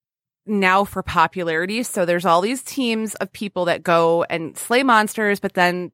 now 0.46 0.84
for 0.84 1.04
popularity. 1.04 1.84
So 1.84 2.06
there's 2.06 2.26
all 2.26 2.42
these 2.42 2.64
teams 2.64 3.16
of 3.16 3.32
people 3.32 3.66
that 3.66 3.84
go 3.84 4.24
and 4.24 4.58
slay 4.58 4.84
monsters, 4.84 5.40
but 5.40 5.54
then 5.54 5.92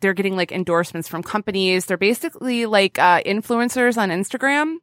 they're 0.00 0.14
getting 0.14 0.36
like 0.36 0.52
endorsements 0.52 1.08
from 1.08 1.22
companies. 1.22 1.86
They're 1.86 1.96
basically 1.96 2.66
like, 2.66 2.98
uh, 2.98 3.22
influencers 3.22 3.98
on 3.98 4.10
Instagram. 4.10 4.76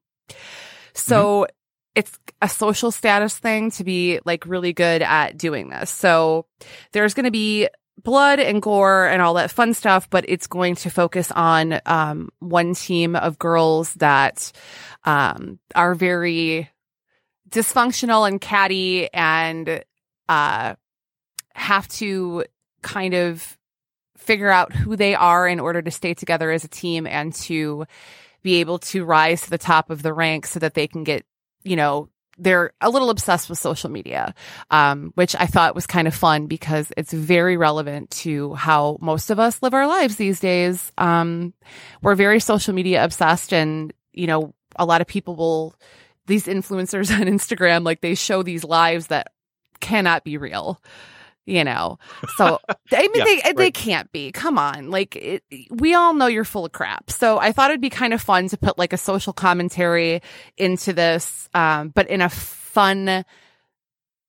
So 0.94 1.48
it's 1.96 2.20
a 2.42 2.50
social 2.50 2.92
status 2.92 3.38
thing 3.38 3.72
to 3.72 3.84
be 3.84 4.20
like 4.24 4.46
really 4.46 4.74
good 4.74 5.02
at 5.02 5.38
doing 5.38 5.70
this. 5.70 5.90
So 5.90 6.46
there's 6.92 7.16
going 7.16 7.26
to 7.26 7.32
be 7.32 7.70
blood 8.04 8.40
and 8.40 8.62
gore 8.62 9.08
and 9.08 9.22
all 9.22 9.34
that 9.36 9.50
fun 9.52 9.74
stuff, 9.74 10.10
but 10.10 10.26
it's 10.28 10.46
going 10.48 10.76
to 10.76 10.92
focus 10.92 11.32
on 11.32 11.82
um, 11.86 12.30
one 12.40 12.76
team 12.76 13.16
of 13.16 13.40
girls 13.40 13.94
that 13.96 14.52
um, 15.06 15.60
are 15.74 15.96
very 15.96 16.70
dysfunctional 17.50 18.28
and 18.28 18.42
catty 18.42 19.12
and 19.14 19.84
uh, 20.30 20.76
have 21.54 21.88
to 21.88 22.46
kind 22.82 23.14
of 23.14 23.58
figure 24.18 24.50
out 24.50 24.74
who 24.74 24.96
they 24.96 25.16
are 25.16 25.48
in 25.48 25.60
order 25.60 25.82
to 25.82 25.92
stay 25.92 26.14
together 26.14 26.52
as 26.52 26.64
a 26.64 26.68
team 26.68 27.08
and 27.08 27.34
to 27.34 27.86
be 28.44 28.56
able 28.56 28.80
to 28.80 29.06
rise 29.06 29.42
to 29.42 29.50
the 29.50 29.58
top 29.58 29.90
of 29.90 30.02
the 30.02 30.14
ranks 30.14 30.52
so 30.52 30.60
that 30.60 30.74
they 30.74 30.88
can 30.88 31.04
get, 31.04 31.26
you 31.64 31.76
know, 31.76 32.10
they're 32.38 32.72
a 32.82 32.90
little 32.90 33.10
obsessed 33.10 33.50
with 33.50 33.58
social 33.58 33.90
media, 33.90 34.36
um, 34.70 35.12
which 35.16 35.36
I 35.36 35.48
thought 35.48 35.76
was 35.76 35.88
kind 35.88 36.08
of 36.08 36.14
fun 36.14 36.48
because 36.48 36.92
it's 36.96 37.12
very 37.12 37.58
relevant 37.58 38.12
to 38.12 38.54
how 38.54 38.98
most 39.02 39.32
of 39.32 39.40
us 39.40 39.62
live 39.64 39.74
our 39.74 39.88
lives 39.88 40.18
these 40.18 40.40
days. 40.40 40.92
Um, 40.98 41.54
we're 42.02 42.16
very 42.16 42.40
social 42.40 42.74
media 42.74 43.04
obsessed 43.04 43.54
and, 43.54 43.92
you 44.14 44.28
know, 44.28 44.54
a 44.76 44.86
lot 44.86 45.02
of 45.02 45.08
people 45.08 45.36
will, 45.36 45.76
these 46.28 46.46
influencers 46.46 47.12
on 47.20 47.26
Instagram, 47.28 47.84
like 47.84 48.02
they 48.02 48.16
show 48.16 48.44
these 48.44 48.64
lives 48.64 49.08
that 49.08 49.32
cannot 49.80 50.24
be 50.24 50.38
real. 50.38 50.82
You 51.46 51.64
know, 51.64 51.98
so 52.36 52.60
I 52.92 53.02
mean, 53.04 53.12
Yeah, 53.16 53.24
they 53.24 53.54
they 53.54 53.72
can't 53.72 54.12
be. 54.12 54.34
Come 54.34 54.58
on, 54.58 54.90
like 54.92 55.16
it, 55.16 55.44
we 55.72 55.94
all 55.94 56.14
know 56.14 56.28
you're 56.28 56.44
full 56.44 56.66
of 56.66 56.74
crap. 56.74 57.10
So 57.10 57.38
I 57.40 57.54
thought 57.54 57.72
it'd 57.72 57.80
be 57.80 57.90
kind 57.90 58.14
of 58.14 58.22
fun 58.22 58.50
to 58.50 58.58
put 58.58 58.78
like 58.78 58.92
a 58.92 58.98
social 58.98 59.32
commentary 59.32 60.22
into 60.58 60.92
this, 60.92 61.48
um, 61.54 61.88
but 61.96 62.10
in 62.10 62.20
a 62.22 62.28
fun, 62.28 63.24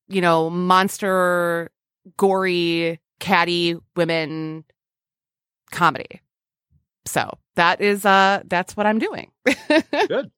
you 0.07 0.21
know, 0.21 0.49
monster, 0.49 1.73
gory, 2.17 3.01
catty 3.19 3.77
women 3.97 4.65
comedy. 5.73 6.21
So 7.05 7.37
that 7.57 7.81
is 7.81 8.05
uh 8.05 8.43
that's 8.47 8.77
what 8.77 8.87
I'm 8.87 9.01
doing. 9.01 9.33
Good. 10.09 10.31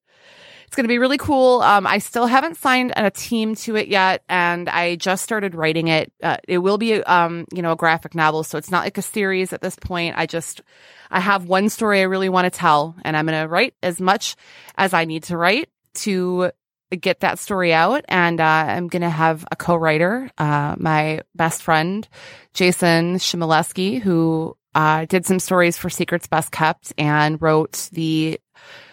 It's 0.71 0.77
going 0.77 0.85
to 0.85 0.89
be 0.89 0.99
really 0.99 1.19
cool. 1.19 1.63
Um, 1.63 1.85
I 1.85 1.99
still 1.99 2.27
haven't 2.27 2.57
signed 2.57 2.93
a 2.95 3.11
team 3.11 3.57
to 3.57 3.75
it 3.75 3.89
yet, 3.89 4.23
and 4.29 4.69
I 4.69 4.95
just 4.95 5.25
started 5.25 5.57
writing 5.57 5.89
it. 5.89 6.13
Uh, 6.23 6.37
it 6.47 6.59
will 6.59 6.79
be, 6.79 7.03
um, 7.03 7.47
you 7.53 7.61
know, 7.61 7.73
a 7.73 7.77
graphic 7.77 8.15
novel, 8.15 8.45
so 8.45 8.57
it's 8.57 8.71
not 8.71 8.85
like 8.85 8.97
a 8.97 9.03
series 9.03 9.53
at 9.53 9.63
this 9.63 9.75
point. 9.75 10.15
I 10.17 10.27
just, 10.27 10.63
I 11.11 11.19
have 11.19 11.47
one 11.47 11.71
story 11.71 11.99
I 11.99 12.05
really 12.05 12.29
want 12.29 12.45
to 12.45 12.57
tell, 12.57 12.95
and 13.05 13.17
I'm 13.17 13.27
going 13.27 13.43
to 13.43 13.49
write 13.49 13.75
as 13.83 14.01
much 14.01 14.37
as 14.79 14.95
I 14.95 15.07
need 15.07 15.25
to 15.25 15.37
write 15.37 15.71
to 15.95 16.53
get 16.93 17.19
that 17.19 17.41
story 17.41 17.75
out. 17.75 18.05
And 18.07 18.41
uh, 18.41 18.45
I'm 18.45 18.87
going 18.87 19.03
to 19.03 19.11
have 19.11 19.45
a 19.51 19.57
co-writer, 19.57 20.31
uh, 20.39 20.77
my 20.79 21.23
best 21.35 21.63
friend, 21.65 22.09
Jason 22.55 23.17
Shimileski, 23.17 24.01
who 24.01 24.57
uh, 24.77 25.07
did 25.07 25.27
some 25.27 25.41
stories 25.41 25.77
for 25.77 25.91
Secrets 25.91 26.29
Best 26.29 26.53
Kept 26.53 26.93
and 26.97 27.43
wrote 27.43 27.89
the 27.91 28.39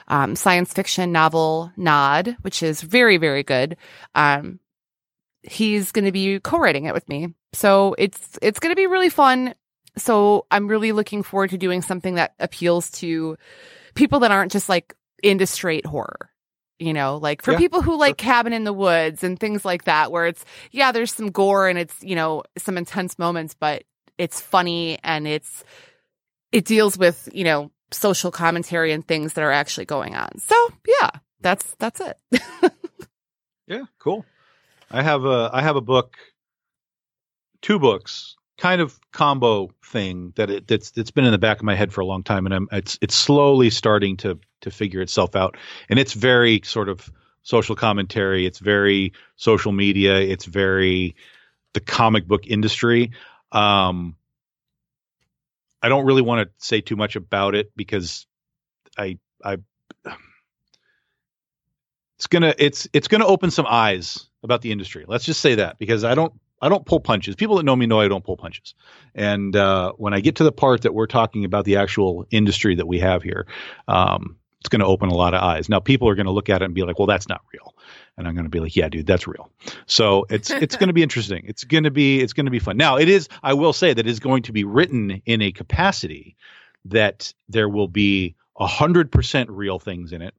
um, 0.08 0.36
science 0.36 0.74
fiction 0.74 1.12
novel 1.12 1.72
Nod, 1.78 2.38
which 2.42 2.64
is 2.64 2.82
very, 2.82 3.18
very 3.18 3.44
good. 3.44 3.78
Um, 4.16 4.60
he's 5.44 5.92
going 5.92 6.06
to 6.06 6.12
be 6.12 6.40
co-writing 6.40 6.86
it 6.86 6.94
with 6.94 7.08
me. 7.10 7.34
So 7.54 7.96
it's, 7.98 8.40
it's 8.42 8.60
going 8.60 8.72
to 8.72 8.76
be 8.76 8.88
really 8.88 9.10
fun. 9.10 9.56
So 9.98 10.46
I'm 10.52 10.68
really 10.68 10.92
looking 10.92 11.24
forward 11.24 11.50
to 11.52 11.58
doing 11.58 11.82
something 11.82 12.16
that 12.16 12.34
appeals 12.40 12.92
to 12.92 13.38
people 13.96 14.20
that 14.20 14.32
aren't 14.32 14.52
just 14.52 14.70
like 14.70 14.94
into 15.24 15.46
straight 15.48 15.86
horror. 15.86 16.30
You 16.80 16.94
know, 16.94 17.18
like 17.18 17.42
for 17.42 17.54
Yeah, 17.54 17.58
people 17.58 17.82
who 17.82 17.98
like 17.98 18.18
Cabin 18.18 18.54
in 18.54 18.64
the 18.64 18.72
Woods 18.72 19.24
and 19.24 19.40
things 19.40 19.66
like 19.66 19.86
that, 19.86 20.12
where 20.12 20.28
it's, 20.28 20.46
yeah, 20.70 20.92
there's 20.92 21.12
some 21.12 21.32
gore 21.32 21.68
and 21.68 21.80
it's, 21.80 22.04
you 22.04 22.16
know, 22.16 22.44
some 22.56 22.78
intense 22.78 23.18
moments, 23.18 23.56
but 23.60 23.84
it's 24.20 24.40
funny 24.40 25.00
and 25.04 25.28
it's, 25.28 25.64
it 26.52 26.66
deals 26.66 26.96
with, 26.96 27.30
you 27.34 27.46
know, 27.46 27.72
social 27.92 28.32
commentary 28.32 28.92
and 28.92 29.08
things 29.08 29.34
that 29.34 29.44
are 29.44 29.52
actually 29.52 29.86
going 29.86 30.16
on. 30.16 30.40
So 30.40 30.56
yeah, 30.86 31.10
that's, 31.42 31.76
that's 31.80 32.02
it. 32.02 32.18
Yeah, 33.68 33.84
cool. 34.00 34.26
I 34.90 35.02
have 35.02 35.26
a 35.26 35.50
I 35.54 35.62
have 35.62 35.76
a 35.76 35.82
book, 35.82 36.16
two 37.62 37.80
books 37.80 38.36
kind 38.58 38.82
of 38.82 39.00
combo 39.12 39.70
thing 39.86 40.34
that 40.36 40.50
it, 40.50 40.68
that's 40.68 40.92
it's 40.96 41.12
been 41.12 41.26
in 41.26 41.32
the 41.32 41.38
back 41.38 41.58
of 41.58 41.64
my 41.64 41.76
head 41.76 41.94
for 41.94 42.02
a 42.02 42.06
long 42.06 42.24
time, 42.24 42.46
and 42.46 42.56
I'm 42.56 42.68
it's 42.72 42.98
it's 43.02 43.14
slowly 43.14 43.70
starting 43.70 44.18
to 44.18 44.40
to 44.62 44.72
figure 44.72 45.02
itself 45.02 45.36
out, 45.36 45.58
and 45.90 46.00
it's 46.00 46.14
very 46.14 46.62
sort 46.64 46.88
of 46.88 47.12
social 47.44 47.76
commentary. 47.76 48.46
It's 48.46 48.60
very 48.60 49.14
social 49.36 49.74
media. 49.74 50.20
It's 50.20 50.46
very 50.46 51.16
the 51.74 51.82
comic 51.82 52.26
book 52.26 52.48
industry. 52.48 53.12
Um, 53.52 54.16
I 55.88 55.90
don't 55.90 56.06
really 56.06 56.22
want 56.22 56.46
to 56.46 56.54
say 56.58 56.82
too 56.82 56.98
much 56.98 57.16
about 57.16 57.56
it 57.56 57.72
because 57.78 58.28
I 58.98 59.20
I 59.42 59.56
it's 62.18 62.28
gonna 62.28 62.54
it's 62.58 62.90
it's 62.92 63.08
gonna 63.08 63.26
open 63.26 63.52
some 63.52 63.66
eyes 63.66 64.28
about 64.44 64.62
the 64.62 64.74
industry. 64.74 65.06
Let's 65.08 65.24
just 65.24 65.40
say 65.40 65.56
that 65.56 65.80
because 65.80 66.04
I 66.04 66.14
don't 66.14 66.34
I 66.62 66.68
don't 66.68 66.86
pull 66.86 67.00
punches. 67.00 67.36
People 67.36 67.56
that 67.56 67.64
know 67.64 67.74
me 67.74 67.86
know 67.86 68.02
I 68.02 68.10
don't 68.10 68.26
pull 68.26 68.36
punches. 68.36 68.76
And 69.16 69.56
uh, 69.56 69.94
when 69.94 70.14
I 70.14 70.20
get 70.20 70.36
to 70.36 70.44
the 70.44 70.52
part 70.52 70.82
that 70.82 70.94
we're 70.94 71.08
talking 71.08 71.46
about 71.46 71.64
the 71.64 71.78
actual 71.78 72.28
industry 72.32 72.76
that 72.76 72.86
we 72.86 73.00
have 73.00 73.24
here, 73.24 73.48
um, 73.88 74.36
it's 74.60 74.70
going 74.70 74.80
to 74.80 74.86
open 74.86 75.10
a 75.10 75.16
lot 75.16 75.34
of 75.34 75.42
eyes. 75.42 75.70
Now 75.70 75.80
people 75.80 76.10
are 76.10 76.16
going 76.16 76.26
to 76.26 76.32
look 76.32 76.50
at 76.50 76.62
it 76.62 76.66
and 76.66 76.74
be 76.74 76.84
like, 76.84 77.00
"Well, 77.00 77.06
that's 77.06 77.30
not 77.30 77.42
real," 77.54 77.76
and 78.18 78.28
I'm 78.28 78.34
going 78.34 78.46
to 78.46 78.50
be 78.50 78.60
like, 78.60 78.76
"Yeah, 78.76 78.90
dude, 78.90 79.06
that's 79.06 79.28
real." 79.28 79.52
So 79.86 80.26
it's 80.30 80.50
it's 80.50 80.76
going 80.76 80.88
to 80.88 80.94
be 80.94 81.04
interesting. 81.04 81.46
It's 81.48 81.64
going 81.64 81.84
to 81.84 81.92
be 81.92 82.20
it's 82.20 82.34
going 82.34 82.46
to 82.46 82.52
be 82.52 82.60
fun. 82.60 82.78
Now 82.78 82.98
it 82.98 83.10
is. 83.10 83.30
I 83.44 83.54
will 83.54 83.74
say 83.74 83.94
that 83.94 84.08
it's 84.08 84.20
going 84.20 84.44
to 84.44 84.52
be 84.52 84.64
written 84.64 85.22
in 85.26 85.42
a 85.42 85.52
capacity 85.52 86.36
that 86.86 87.34
there 87.50 87.70
will 87.70 87.88
be 87.88 88.36
hundred 88.60 89.12
percent 89.12 89.50
real 89.52 89.78
things 89.78 90.12
in 90.12 90.22
it 90.22 90.34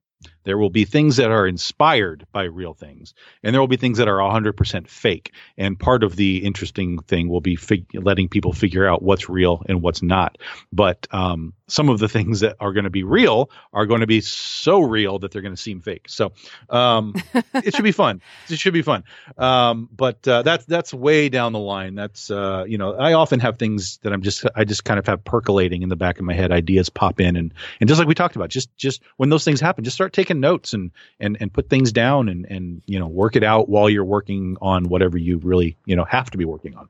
there 0.48 0.56
will 0.56 0.70
be 0.70 0.86
things 0.86 1.16
that 1.16 1.30
are 1.30 1.46
inspired 1.46 2.26
by 2.32 2.44
real 2.44 2.72
things, 2.72 3.12
and 3.42 3.52
there 3.52 3.60
will 3.60 3.68
be 3.68 3.76
things 3.76 3.98
that 3.98 4.08
are 4.08 4.16
100% 4.16 4.88
fake. 4.88 5.34
And 5.58 5.78
part 5.78 6.02
of 6.02 6.16
the 6.16 6.38
interesting 6.38 7.00
thing 7.00 7.28
will 7.28 7.42
be 7.42 7.54
fig- 7.54 7.90
letting 7.92 8.30
people 8.30 8.54
figure 8.54 8.88
out 8.88 9.02
what's 9.02 9.28
real 9.28 9.62
and 9.68 9.82
what's 9.82 10.02
not. 10.02 10.38
But 10.72 11.06
um, 11.10 11.52
some 11.66 11.90
of 11.90 11.98
the 11.98 12.08
things 12.08 12.40
that 12.40 12.56
are 12.60 12.72
going 12.72 12.84
to 12.84 12.90
be 12.90 13.02
real 13.02 13.50
are 13.74 13.84
going 13.84 14.00
to 14.00 14.06
be 14.06 14.22
so 14.22 14.80
real 14.80 15.18
that 15.18 15.30
they're 15.30 15.42
going 15.42 15.54
to 15.54 15.60
seem 15.60 15.82
fake. 15.82 16.06
So 16.08 16.32
um, 16.70 17.14
it 17.54 17.74
should 17.74 17.84
be 17.84 17.92
fun. 17.92 18.22
It 18.48 18.58
should 18.58 18.72
be 18.72 18.80
fun. 18.82 19.04
Um, 19.36 19.88
but 19.94 20.26
uh, 20.26 20.42
that's 20.42 20.64
that's 20.64 20.94
way 20.94 21.28
down 21.28 21.52
the 21.52 21.58
line. 21.58 21.94
That's 21.94 22.30
uh, 22.30 22.64
you 22.66 22.78
know 22.78 22.94
I 22.94 23.12
often 23.12 23.40
have 23.40 23.58
things 23.58 23.98
that 23.98 24.14
I'm 24.14 24.22
just 24.22 24.46
I 24.56 24.64
just 24.64 24.84
kind 24.84 24.98
of 24.98 25.06
have 25.06 25.22
percolating 25.24 25.82
in 25.82 25.90
the 25.90 25.96
back 25.96 26.18
of 26.18 26.24
my 26.24 26.32
head. 26.32 26.50
Ideas 26.52 26.88
pop 26.88 27.20
in, 27.20 27.36
and 27.36 27.52
and 27.80 27.88
just 27.88 27.98
like 27.98 28.08
we 28.08 28.14
talked 28.14 28.36
about, 28.36 28.48
just 28.48 28.74
just 28.76 29.02
when 29.18 29.28
those 29.28 29.44
things 29.44 29.60
happen, 29.60 29.84
just 29.84 29.94
start 29.94 30.14
taking 30.14 30.37
notes 30.40 30.72
and 30.72 30.90
and 31.20 31.36
and 31.40 31.52
put 31.52 31.68
things 31.68 31.92
down 31.92 32.28
and 32.28 32.46
and 32.46 32.82
you 32.86 32.98
know 32.98 33.06
work 33.06 33.36
it 33.36 33.42
out 33.42 33.68
while 33.68 33.88
you're 33.90 34.04
working 34.04 34.56
on 34.60 34.84
whatever 34.88 35.18
you 35.18 35.38
really 35.38 35.76
you 35.86 35.96
know 35.96 36.04
have 36.04 36.30
to 36.30 36.38
be 36.38 36.44
working 36.44 36.74
on. 36.76 36.88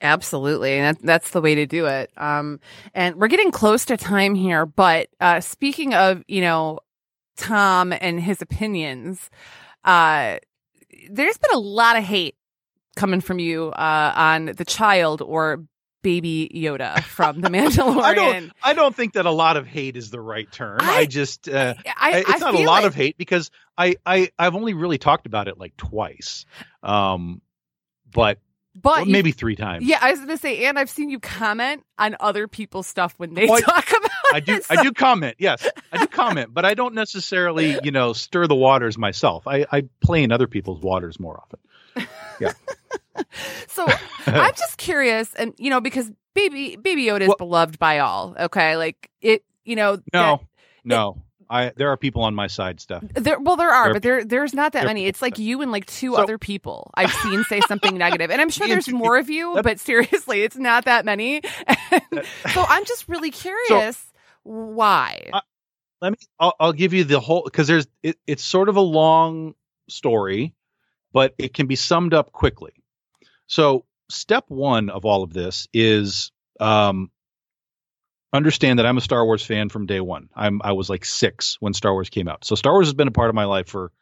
Absolutely. 0.00 0.74
And 0.74 0.96
that, 0.96 1.02
that's 1.04 1.30
the 1.30 1.40
way 1.40 1.54
to 1.54 1.66
do 1.66 1.86
it. 1.86 2.10
Um, 2.16 2.60
and 2.94 3.16
we're 3.16 3.28
getting 3.28 3.50
close 3.50 3.84
to 3.86 3.96
time 3.96 4.34
here, 4.34 4.66
but, 4.66 5.08
uh, 5.20 5.40
speaking 5.40 5.94
of, 5.94 6.22
you 6.28 6.40
know, 6.40 6.80
Tom 7.36 7.92
and 7.92 8.20
his 8.20 8.42
opinions, 8.42 9.30
uh, 9.84 10.38
there's 11.10 11.38
been 11.38 11.54
a 11.54 11.58
lot 11.58 11.96
of 11.96 12.04
hate 12.04 12.36
coming 12.96 13.20
from 13.20 13.38
you, 13.38 13.68
uh, 13.68 14.12
on 14.16 14.46
the 14.46 14.64
child 14.64 15.22
or 15.22 15.64
baby 16.06 16.48
Yoda 16.54 17.02
from 17.02 17.40
The 17.40 17.48
Mandalorian. 17.48 18.00
I, 18.00 18.14
don't, 18.14 18.52
I 18.62 18.74
don't 18.74 18.94
think 18.94 19.14
that 19.14 19.26
a 19.26 19.30
lot 19.32 19.56
of 19.56 19.66
hate 19.66 19.96
is 19.96 20.08
the 20.10 20.20
right 20.20 20.50
term. 20.52 20.78
I, 20.80 20.98
I 20.98 21.06
just, 21.06 21.48
uh, 21.48 21.74
I, 21.84 22.24
it's 22.28 22.40
not 22.40 22.54
a 22.54 22.58
lot 22.58 22.82
like... 22.82 22.84
of 22.84 22.94
hate 22.94 23.18
because 23.18 23.50
I, 23.76 23.96
I, 24.06 24.30
I've 24.38 24.54
only 24.54 24.72
really 24.72 24.98
talked 24.98 25.26
about 25.26 25.48
it 25.48 25.58
like 25.58 25.76
twice. 25.76 26.46
Um, 26.80 27.42
but 28.08 28.38
but 28.80 28.98
well, 28.98 29.06
maybe 29.06 29.32
three 29.32 29.56
times. 29.56 29.84
Yeah, 29.84 29.98
I 30.00 30.10
was 30.10 30.20
going 30.20 30.30
to 30.30 30.36
say, 30.36 30.66
and 30.66 30.78
I've 30.78 30.90
seen 30.90 31.08
you 31.08 31.18
comment 31.18 31.82
on 31.98 32.14
other 32.20 32.46
people's 32.46 32.86
stuff 32.86 33.14
when 33.16 33.34
they 33.34 33.46
well, 33.46 33.60
talk 33.60 33.88
about. 33.88 34.10
I 34.32 34.40
do. 34.40 34.60
So. 34.60 34.74
I 34.76 34.82
do 34.82 34.92
comment. 34.92 35.36
Yes, 35.38 35.66
I 35.90 35.98
do 35.98 36.06
comment, 36.06 36.52
but 36.52 36.64
I 36.66 36.74
don't 36.74 36.94
necessarily, 36.94 37.78
you 37.82 37.90
know, 37.90 38.12
stir 38.12 38.46
the 38.46 38.54
waters 38.54 38.98
myself. 38.98 39.48
I, 39.48 39.64
I 39.72 39.88
play 40.02 40.22
in 40.22 40.30
other 40.30 40.46
people's 40.46 40.82
waters 40.82 41.18
more 41.18 41.40
often. 41.40 41.58
Yeah. 42.38 42.52
so 43.68 43.86
I'm 44.26 44.52
just 44.56 44.76
curious, 44.76 45.32
and 45.36 45.54
you 45.56 45.70
know, 45.70 45.80
because 45.80 46.12
baby 46.34 46.76
Baby 46.76 47.04
Yoda 47.06 47.22
is 47.22 47.28
well, 47.28 47.36
beloved 47.38 47.78
by 47.78 48.00
all. 48.00 48.34
Okay, 48.38 48.76
like 48.76 49.10
it. 49.22 49.42
You 49.64 49.76
know. 49.76 49.98
No. 50.12 50.36
That, 50.36 50.40
no. 50.84 51.22
I 51.48 51.72
there 51.76 51.90
are 51.90 51.96
people 51.96 52.22
on 52.22 52.34
my 52.34 52.46
side 52.46 52.80
stuff. 52.80 53.04
There 53.14 53.38
well 53.38 53.56
there 53.56 53.70
are, 53.70 53.86
there, 53.86 53.92
but 53.94 54.02
there 54.02 54.24
there's 54.24 54.54
not 54.54 54.72
that 54.72 54.84
many. 54.84 55.06
It's 55.06 55.22
like 55.22 55.38
you 55.38 55.62
and 55.62 55.70
like 55.70 55.86
two 55.86 56.14
so, 56.14 56.22
other 56.22 56.38
people 56.38 56.90
I've 56.94 57.12
seen 57.12 57.44
say 57.44 57.60
something. 57.60 58.00
And 58.00 58.32
I'm 58.32 58.50
sure 58.50 58.66
there's 58.68 58.88
more 58.88 59.16
of 59.16 59.30
you, 59.30 59.58
but 59.62 59.78
seriously, 59.78 60.42
it's 60.42 60.56
not 60.56 60.86
that 60.86 61.04
many. 61.04 61.42
so 62.52 62.64
I'm 62.68 62.84
just 62.84 63.08
really 63.08 63.30
curious 63.30 63.96
so, 63.96 64.04
why. 64.42 65.30
Uh, 65.32 65.40
let 66.00 66.12
me 66.12 66.18
I'll, 66.38 66.54
I'll, 66.58 66.72
give 66.72 66.92
you 66.92 67.04
the 67.04 67.20
whole 67.20 67.42
cuz 67.42 67.66
there's 67.68 67.86
it, 68.02 68.18
it's 68.26 68.44
sort 68.44 68.68
of 68.68 68.76
a 68.76 68.82
long 68.82 69.54
story, 69.88 70.54
but 71.16 71.34
it 71.38 71.54
can 71.54 71.66
be 71.66 71.76
summed 71.76 72.12
up 72.12 72.30
quickly. 72.30 72.74
So 73.46 73.86
step 74.10 74.44
1 74.48 74.90
of 74.90 75.06
all 75.06 75.22
of 75.22 75.32
this 75.32 75.66
is 75.72 76.30
um 76.60 77.10
understand 78.34 78.78
that 78.78 78.84
I'm 78.84 78.98
a 78.98 79.00
Star 79.00 79.24
Wars 79.24 79.42
fan 79.42 79.70
from 79.70 79.86
day 79.86 79.98
one. 79.98 80.28
I'm 80.36 80.60
I 80.62 80.72
was 80.72 80.90
like 80.90 81.06
six 81.06 81.56
when 81.58 81.72
Star 81.72 81.94
Wars 81.94 82.10
came 82.10 82.28
out, 82.28 82.44
so 82.44 82.54
Star 82.54 82.74
Wars 82.74 82.88
has 82.88 82.92
been 82.92 83.08
a 83.08 83.12
part 83.12 83.30
of 83.30 83.34
my 83.34 83.46
life 83.46 83.68
for 83.68 83.92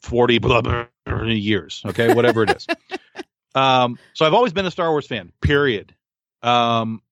forty 0.00 0.38
blah, 0.38 0.60
blah, 0.60 0.86
blah, 1.06 1.24
years. 1.24 1.82
Okay, 1.86 2.14
whatever 2.14 2.44
it 2.44 2.50
is. 2.56 2.68
um, 3.56 3.98
so 4.14 4.24
I've 4.24 4.34
always 4.34 4.52
been 4.52 4.66
a 4.66 4.70
Star 4.70 4.90
Wars 4.92 5.08
fan. 5.08 5.32
Period. 5.40 5.92
Um, 6.40 7.02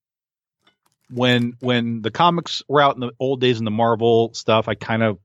when 1.10 1.56
when 1.58 2.00
the 2.02 2.12
comics 2.12 2.62
were 2.68 2.80
out 2.80 2.94
in 2.94 3.00
the 3.00 3.10
old 3.18 3.40
days 3.40 3.58
in 3.58 3.64
the 3.64 3.72
Marvel 3.72 4.32
stuff, 4.34 4.68
I 4.68 4.76
kind 4.76 5.02
of 5.02 5.18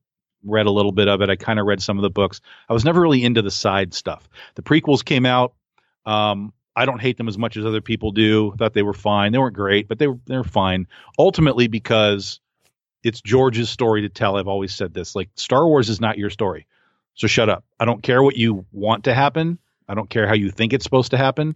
read 0.45 0.65
a 0.65 0.71
little 0.71 0.91
bit 0.91 1.07
of 1.07 1.21
it. 1.21 1.29
I 1.29 1.35
kind 1.35 1.59
of 1.59 1.65
read 1.65 1.81
some 1.81 1.97
of 1.97 2.03
the 2.03 2.09
books. 2.09 2.41
I 2.69 2.73
was 2.73 2.85
never 2.85 3.01
really 3.01 3.23
into 3.23 3.41
the 3.41 3.51
side 3.51 3.93
stuff. 3.93 4.29
The 4.55 4.61
prequels 4.61 5.03
came 5.03 5.25
out. 5.25 5.53
Um, 6.05 6.53
I 6.75 6.85
don't 6.85 6.99
hate 7.01 7.17
them 7.17 7.27
as 7.27 7.37
much 7.37 7.57
as 7.57 7.65
other 7.65 7.81
people 7.81 8.11
do. 8.11 8.53
Thought 8.57 8.73
they 8.73 8.83
were 8.83 8.93
fine. 8.93 9.31
They 9.31 9.37
weren't 9.37 9.55
great, 9.55 9.87
but 9.87 9.97
they 9.97 10.07
were 10.07 10.19
they're 10.25 10.43
fine. 10.43 10.87
Ultimately, 11.17 11.67
because 11.67 12.39
it's 13.03 13.21
George's 13.21 13.69
story 13.69 14.01
to 14.01 14.09
tell. 14.09 14.35
I've 14.35 14.47
always 14.47 14.73
said 14.73 14.93
this. 14.93 15.15
Like 15.15 15.29
Star 15.35 15.65
Wars 15.65 15.89
is 15.89 16.01
not 16.01 16.17
your 16.17 16.29
story, 16.29 16.67
so 17.13 17.27
shut 17.27 17.49
up. 17.49 17.63
I 17.79 17.85
don't 17.85 18.03
care 18.03 18.21
what 18.21 18.35
you 18.35 18.65
want 18.71 19.05
to 19.05 19.13
happen. 19.13 19.57
I 19.87 19.93
don't 19.93 20.09
care 20.09 20.27
how 20.27 20.33
you 20.33 20.51
think 20.51 20.73
it's 20.73 20.83
supposed 20.83 21.11
to 21.11 21.17
happen. 21.17 21.55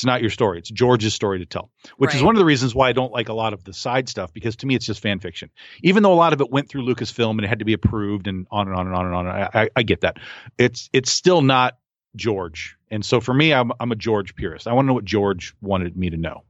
It's 0.00 0.06
not 0.06 0.22
your 0.22 0.30
story. 0.30 0.58
It's 0.58 0.70
George's 0.70 1.12
story 1.12 1.40
to 1.40 1.44
tell, 1.44 1.70
which 1.98 2.08
right. 2.08 2.16
is 2.16 2.22
one 2.22 2.34
of 2.34 2.38
the 2.38 2.46
reasons 2.46 2.74
why 2.74 2.88
I 2.88 2.94
don't 2.94 3.12
like 3.12 3.28
a 3.28 3.34
lot 3.34 3.52
of 3.52 3.64
the 3.64 3.74
side 3.74 4.08
stuff 4.08 4.32
because 4.32 4.56
to 4.56 4.66
me 4.66 4.74
it's 4.74 4.86
just 4.86 5.02
fan 5.02 5.20
fiction. 5.20 5.50
Even 5.82 6.02
though 6.02 6.12
a 6.14 6.16
lot 6.16 6.32
of 6.32 6.40
it 6.40 6.50
went 6.50 6.70
through 6.70 6.86
Lucasfilm 6.86 7.32
and 7.32 7.42
it 7.42 7.48
had 7.48 7.58
to 7.58 7.66
be 7.66 7.74
approved 7.74 8.26
and 8.26 8.46
on 8.50 8.66
and 8.66 8.74
on 8.74 8.86
and 8.86 8.96
on 8.96 9.06
and 9.06 9.14
on. 9.14 9.26
I, 9.26 9.50
I, 9.52 9.70
I 9.76 9.82
get 9.82 10.00
that. 10.00 10.16
It's 10.56 10.88
it's 10.94 11.12
still 11.12 11.42
not 11.42 11.76
George. 12.16 12.78
And 12.90 13.04
so 13.04 13.20
for 13.20 13.34
me, 13.34 13.52
I'm, 13.52 13.72
I'm 13.78 13.92
a 13.92 13.94
George 13.94 14.34
purist. 14.34 14.66
I 14.66 14.72
want 14.72 14.86
to 14.86 14.88
know 14.88 14.94
what 14.94 15.04
George 15.04 15.54
wanted 15.60 15.98
me 15.98 16.08
to 16.08 16.16
know. 16.16 16.44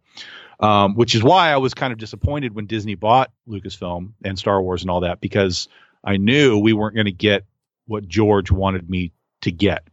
Um, 0.60 0.94
which 0.94 1.16
is 1.16 1.24
why 1.24 1.50
I 1.50 1.56
was 1.56 1.74
kind 1.74 1.92
of 1.92 1.98
disappointed 1.98 2.54
when 2.54 2.66
Disney 2.66 2.94
bought 2.94 3.32
Lucasfilm 3.48 4.12
and 4.24 4.38
Star 4.38 4.62
Wars 4.62 4.82
and 4.82 4.92
all 4.92 5.00
that 5.00 5.20
because 5.20 5.66
I 6.04 6.18
knew 6.18 6.56
we 6.56 6.72
weren't 6.72 6.94
going 6.94 7.06
to 7.06 7.12
get 7.12 7.46
what 7.88 8.06
George 8.06 8.52
wanted 8.52 8.88
me 8.88 9.10
to 9.40 9.50
get. 9.50 9.88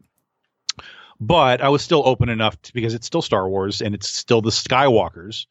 But 1.20 1.62
I 1.62 1.70
was 1.70 1.82
still 1.82 2.04
open 2.06 2.30
enough 2.30 2.62
to, 2.64 2.74
because 2.74 2.94
it's 2.94 3.08
still 3.08 3.22
Star 3.22 3.48
Wars 3.50 3.82
and 3.82 3.96
it's 3.96 4.08
still 4.08 4.42
the 4.42 4.52
Skywalkers. 4.52 5.48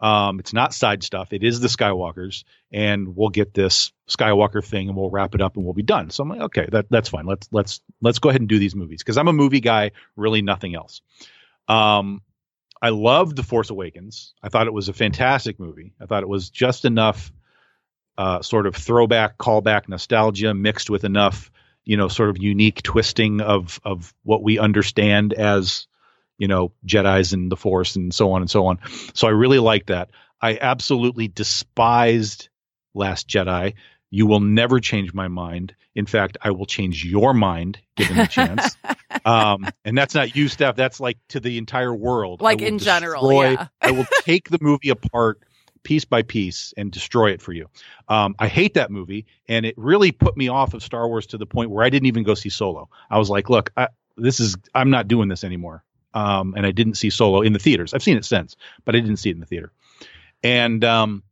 Um, 0.00 0.38
it's 0.38 0.52
not 0.52 0.72
side 0.74 1.02
stuff. 1.02 1.32
It 1.32 1.42
is 1.42 1.58
the 1.58 1.66
Skywalkers, 1.66 2.44
and 2.72 3.16
we'll 3.16 3.30
get 3.30 3.52
this 3.52 3.90
Skywalker 4.08 4.64
thing, 4.64 4.88
and 4.88 4.96
we'll 4.96 5.10
wrap 5.10 5.34
it 5.34 5.40
up, 5.40 5.56
and 5.56 5.64
we'll 5.64 5.74
be 5.74 5.82
done. 5.82 6.10
So 6.10 6.22
I'm 6.22 6.28
like, 6.28 6.40
okay, 6.42 6.68
that 6.70 6.86
that's 6.88 7.08
fine. 7.08 7.26
Let's 7.26 7.48
let's 7.50 7.80
let's 8.00 8.20
go 8.20 8.28
ahead 8.28 8.40
and 8.40 8.48
do 8.48 8.60
these 8.60 8.76
movies 8.76 9.02
because 9.02 9.18
I'm 9.18 9.26
a 9.26 9.32
movie 9.32 9.60
guy, 9.60 9.90
really 10.14 10.40
nothing 10.40 10.76
else. 10.76 11.00
Um, 11.66 12.22
I 12.80 12.90
loved 12.90 13.34
The 13.34 13.42
Force 13.42 13.70
Awakens. 13.70 14.34
I 14.40 14.50
thought 14.50 14.68
it 14.68 14.72
was 14.72 14.88
a 14.88 14.92
fantastic 14.92 15.58
movie. 15.58 15.94
I 16.00 16.06
thought 16.06 16.22
it 16.22 16.28
was 16.28 16.48
just 16.48 16.84
enough 16.84 17.32
uh, 18.16 18.42
sort 18.42 18.66
of 18.66 18.76
throwback, 18.76 19.36
callback, 19.36 19.88
nostalgia 19.88 20.54
mixed 20.54 20.90
with 20.90 21.04
enough, 21.04 21.50
you 21.88 21.96
know, 21.96 22.08
sort 22.08 22.28
of 22.28 22.36
unique 22.36 22.82
twisting 22.82 23.40
of 23.40 23.80
of 23.82 24.12
what 24.22 24.42
we 24.42 24.58
understand 24.58 25.32
as 25.32 25.86
you 26.36 26.46
know, 26.46 26.70
Jedi's 26.86 27.32
and 27.32 27.50
the 27.50 27.56
Force 27.56 27.96
and 27.96 28.12
so 28.14 28.32
on 28.32 28.42
and 28.42 28.50
so 28.50 28.66
on. 28.66 28.78
So 29.14 29.26
I 29.26 29.30
really 29.30 29.58
like 29.58 29.86
that. 29.86 30.10
I 30.40 30.58
absolutely 30.60 31.28
despised 31.28 32.50
Last 32.94 33.26
Jedi. 33.26 33.74
You 34.10 34.26
will 34.26 34.40
never 34.40 34.80
change 34.80 35.14
my 35.14 35.28
mind. 35.28 35.74
In 35.94 36.04
fact, 36.04 36.36
I 36.42 36.50
will 36.50 36.66
change 36.66 37.04
your 37.06 37.32
mind 37.32 37.78
given 37.96 38.18
the 38.18 38.26
chance. 38.26 38.76
um, 39.24 39.66
and 39.84 39.96
that's 39.96 40.14
not 40.14 40.36
you, 40.36 40.48
Steph. 40.48 40.76
That's 40.76 41.00
like 41.00 41.16
to 41.30 41.40
the 41.40 41.56
entire 41.56 41.94
world. 41.94 42.42
Like 42.42 42.60
in 42.60 42.76
destroy, 42.76 42.92
general, 43.00 43.32
yeah. 43.32 43.66
I 43.80 43.92
will 43.92 44.06
take 44.24 44.50
the 44.50 44.58
movie 44.60 44.90
apart 44.90 45.42
piece 45.82 46.04
by 46.04 46.22
piece 46.22 46.74
and 46.76 46.90
destroy 46.92 47.30
it 47.30 47.42
for 47.42 47.52
you. 47.52 47.68
Um, 48.08 48.34
I 48.38 48.48
hate 48.48 48.74
that 48.74 48.90
movie, 48.90 49.26
and 49.48 49.66
it 49.66 49.74
really 49.76 50.12
put 50.12 50.36
me 50.36 50.48
off 50.48 50.74
of 50.74 50.82
Star 50.82 51.08
Wars 51.08 51.26
to 51.26 51.38
the 51.38 51.46
point 51.46 51.70
where 51.70 51.84
I 51.84 51.90
didn't 51.90 52.06
even 52.06 52.22
go 52.22 52.34
see 52.34 52.48
Solo. 52.50 52.88
I 53.10 53.18
was 53.18 53.30
like, 53.30 53.50
look, 53.50 53.70
I, 53.76 53.88
this 54.16 54.40
is 54.40 54.56
I'm 54.74 54.90
not 54.90 55.08
doing 55.08 55.28
this 55.28 55.44
anymore. 55.44 55.84
um, 56.14 56.54
and 56.56 56.66
I 56.66 56.70
didn't 56.70 56.94
see 56.94 57.10
Solo 57.10 57.42
in 57.42 57.52
the 57.52 57.58
theaters. 57.58 57.94
I've 57.94 58.02
seen 58.02 58.16
it 58.16 58.24
since, 58.24 58.56
but 58.84 58.94
I 58.94 59.00
didn't 59.00 59.18
see 59.18 59.30
it 59.30 59.34
in 59.34 59.40
the 59.40 59.46
theater. 59.46 59.72
And 60.42 60.84
um, 60.84 61.22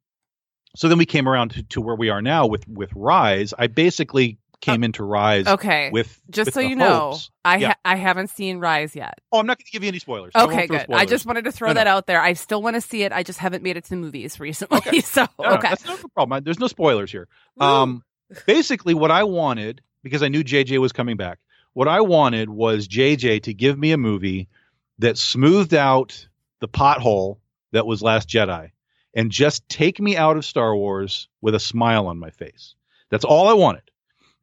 so 0.74 0.88
then 0.88 0.98
we 0.98 1.06
came 1.06 1.28
around 1.28 1.50
to, 1.50 1.62
to 1.64 1.80
where 1.80 1.96
we 1.96 2.10
are 2.10 2.22
now 2.22 2.46
with 2.46 2.66
with 2.68 2.90
Rise. 2.94 3.54
I 3.58 3.66
basically 3.66 4.38
came 4.60 4.82
into 4.82 5.04
Rise. 5.04 5.46
Okay. 5.46 5.90
With 5.90 6.20
Just 6.30 6.46
with 6.48 6.54
so 6.54 6.60
the 6.60 6.68
you 6.68 6.76
know, 6.76 7.10
hopes- 7.10 7.30
I 7.44 7.58
Yeah. 7.58 7.68
ha- 7.68 7.76
I 7.84 7.96
haven't 7.96 8.28
seen 8.30 8.58
Rise 8.58 8.96
yet. 8.96 9.18
Oh, 9.32 9.38
I'm 9.38 9.46
not 9.46 9.58
going 9.58 9.66
to 9.66 9.70
give 9.70 9.82
you 9.84 9.88
any 9.88 9.98
spoilers. 9.98 10.32
Okay, 10.34 10.66
throw 10.66 10.78
good. 10.78 10.92
I 10.92 11.04
just 11.04 11.26
wanted 11.26 11.44
to 11.44 11.52
throw 11.52 11.68
No, 11.68 11.72
no. 11.74 11.80
that 11.80 11.86
out 11.86 12.06
there. 12.06 12.20
I 12.20 12.32
still 12.32 12.62
want 12.62 12.74
to 12.74 12.80
see 12.80 13.02
it. 13.02 13.12
I 13.12 13.22
just 13.22 13.38
haven't 13.38 13.62
made 13.62 13.76
it 13.76 13.84
to 13.84 13.90
the 13.90 13.96
movies 13.96 14.40
recently. 14.40 14.78
Okay. 14.78 15.00
So 15.02 15.26
No, 15.38 15.44
no, 15.50 15.54
okay. 15.56 15.68
that's 15.68 15.84
not 15.84 16.02
a 16.02 16.08
problem. 16.08 16.32
I- 16.36 16.40
There's 16.40 16.58
no 16.58 16.66
spoilers 16.68 17.12
here. 17.12 17.28
Um, 17.60 18.02
basically, 18.46 18.94
what 18.94 19.10
I 19.10 19.24
wanted 19.24 19.82
because 20.02 20.22
I 20.22 20.28
knew 20.28 20.42
JJ 20.44 20.78
was 20.78 20.92
coming 20.92 21.16
back. 21.16 21.38
What 21.74 21.88
I 21.88 22.00
wanted 22.00 22.48
was 22.48 22.88
JJ 22.88 23.42
to 23.44 23.54
give 23.54 23.78
me 23.78 23.92
a 23.92 23.98
movie 23.98 24.48
that 24.98 25.18
smoothed 25.18 25.74
out 25.74 26.26
the 26.60 26.68
pothole 26.68 27.38
that 27.72 27.86
was 27.86 28.00
Last 28.02 28.28
Jedi 28.28 28.70
and 29.14 29.30
just 29.30 29.68
take 29.68 30.00
me 30.00 30.16
out 30.16 30.36
of 30.38 30.44
Star 30.44 30.74
Wars 30.74 31.28
with 31.42 31.54
a 31.54 31.60
smile 31.60 32.06
on 32.06 32.18
my 32.18 32.30
face. 32.30 32.74
That's 33.10 33.24
all 33.24 33.48
I 33.48 33.52
wanted. 33.52 33.82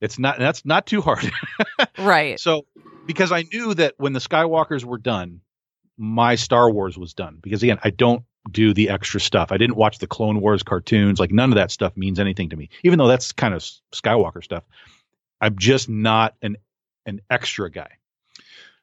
It's 0.04 0.20
not 0.20 0.38
that's 0.38 0.66
not 0.66 0.86
too 0.86 1.02
hard. 1.02 1.32
right. 1.98 2.38
So, 2.38 2.66
because 3.06 3.32
I 3.32 3.44
knew 3.44 3.74
that 3.74 3.94
when 3.98 4.12
the 4.12 4.20
Skywalkers 4.20 4.84
were 4.84 4.98
done, 4.98 5.40
my 5.98 6.36
Star 6.36 6.70
Wars 6.70 6.98
was 6.98 7.14
done. 7.14 7.38
Because 7.42 7.64
again, 7.64 7.80
I 7.86 7.90
don't 7.90 8.26
do 8.52 8.74
the 8.74 8.90
extra 8.90 9.22
stuff. 9.22 9.54
I 9.54 9.58
didn't 9.58 9.78
watch 9.78 10.00
the 10.00 10.08
Clone 10.08 10.42
Wars 10.42 10.62
cartoons. 10.62 11.22
Like 11.22 11.32
none 11.32 11.52
of 11.52 11.56
that 11.56 11.72
stuff 11.72 11.96
means 11.96 12.20
anything 12.20 12.50
to 12.50 12.58
me, 12.58 12.70
even 12.84 13.00
though 13.00 13.08
that's 13.08 13.32
kind 13.32 13.54
of 13.54 13.62
Skywalker 13.94 14.44
stuff. 14.44 14.64
I'm 15.40 15.58
just 15.58 15.88
not 15.88 16.36
an 16.42 16.58
an 17.06 17.22
extra 17.30 17.72
guy. 17.72 17.92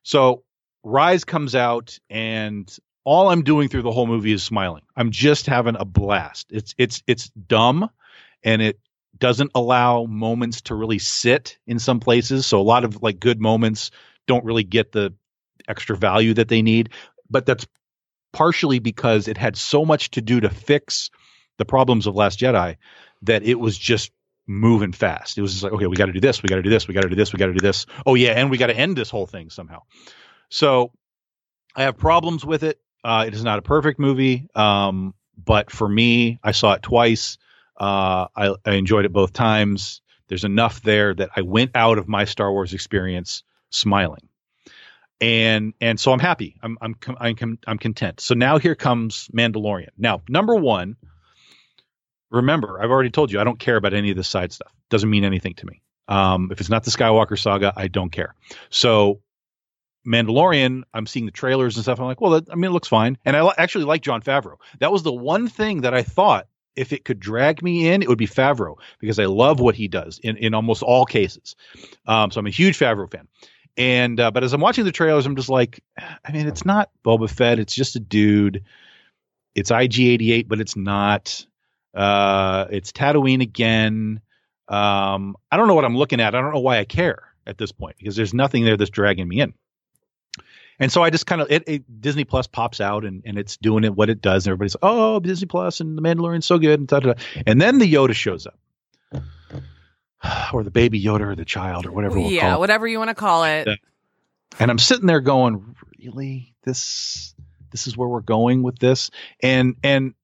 So 0.02 0.44
Rise 0.82 1.24
comes 1.24 1.54
out 1.54 1.98
and 2.08 2.74
all 3.04 3.28
I'm 3.28 3.42
doing 3.42 3.68
through 3.68 3.82
the 3.82 3.92
whole 3.92 4.06
movie 4.06 4.32
is 4.32 4.42
smiling. 4.42 4.82
I'm 4.96 5.10
just 5.10 5.44
having 5.44 5.76
a 5.78 5.84
blast. 5.84 6.46
It's 6.50 6.74
it's 6.78 7.02
it's 7.06 7.28
dumb 7.28 7.90
and 8.42 8.62
it 8.62 8.80
doesn't 9.18 9.50
allow 9.54 10.04
moments 10.04 10.62
to 10.62 10.74
really 10.74 10.98
sit 10.98 11.58
in 11.66 11.78
some 11.78 12.00
places. 12.00 12.46
So 12.46 12.61
a 12.61 12.62
lot 12.62 12.84
of 12.84 13.02
like 13.02 13.20
good 13.20 13.40
moments 13.40 13.90
don't 14.26 14.44
really 14.44 14.64
get 14.64 14.92
the 14.92 15.14
extra 15.68 15.96
value 15.96 16.34
that 16.34 16.48
they 16.48 16.62
need. 16.62 16.90
But 17.28 17.46
that's 17.46 17.66
partially 18.32 18.78
because 18.78 19.28
it 19.28 19.36
had 19.36 19.56
so 19.56 19.84
much 19.84 20.11
to 20.12 20.22
do 20.22 20.40
to 20.40 20.48
fix 20.48 21.11
the 21.58 21.64
problems 21.64 22.06
of 22.06 22.14
Last 22.14 22.38
Jedi 22.38 22.76
that 23.22 23.42
it 23.42 23.58
was 23.58 23.76
just 23.76 24.12
moving 24.46 24.92
fast. 24.92 25.38
It 25.38 25.42
was 25.42 25.52
just 25.52 25.64
like, 25.64 25.72
okay, 25.72 25.86
we 25.86 25.96
got 25.96 26.06
to 26.06 26.12
do 26.12 26.20
this, 26.20 26.42
we 26.42 26.48
got 26.48 26.56
to 26.56 26.62
do 26.62 26.70
this, 26.70 26.88
we 26.88 26.94
got 26.94 27.02
to 27.02 27.08
do 27.08 27.14
this, 27.16 27.32
we 27.32 27.38
got 27.38 27.46
to 27.46 27.52
do 27.52 27.61
this. 27.61 27.86
Oh 28.06 28.14
yeah, 28.14 28.30
and 28.30 28.50
we 28.50 28.58
got 28.58 28.68
to 28.68 28.76
end 28.76 28.96
this 28.96 29.11
whole 29.11 29.26
thing 29.26 29.50
somehow. 29.50 29.82
So 30.48 30.92
I 31.76 31.82
have 31.82 31.96
problems 31.96 32.44
with 32.44 32.62
it. 32.64 32.80
Uh, 33.04 33.24
it 33.26 33.34
is 33.34 33.44
not 33.44 33.58
a 33.58 33.62
perfect 33.62 33.98
movie, 33.98 34.48
um, 34.54 35.14
but 35.42 35.70
for 35.70 35.88
me, 35.88 36.38
I 36.42 36.52
saw 36.52 36.72
it 36.74 36.82
twice. 36.82 37.38
Uh, 37.80 38.28
I, 38.36 38.54
I 38.66 38.72
enjoyed 38.72 39.06
it 39.06 39.12
both 39.12 39.32
times. 39.32 40.02
There's 40.28 40.44
enough 40.44 40.82
there 40.82 41.14
that 41.14 41.30
I 41.34 41.40
went 41.40 41.70
out 41.74 41.96
of 41.98 42.06
my 42.06 42.26
Star 42.26 42.52
Wars 42.52 42.74
experience 42.74 43.42
smiling, 43.70 44.28
and 45.20 45.72
and 45.80 45.98
so 45.98 46.12
I'm 46.12 46.20
happy. 46.20 46.56
I'm 46.62 46.76
I'm 46.82 46.94
I'm 47.18 47.58
I'm 47.66 47.78
content. 47.78 48.20
So 48.20 48.34
now 48.34 48.58
here 48.58 48.74
comes 48.74 49.28
Mandalorian. 49.34 49.88
Now 49.96 50.22
number 50.28 50.54
one, 50.54 50.96
remember 52.30 52.80
I've 52.80 52.90
already 52.90 53.10
told 53.10 53.32
you 53.32 53.40
I 53.40 53.44
don't 53.44 53.58
care 53.58 53.76
about 53.76 53.94
any 53.94 54.10
of 54.10 54.16
this 54.16 54.28
side 54.28 54.52
stuff. 54.52 54.72
Doesn't 54.90 55.10
mean 55.10 55.24
anything 55.24 55.54
to 55.54 55.66
me. 55.66 55.82
Um, 56.06 56.50
if 56.52 56.60
it's 56.60 56.70
not 56.70 56.84
the 56.84 56.90
Skywalker 56.90 57.38
saga, 57.38 57.72
I 57.74 57.88
don't 57.88 58.10
care. 58.10 58.34
So 58.68 59.22
Mandalorian, 60.06 60.82
I'm 60.92 61.06
seeing 61.06 61.26
the 61.26 61.32
trailers 61.32 61.76
and 61.76 61.84
stuff. 61.84 61.98
I'm 61.98 62.06
like, 62.06 62.20
well, 62.20 62.32
that, 62.32 62.50
I 62.50 62.54
mean, 62.56 62.70
it 62.70 62.72
looks 62.72 62.88
fine. 62.88 63.18
And 63.24 63.36
I 63.36 63.42
li- 63.42 63.54
actually 63.58 63.84
like 63.84 64.02
Jon 64.02 64.22
Favreau. 64.22 64.56
That 64.80 64.92
was 64.92 65.02
the 65.02 65.12
one 65.12 65.48
thing 65.48 65.82
that 65.82 65.94
I 65.94 66.02
thought 66.02 66.46
if 66.80 66.94
it 66.94 67.04
could 67.04 67.20
drag 67.20 67.62
me 67.62 67.88
in, 67.88 68.02
it 68.02 68.08
would 68.08 68.16
be 68.16 68.26
Favreau 68.26 68.76
because 69.00 69.18
I 69.18 69.26
love 69.26 69.60
what 69.60 69.74
he 69.74 69.86
does 69.86 70.18
in, 70.18 70.38
in 70.38 70.54
almost 70.54 70.82
all 70.82 71.04
cases. 71.04 71.54
Um, 72.06 72.30
so 72.30 72.40
I'm 72.40 72.46
a 72.46 72.50
huge 72.50 72.78
Favreau 72.78 73.10
fan. 73.10 73.28
And 73.76 74.18
uh, 74.18 74.30
but 74.30 74.42
as 74.42 74.54
I'm 74.54 74.62
watching 74.62 74.84
the 74.86 74.92
trailers, 74.92 75.26
I'm 75.26 75.36
just 75.36 75.50
like, 75.50 75.84
I 75.98 76.32
mean, 76.32 76.48
it's 76.48 76.64
not 76.64 76.90
Boba 77.04 77.28
Fett. 77.28 77.58
It's 77.58 77.74
just 77.74 77.96
a 77.96 78.00
dude. 78.00 78.64
It's 79.54 79.70
IG88, 79.70 80.48
but 80.48 80.60
it's 80.60 80.74
not. 80.74 81.46
Uh, 81.94 82.66
it's 82.70 82.92
Tatooine 82.92 83.42
again. 83.42 84.20
Um, 84.66 85.36
I 85.52 85.56
don't 85.58 85.68
know 85.68 85.74
what 85.74 85.84
I'm 85.84 85.96
looking 85.96 86.20
at. 86.20 86.34
I 86.34 86.40
don't 86.40 86.52
know 86.52 86.60
why 86.60 86.78
I 86.78 86.84
care 86.84 87.22
at 87.46 87.58
this 87.58 87.72
point 87.72 87.96
because 87.98 88.16
there's 88.16 88.32
nothing 88.32 88.64
there 88.64 88.76
that's 88.78 88.90
dragging 88.90 89.28
me 89.28 89.40
in. 89.40 89.52
And 90.80 90.90
so 90.90 91.02
I 91.02 91.10
just 91.10 91.26
kind 91.26 91.42
of 91.42 91.50
it, 91.50 91.64
it 91.66 92.00
Disney 92.00 92.24
Plus 92.24 92.46
pops 92.46 92.80
out 92.80 93.04
and, 93.04 93.22
and 93.24 93.38
it's 93.38 93.58
doing 93.58 93.84
it 93.84 93.94
what 93.94 94.10
it 94.10 94.22
does. 94.22 94.46
And 94.46 94.52
everybody's 94.52 94.74
like, 94.74 94.90
oh 94.90 95.20
Disney 95.20 95.46
Plus 95.46 95.80
and 95.80 95.96
the 95.96 96.02
Mandalorian's 96.02 96.46
so 96.46 96.58
good 96.58 96.80
and 96.80 96.88
da, 96.88 97.00
da, 97.00 97.12
da. 97.12 97.22
and 97.46 97.60
then 97.60 97.78
the 97.78 97.92
Yoda 97.92 98.14
shows 98.14 98.46
up, 98.46 98.58
or 100.52 100.64
the 100.64 100.70
baby 100.70 101.00
Yoda 101.00 101.20
or 101.20 101.36
the 101.36 101.44
child 101.44 101.86
or 101.86 101.92
whatever. 101.92 102.18
We'll 102.18 102.30
yeah, 102.30 102.40
call 102.40 102.54
it. 102.54 102.60
whatever 102.60 102.88
you 102.88 102.98
want 102.98 103.10
to 103.10 103.14
call 103.14 103.44
it. 103.44 103.68
And 104.58 104.70
I'm 104.70 104.78
sitting 104.78 105.06
there 105.06 105.20
going, 105.20 105.76
really 106.02 106.54
this 106.64 107.34
this 107.70 107.86
is 107.86 107.96
where 107.96 108.08
we're 108.08 108.20
going 108.20 108.62
with 108.62 108.78
this 108.78 109.10
and 109.42 109.76
and 109.82 110.14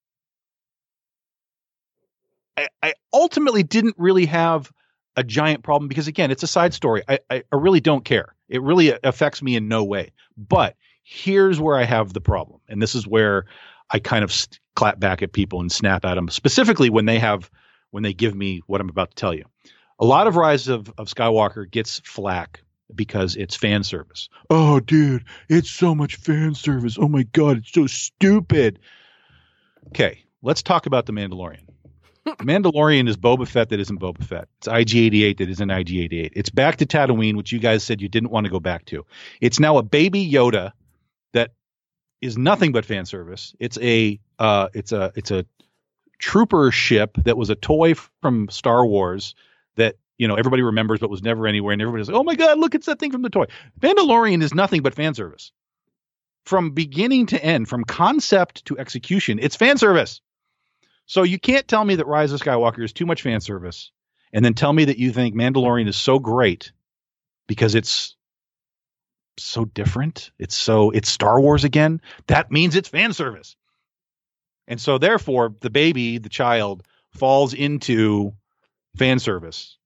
I, 2.57 2.68
I 2.82 2.94
ultimately 3.12 3.62
didn't 3.62 3.96
really 3.98 4.26
have 4.26 4.72
a 5.16 5.22
giant 5.22 5.62
problem 5.62 5.88
because 5.88 6.09
again 6.09 6.30
it's 6.30 6.42
a 6.42 6.46
side 6.46 6.74
story 6.74 7.02
I, 7.09 7.18
I, 7.30 7.44
I 7.52 7.57
really 7.57 7.80
don't 7.80 8.04
care 8.04 8.34
it 8.49 8.62
really 8.62 8.92
affects 9.03 9.42
me 9.42 9.57
in 9.57 9.68
no 9.68 9.84
way. 9.84 10.12
But 10.36 10.76
here's 11.07 11.61
where 11.61 11.78
i 11.78 11.84
have 11.84 12.12
the 12.12 12.20
problem 12.20 12.61
and 12.68 12.82
this 12.82 12.97
is 12.97 13.07
where 13.07 13.44
i 13.90 13.99
kind 14.01 14.24
of 14.24 14.32
st- 14.32 14.59
clap 14.74 14.99
back 14.99 15.22
at 15.22 15.32
people 15.32 15.61
and 15.61 15.70
snap 15.70 16.05
at 16.05 16.16
them 16.16 16.28
specifically 16.28 16.90
when 16.90 17.07
they 17.07 17.18
have 17.18 17.49
when 17.92 18.03
they 18.03 18.12
give 18.12 18.34
me 18.34 18.61
what 18.66 18.80
i'm 18.80 18.88
about 18.88 19.11
to 19.11 19.14
tell 19.14 19.32
you. 19.32 19.44
A 19.99 20.05
lot 20.05 20.26
of 20.26 20.36
rise 20.36 20.68
of, 20.68 20.92
of 20.99 21.07
skywalker 21.09 21.70
gets 21.70 22.01
flack 22.01 22.62
because 22.94 23.36
it's 23.36 23.57
fan 23.57 23.84
service. 23.84 24.28
Oh 24.51 24.80
dude 24.80 25.24
it's 25.49 25.70
so 25.70 25.94
much 25.94 26.16
fan 26.16 26.55
service. 26.55 26.99
Oh 27.01 27.09
my 27.09 27.22
god 27.22 27.59
it's 27.59 27.72
so 27.72 27.86
stupid. 27.86 28.80
Okay 29.88 30.24
let's 30.42 30.62
talk 30.62 30.86
about 30.86 31.07
the 31.07 31.12
mandalorian 31.12 31.68
Mandalorian 32.27 33.09
is 33.09 33.16
Boba 33.16 33.47
Fett 33.47 33.68
that 33.68 33.81
isn't 33.81 34.01
Boba 34.01 34.22
Fett. 34.22 34.49
It's 34.59 34.68
IG88 34.68 35.39
that 35.39 35.49
isn't 35.49 35.68
IG88. 35.68 36.33
It's 36.35 36.51
back 36.51 36.77
to 36.77 36.87
Tatooine, 36.87 37.37
which 37.37 37.53
you 37.53 37.59
guys 37.59 37.85
said 37.85 38.01
you 38.01 38.09
didn't 38.09 38.31
want 38.31 38.47
to 38.47 38.51
go 38.51 38.61
back 38.61 38.85
to. 38.87 39.07
It's 39.41 39.61
now 39.61 39.79
a 39.79 39.83
baby 39.83 40.29
Yoda 40.29 40.72
that 41.33 41.53
is 42.20 42.37
nothing 42.37 42.72
but 42.72 42.85
fan 42.85 43.07
service. 43.07 43.55
It's 43.61 43.79
a 43.79 44.18
uh, 44.39 44.68
it's 44.74 44.93
a 44.93 45.12
it's 45.14 45.31
a 45.31 45.47
trooper 46.18 46.70
ship 46.70 47.16
that 47.24 47.37
was 47.37 47.51
a 47.51 47.55
toy 47.55 47.95
from 48.22 48.49
Star 48.49 48.85
Wars 48.85 49.35
that 49.77 49.97
you 50.18 50.27
know 50.27 50.35
everybody 50.35 50.62
remembers 50.62 50.99
but 50.99 51.11
was 51.11 51.22
never 51.22 51.47
anywhere, 51.47 51.72
and 51.72 51.83
everybody's 51.83 52.09
like, 52.09 52.16
oh 52.16 52.24
my 52.24 52.35
god, 52.35 52.59
look, 52.59 52.74
it's 52.74 52.87
that 52.87 52.99
thing 52.99 53.12
from 53.12 53.22
the 53.22 53.31
toy. 53.31 53.47
Mandalorian 53.81 54.43
is 54.43 54.53
nothing 54.53 54.83
but 54.83 54.95
fan 54.95 55.14
service. 55.14 55.53
From 56.45 56.70
beginning 56.70 57.27
to 57.27 57.45
end, 57.45 57.68
from 57.68 57.85
concept 57.85 58.66
to 58.66 58.79
execution, 58.79 59.39
it's 59.41 59.57
fan 59.57 59.79
service. 59.79 60.20
So 61.07 61.22
you 61.22 61.38
can't 61.38 61.66
tell 61.66 61.84
me 61.84 61.96
that 61.96 62.07
Rise 62.07 62.32
of 62.32 62.40
Skywalker 62.40 62.84
is 62.84 62.92
too 62.92 63.07
much 63.07 63.22
fan 63.22 63.40
service, 63.40 63.92
and 64.32 64.44
then 64.44 64.54
tell 64.54 64.72
me 64.72 64.86
that 64.86 64.98
you 64.98 65.12
think 65.12 65.34
Mandalorian 65.34 65.88
is 65.88 65.96
so 65.96 66.18
great 66.18 66.72
because 67.46 67.74
it's 67.74 68.16
so 69.38 69.64
different. 69.64 70.32
It's 70.38 70.57
so 70.57 70.90
it's 70.90 71.09
Star 71.09 71.40
Wars 71.40 71.64
again. 71.64 72.00
That 72.26 72.50
means 72.50 72.74
it's 72.74 72.88
fan 72.88 73.12
service. 73.12 73.57
And 74.66 74.80
so 74.80 74.98
therefore 74.98 75.54
the 75.61 75.70
baby, 75.70 76.18
the 76.18 76.28
child, 76.28 76.82
falls 77.12 77.54
into 77.54 78.34
fan 78.96 79.20
service. 79.20 79.78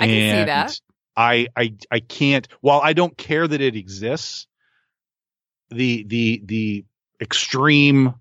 I 0.00 0.06
can 0.06 0.14
see 0.14 0.44
that. 0.46 0.80
I 1.16 1.46
I 1.56 1.74
I 1.92 2.00
can't 2.00 2.48
while 2.60 2.80
I 2.80 2.92
don't 2.92 3.16
care 3.16 3.46
that 3.46 3.60
it 3.60 3.76
exists, 3.76 4.48
the 5.70 6.02
the 6.04 6.42
the 6.44 6.84
extreme 7.20 8.14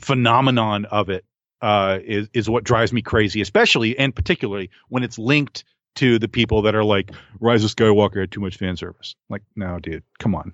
phenomenon 0.00 0.84
of 0.84 1.08
it 1.08 1.24
uh, 1.60 1.98
is 2.04 2.28
is 2.32 2.48
what 2.48 2.64
drives 2.64 2.92
me 2.92 3.02
crazy, 3.02 3.40
especially 3.40 3.98
and 3.98 4.14
particularly 4.14 4.70
when 4.88 5.02
it's 5.02 5.18
linked 5.18 5.64
to 5.96 6.18
the 6.18 6.28
people 6.28 6.62
that 6.62 6.74
are 6.74 6.84
like 6.84 7.12
Rise 7.40 7.64
of 7.64 7.74
Skywalker 7.74 8.20
had 8.20 8.30
too 8.30 8.40
much 8.40 8.56
fan 8.56 8.76
service. 8.76 9.16
Like, 9.28 9.42
no, 9.56 9.78
dude, 9.80 10.04
come 10.18 10.34
on. 10.34 10.52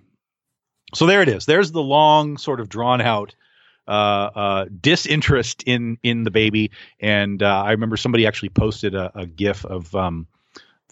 So 0.95 1.07
there 1.07 1.23
it 1.23 1.29
is. 1.29 1.45
There's 1.45 1.73
the 1.73 1.83
long, 1.83 2.39
sort 2.39 2.61
of 2.61 2.69
drawn 2.69 3.01
out 3.01 3.35
uh, 3.87 3.91
uh, 3.91 4.65
disinterest 4.81 5.65
in 5.65 5.99
in 6.03 6.25
the 6.25 6.31
baby. 6.31 6.71
And 7.01 7.43
uh, 7.43 7.63
I 7.63 7.73
remember 7.73 7.97
somebody 7.97 8.27
actually 8.27 8.51
posted 8.51 8.95
a, 8.95 9.13
a 9.15 9.27
GIF 9.27 9.65
of 9.65 9.95
um, 9.95 10.27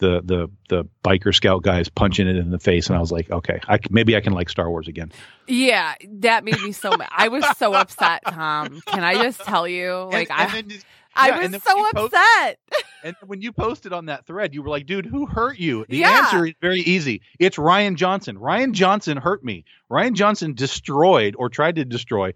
the 0.03 0.21
the 0.23 0.47
the 0.69 0.89
biker 1.03 1.33
scout 1.33 1.63
guys 1.63 1.89
punching 1.89 2.27
it 2.27 2.35
in 2.35 2.49
the 2.51 2.59
face, 2.59 2.87
and 2.87 2.97
I 2.97 2.99
was 2.99 3.11
like, 3.11 3.29
okay, 3.31 3.59
I, 3.67 3.79
maybe 3.89 4.15
I 4.15 4.21
can 4.21 4.33
like 4.33 4.49
Star 4.49 4.69
Wars 4.69 4.87
again. 4.87 5.11
Yeah, 5.47 5.95
that 6.19 6.43
made 6.43 6.61
me 6.61 6.71
so 6.71 6.95
mad. 6.95 7.09
I 7.11 7.29
was 7.29 7.45
so 7.57 7.75
upset, 7.81 8.23
Tom. 8.27 8.81
Can 8.85 9.03
I 9.03 9.15
just 9.15 9.43
tell 9.43 9.67
you? 9.67 9.93
Like 10.11 10.29
and, 10.31 10.51
I 10.51 10.57
and 10.57 10.69
then 10.69 10.79
I 11.15 11.27
Yeah, 11.29 11.47
was 11.47 11.63
so 11.63 11.75
you 11.77 11.89
post- 11.93 12.13
upset. 12.13 12.59
And 13.05 13.17
when 13.25 13.41
you 13.41 13.51
posted 13.51 13.91
on 13.91 14.05
that 14.05 14.25
thread, 14.25 14.53
you 14.53 14.63
were 14.63 14.69
like, 14.69 14.85
dude, 14.85 15.05
who 15.05 15.25
hurt 15.25 15.59
you? 15.59 15.85
The 15.89 15.97
Yeah. 15.97 16.19
answer 16.19 16.45
is 16.45 16.53
very 16.61 16.79
easy. 16.79 17.21
It's 17.37 17.57
Rian 17.57 17.95
Johnson. 17.97 18.37
Rian 18.37 18.71
Johnson 18.71 19.17
hurt 19.17 19.43
me. 19.43 19.65
Rian 19.91 20.13
Johnson 20.13 20.53
destroyed 20.53 21.35
or 21.37 21.49
tried 21.49 21.75
to 21.75 21.83
destroy 21.83 22.31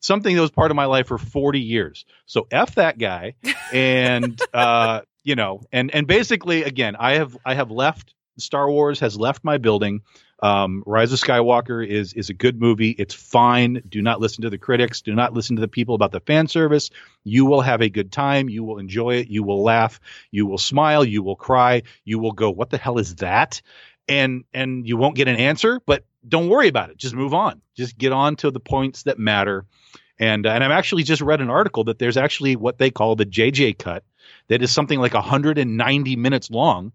something 0.00 0.36
that 0.36 0.42
was 0.42 0.50
part 0.50 0.70
of 0.70 0.74
my 0.76 0.84
life 0.84 1.06
for 1.06 1.16
40 1.16 1.58
years. 1.60 2.04
So 2.26 2.46
F 2.50 2.74
that 2.74 2.98
guy. 2.98 3.34
And, 3.72 4.38
uh, 4.52 5.00
you 5.24 5.34
know, 5.34 5.62
and, 5.72 5.92
and 5.92 6.06
basically, 6.06 6.62
again, 6.62 6.96
I 6.96 7.14
have, 7.14 7.36
I 7.44 7.54
have 7.54 7.70
left 7.70 8.14
Star 8.38 8.70
Wars 8.70 9.00
has 9.00 9.16
left 9.16 9.44
my 9.44 9.58
building. 9.58 10.02
Um, 10.42 10.82
Rise 10.86 11.12
of 11.12 11.20
Skywalker 11.20 11.86
is 11.86 12.12
is 12.12 12.30
a 12.30 12.34
good 12.34 12.60
movie. 12.60 12.90
It's 12.90 13.14
fine. 13.14 13.82
Do 13.88 14.02
not 14.02 14.20
listen 14.20 14.42
to 14.42 14.50
the 14.50 14.58
critics. 14.58 15.00
Do 15.00 15.14
not 15.14 15.32
listen 15.32 15.56
to 15.56 15.60
the 15.60 15.68
people 15.68 15.94
about 15.94 16.12
the 16.12 16.20
fan 16.20 16.48
service. 16.48 16.90
You 17.22 17.46
will 17.46 17.60
have 17.60 17.80
a 17.80 17.88
good 17.88 18.12
time. 18.12 18.48
You 18.48 18.64
will 18.64 18.78
enjoy 18.78 19.16
it. 19.16 19.28
You 19.28 19.42
will 19.42 19.62
laugh. 19.62 20.00
You 20.30 20.46
will 20.46 20.58
smile. 20.58 21.04
You 21.04 21.22
will 21.22 21.36
cry. 21.36 21.82
You 22.04 22.18
will 22.18 22.32
go, 22.32 22.50
"What 22.50 22.70
the 22.70 22.78
hell 22.78 22.98
is 22.98 23.16
that?" 23.16 23.62
And 24.08 24.44
and 24.52 24.86
you 24.86 24.96
won't 24.96 25.16
get 25.16 25.28
an 25.28 25.36
answer. 25.36 25.80
But 25.86 26.04
don't 26.28 26.48
worry 26.48 26.68
about 26.68 26.90
it. 26.90 26.98
Just 26.98 27.14
move 27.14 27.32
on. 27.32 27.62
Just 27.74 27.96
get 27.96 28.12
on 28.12 28.36
to 28.36 28.50
the 28.50 28.60
points 28.60 29.04
that 29.04 29.18
matter. 29.18 29.64
And 30.18 30.44
and 30.46 30.62
I've 30.62 30.70
actually 30.72 31.04
just 31.04 31.22
read 31.22 31.40
an 31.40 31.50
article 31.50 31.84
that 31.84 31.98
there's 31.98 32.16
actually 32.16 32.56
what 32.56 32.78
they 32.78 32.90
call 32.90 33.16
the 33.16 33.26
JJ 33.26 33.78
cut 33.78 34.04
that 34.48 34.62
is 34.62 34.70
something 34.70 34.98
like 34.98 35.14
190 35.14 36.16
minutes 36.16 36.50
long 36.50 36.92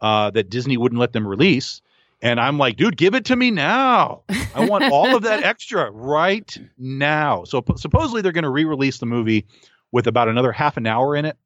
uh, 0.00 0.30
that 0.30 0.50
Disney 0.50 0.76
wouldn't 0.76 1.00
let 1.00 1.12
them 1.12 1.26
release. 1.26 1.82
And 2.22 2.38
I'm 2.38 2.58
like, 2.58 2.76
dude, 2.76 2.96
give 2.96 3.14
it 3.14 3.26
to 3.26 3.36
me 3.36 3.50
now. 3.50 4.22
I 4.54 4.66
want 4.66 4.84
all 4.92 5.16
of 5.16 5.22
that 5.22 5.42
extra 5.44 5.90
right 5.90 6.58
now. 6.76 7.44
So 7.44 7.64
supposedly 7.76 8.20
they're 8.20 8.32
going 8.32 8.44
to 8.44 8.50
re-release 8.50 8.98
the 8.98 9.06
movie 9.06 9.46
with 9.90 10.06
about 10.06 10.28
another 10.28 10.52
half 10.52 10.76
an 10.76 10.86
hour 10.86 11.16
in 11.16 11.24
it. 11.24 11.36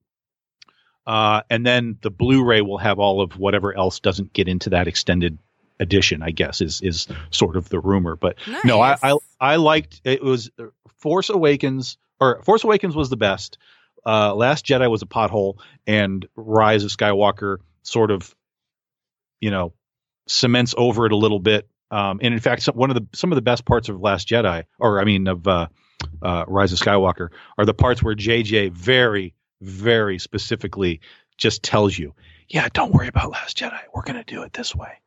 Uh, 1.07 1.43
and 1.51 1.65
then 1.65 1.99
the 2.01 2.11
Blu-ray 2.11 2.63
will 2.63 2.79
have 2.79 2.99
all 2.99 3.21
of 3.21 3.39
whatever 3.39 3.77
else 3.77 4.01
doesn't 4.01 4.33
get 4.33 4.49
into 4.49 4.71
that 4.71 4.89
extended 4.89 5.39
edition, 5.81 6.23
I 6.23 6.31
guess, 6.31 6.61
is 6.61 6.81
is 6.81 7.09
sort 7.31 7.57
of 7.57 7.69
the 7.69 7.79
rumor. 7.81 8.17
But 8.17 8.37
no, 8.65 8.81
I, 8.81 8.97
I 9.03 9.19
I 9.41 9.57
liked 9.57 10.01
it 10.05 10.23
was 10.23 10.51
Force 10.97 11.29
Awakens 11.29 11.99
or 12.21 12.43
Force 12.43 12.65
Awakens 12.65 12.97
was 12.97 13.11
the 13.11 13.17
best. 13.17 13.59
Uh, 14.07 14.35
Last 14.35 14.67
Jedi 14.67 14.91
was 14.91 15.03
a 15.03 15.07
pothole, 15.07 15.59
and 15.87 16.27
Rise 16.37 16.85
of 16.85 16.91
Skywalker 16.91 17.59
sort 17.83 18.11
of, 18.11 18.35
you 19.41 19.51
know, 19.51 19.73
cements 20.27 20.75
over 20.77 21.07
it 21.07 21.13
a 21.13 21.17
little 21.17 21.39
bit. 21.39 21.69
Um, 21.91 22.21
and 22.23 22.35
in 22.35 22.41
fact, 22.41 22.63
some, 22.63 22.77
one 22.77 22.91
of 22.91 22.97
the 22.97 23.07
some 23.17 23.31
of 23.33 23.37
the 23.37 23.43
best 23.43 23.65
parts 23.65 23.89
of 23.89 24.01
Last 24.01 24.29
Jedi, 24.29 24.65
or 24.79 25.01
I 25.01 25.05
mean 25.05 25.27
of 25.27 25.47
uh, 25.47 25.69
uh, 26.23 26.45
Rise 26.47 26.73
of 26.73 26.79
Skywalker, 26.79 27.29
are 27.59 27.65
the 27.65 27.75
parts 27.75 28.03
where 28.03 28.15
JJ 28.15 28.73
very 28.73 29.35
very 29.61 30.19
specifically 30.19 31.01
just 31.39 31.63
tells 31.63 31.97
you, 31.97 32.15
yeah, 32.49 32.69
don't 32.73 32.93
worry 32.93 33.09
about 33.09 33.31
Last 33.31 33.57
Jedi. 33.57 33.79
We're 33.95 34.03
gonna 34.03 34.25
do 34.25 34.43
it 34.43 34.53
this 34.53 34.75
way 34.75 35.01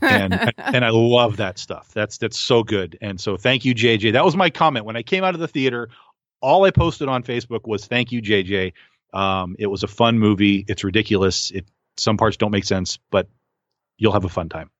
and 0.00 0.52
and 0.58 0.84
I 0.84 0.90
love 0.90 1.38
that 1.38 1.58
stuff. 1.58 1.90
That's 1.92 2.18
that's 2.18 2.38
so 2.38 2.62
good. 2.62 2.98
And 3.00 3.20
so 3.20 3.36
thank 3.36 3.64
you, 3.64 3.74
JJ. 3.74 4.12
That 4.12 4.24
was 4.24 4.36
my 4.36 4.50
comment 4.50 4.84
when 4.84 4.96
I 4.96 5.02
came 5.02 5.24
out 5.24 5.34
of 5.34 5.40
the 5.40 5.48
theater. 5.48 5.88
All 6.40 6.64
I 6.64 6.70
posted 6.70 7.08
on 7.08 7.22
Facebook 7.22 7.66
was 7.66 7.86
thank 7.86 8.12
you, 8.12 8.22
JJ. 8.22 8.72
Um, 9.12 9.56
it 9.58 9.66
was 9.66 9.82
a 9.82 9.88
fun 9.88 10.18
movie. 10.18 10.64
It's 10.68 10.84
ridiculous. 10.84 11.50
It 11.50 11.66
some 11.96 12.16
parts 12.16 12.36
don't 12.36 12.50
make 12.52 12.64
sense, 12.64 12.98
but 13.10 13.28
you'll 13.98 14.12
have 14.12 14.24
a 14.24 14.28
fun 14.28 14.48
time. 14.48 14.70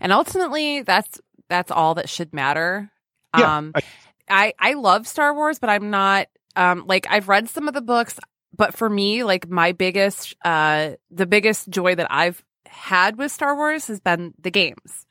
and 0.00 0.12
ultimately, 0.12 0.82
that's 0.82 1.20
that's 1.48 1.70
all 1.70 1.94
that 1.96 2.08
should 2.08 2.32
matter. 2.32 2.90
Yeah, 3.36 3.56
um, 3.58 3.72
I- 3.74 3.82
I 4.28 4.54
I 4.58 4.72
love 4.74 5.06
Star 5.06 5.34
Wars, 5.34 5.58
but 5.58 5.68
I'm 5.68 5.90
not 5.90 6.28
um 6.56 6.84
like 6.86 7.06
I've 7.10 7.28
read 7.28 7.48
some 7.50 7.68
of 7.68 7.74
the 7.74 7.82
books, 7.82 8.18
but 8.56 8.74
for 8.74 8.88
me, 8.88 9.22
like 9.24 9.48
my 9.50 9.72
biggest 9.72 10.34
uh 10.44 10.92
the 11.10 11.26
biggest 11.26 11.68
joy 11.68 11.94
that 11.96 12.06
I've 12.10 12.42
had 12.66 13.18
with 13.18 13.32
Star 13.32 13.54
Wars 13.54 13.88
has 13.88 14.00
been 14.00 14.32
the 14.40 14.50
games. 14.50 15.04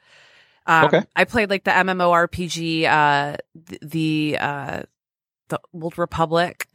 Um, 0.66 0.86
Okay. 0.86 1.04
I 1.16 1.26
played 1.26 1.50
like 1.50 1.64
the 1.66 1.72
MMORPG, 1.72 2.86
uh, 2.86 3.38
th- 3.68 3.82
the 3.82 4.38
uh, 4.40 4.84
the 5.50 5.60
Old 5.74 5.98
Republic, 5.98 6.68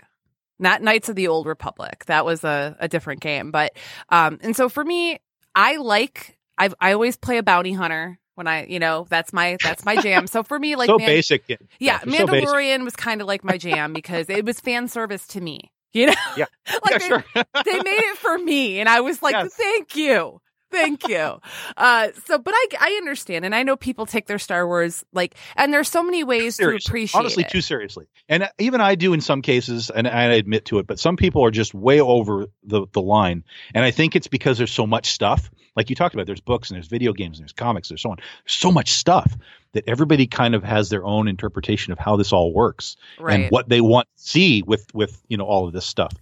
not 0.59 0.83
Knights 0.83 1.09
of 1.09 1.17
the 1.17 1.29
Old 1.29 1.47
Republic. 1.47 2.05
That 2.07 2.25
was 2.25 2.45
a, 2.45 2.77
a 2.81 2.89
different 2.89 3.21
game, 3.21 3.51
but 3.51 3.73
um, 4.09 4.39
and 4.43 4.55
so 4.57 4.69
for 4.69 4.85
me, 4.85 5.19
I 5.55 5.77
like 5.77 6.39
I've 6.57 6.75
I 6.81 6.93
always 6.93 7.17
play 7.17 7.39
a 7.39 7.43
bounty 7.43 7.73
hunter 7.73 8.19
when 8.35 8.47
I 8.47 8.67
you 8.67 8.79
know 8.79 9.07
that's 9.09 9.33
my 9.33 9.57
that's 9.63 9.85
my 9.85 9.97
jam. 9.97 10.27
So 10.27 10.43
for 10.43 10.59
me, 10.59 10.77
like 10.77 10.87
so 10.89 10.99
man- 10.99 11.07
basic. 11.07 11.45
yeah, 11.79 12.01
so 12.01 12.07
basic. 12.07 12.27
Mandalorian 12.29 12.85
was 12.85 12.95
kind 12.97 13.21
of 13.21 13.27
like 13.27 13.45
my 13.45 13.59
jam 13.59 13.93
because 13.93 14.29
it 14.29 14.45
was 14.45 14.61
fan 14.61 14.89
service 14.89 15.27
to 15.29 15.41
me. 15.41 15.73
You 15.95 16.07
know, 16.09 16.15
Yeah. 16.37 16.45
like 16.85 16.93
yeah, 16.93 16.99
they, 16.99 17.09
sure. 17.09 17.25
they 17.65 17.83
made 17.83 18.05
it 18.05 18.19
for 18.19 18.37
me, 18.39 18.79
and 18.81 18.89
I 18.89 19.01
was 19.01 19.23
like, 19.23 19.33
Yes. 19.35 19.55
"Thank 19.55 19.97
you, 19.97 20.41
thank 20.71 21.09
you." 21.09 21.41
Uh, 21.77 22.09
so, 22.27 22.39
but 22.39 22.55
I 22.55 22.67
I 22.81 22.91
understand, 22.99 23.45
and 23.45 23.55
I 23.55 23.63
know 23.63 23.77
people 23.77 24.07
take 24.07 24.27
their 24.27 24.39
Star 24.39 24.67
Wars 24.67 25.05
like, 25.13 25.37
and 25.57 25.73
there's 25.73 25.89
so 25.89 26.03
many 26.03 26.25
ways 26.25 26.57
to 26.57 26.69
appreciate 26.69 27.19
honestly 27.19 27.45
it. 27.45 27.51
too 27.51 27.61
seriously 27.61 28.07
and 28.29 28.45
uh, 28.45 28.49
even 28.59 28.81
i 28.81 28.95
do 28.95 29.13
in 29.13 29.21
some 29.21 29.43
cases 29.43 29.91
and 29.91 30.07
i 30.07 30.25
admit 30.25 30.65
to 30.65 30.79
it 30.79 30.87
but 30.87 30.99
some 30.99 31.17
people 31.17 31.45
are 31.45 31.51
just 31.51 31.75
way 31.75 32.01
over 32.01 32.47
the, 32.65 32.87
the 32.93 33.03
line 33.03 33.45
and 33.75 33.85
i 33.85 33.91
think 33.91 34.17
it's 34.17 34.29
because 34.29 34.59
there's 34.59 34.73
so 34.73 34.87
much 34.87 35.11
stuff 35.11 35.51
like 35.77 35.91
you 35.91 35.97
talked 35.97 36.15
about 36.15 36.27
there's 36.27 36.41
books 36.41 36.71
and 36.71 36.77
there's 36.77 36.89
video 36.89 37.13
games 37.13 37.39
and 37.39 37.45
there's 37.45 37.53
comics 37.53 37.89
there's 37.89 38.03
so 38.03 38.11
on 38.11 38.17
there's 38.17 38.53
so 38.53 38.71
much 38.71 38.93
stuff 38.93 39.37
that 39.73 39.85
everybody 39.87 40.27
kind 40.27 40.55
of 40.55 40.63
has 40.63 40.89
their 40.89 41.05
own 41.05 41.29
interpretation 41.29 41.93
of 41.93 41.99
how 41.99 42.17
this 42.17 42.33
all 42.33 42.53
works 42.53 42.97
right? 43.19 43.41
and 43.41 43.51
what 43.51 43.69
they 43.69 43.81
want 43.81 44.09
to 44.17 44.23
see 44.23 44.63
with 44.63 44.87
with 44.95 45.23
you 45.29 45.37
know 45.37 45.45
all 45.45 45.67
of 45.67 45.73
this 45.73 45.87
stuff 45.87 46.13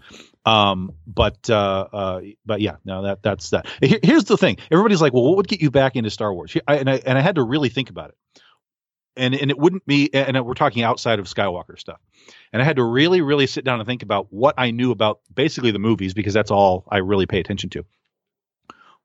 um 0.47 0.93
but 1.07 1.51
uh 1.51 1.89
uh 1.93 2.21
but 2.47 2.61
yeah 2.61 2.77
no 2.85 3.03
that 3.03 3.23
that's 3.23 3.51
that. 3.51 3.67
Here- 3.83 3.99
here's 4.03 4.25
the 4.25 4.37
thing. 4.37 4.57
Everybody's 4.71 5.03
like 5.03 5.13
well 5.13 5.25
what 5.25 5.37
would 5.37 5.49
get 5.49 5.61
you 5.61 5.71
back 5.71 5.97
into 5.97 6.09
star 6.09 6.33
wars? 6.33 6.57
I, 6.67 6.77
and 6.77 6.89
i 6.89 7.03
and 7.05 7.19
i 7.19 7.21
had 7.21 7.35
to 7.35 7.43
really 7.43 7.69
think 7.69 7.91
about 7.91 8.11
it. 8.11 8.17
And 9.17 9.35
and 9.35 9.51
it 9.51 9.59
wouldn't 9.59 9.85
be 9.87 10.09
and 10.15 10.43
we're 10.47 10.55
talking 10.55 10.85
outside 10.85 11.19
of 11.19 11.27
skywalker 11.27 11.79
stuff. 11.79 12.01
And 12.53 12.63
i 12.63 12.65
had 12.65 12.77
to 12.77 12.85
really 12.85 13.21
really 13.21 13.47
sit 13.49 13.65
down 13.65 13.81
and 13.81 13.87
think 13.87 14.03
about 14.05 14.33
what 14.33 14.55
i 14.57 14.71
knew 14.71 14.93
about 14.93 15.21
basically 15.35 15.73
the 15.73 15.81
movies 15.81 16.15
because 16.15 16.33
that's 16.33 16.51
all 16.53 16.85
i 16.91 16.99
really 16.99 17.27
pay 17.27 17.41
attention 17.41 17.69
to. 17.71 17.85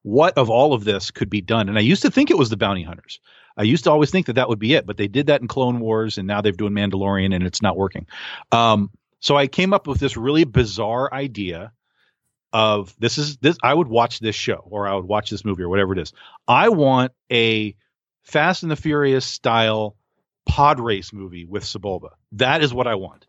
What 0.03 0.37
of 0.37 0.49
all 0.49 0.73
of 0.73 0.83
this 0.83 1.11
could 1.11 1.29
be 1.29 1.41
done? 1.41 1.69
And 1.69 1.77
i 1.77 1.81
used 1.81 2.03
to 2.03 2.11
think 2.11 2.29
it 2.29 2.37
was 2.37 2.49
the 2.51 2.57
bounty 2.57 2.83
hunters. 2.83 3.19
I 3.57 3.63
used 3.63 3.83
to 3.83 3.91
always 3.91 4.11
think 4.11 4.27
that 4.27 4.33
that 4.33 4.47
would 4.47 4.59
be 4.59 4.75
it 4.75 4.85
but 4.85 4.97
they 4.97 5.07
did 5.07 5.27
that 5.27 5.41
in 5.41 5.47
clone 5.47 5.79
wars 5.79 6.19
and 6.19 6.27
now 6.27 6.41
they're 6.41 6.51
doing 6.51 6.73
mandalorian 6.73 7.33
and 7.33 7.43
it's 7.43 7.61
not 7.63 7.77
working. 7.77 8.05
Um, 8.51 8.91
so 9.21 9.37
i 9.37 9.47
came 9.47 9.73
up 9.73 9.87
with 9.87 9.99
this 9.99 10.17
really 10.17 10.43
bizarre 10.43 11.11
idea 11.13 11.71
of 12.53 12.93
this 12.99 13.17
is 13.17 13.37
this 13.37 13.57
i 13.63 13.73
would 13.73 13.87
watch 13.87 14.19
this 14.19 14.35
show 14.35 14.67
or 14.69 14.87
i 14.87 14.93
would 14.93 15.05
watch 15.05 15.29
this 15.29 15.45
movie 15.45 15.63
or 15.63 15.69
whatever 15.69 15.93
it 15.93 15.99
is. 15.99 16.13
I 16.47 16.69
want 16.69 17.13
a 17.31 17.75
fast 18.23 18.63
and 18.63 18.71
the 18.71 18.75
furious 18.75 19.25
style 19.25 19.95
pod 20.45 20.79
race 20.79 21.13
movie 21.13 21.45
with 21.45 21.63
sebulba. 21.63 22.09
That 22.33 22.61
is 22.63 22.73
what 22.73 22.87
i 22.87 22.95
want. 22.95 23.25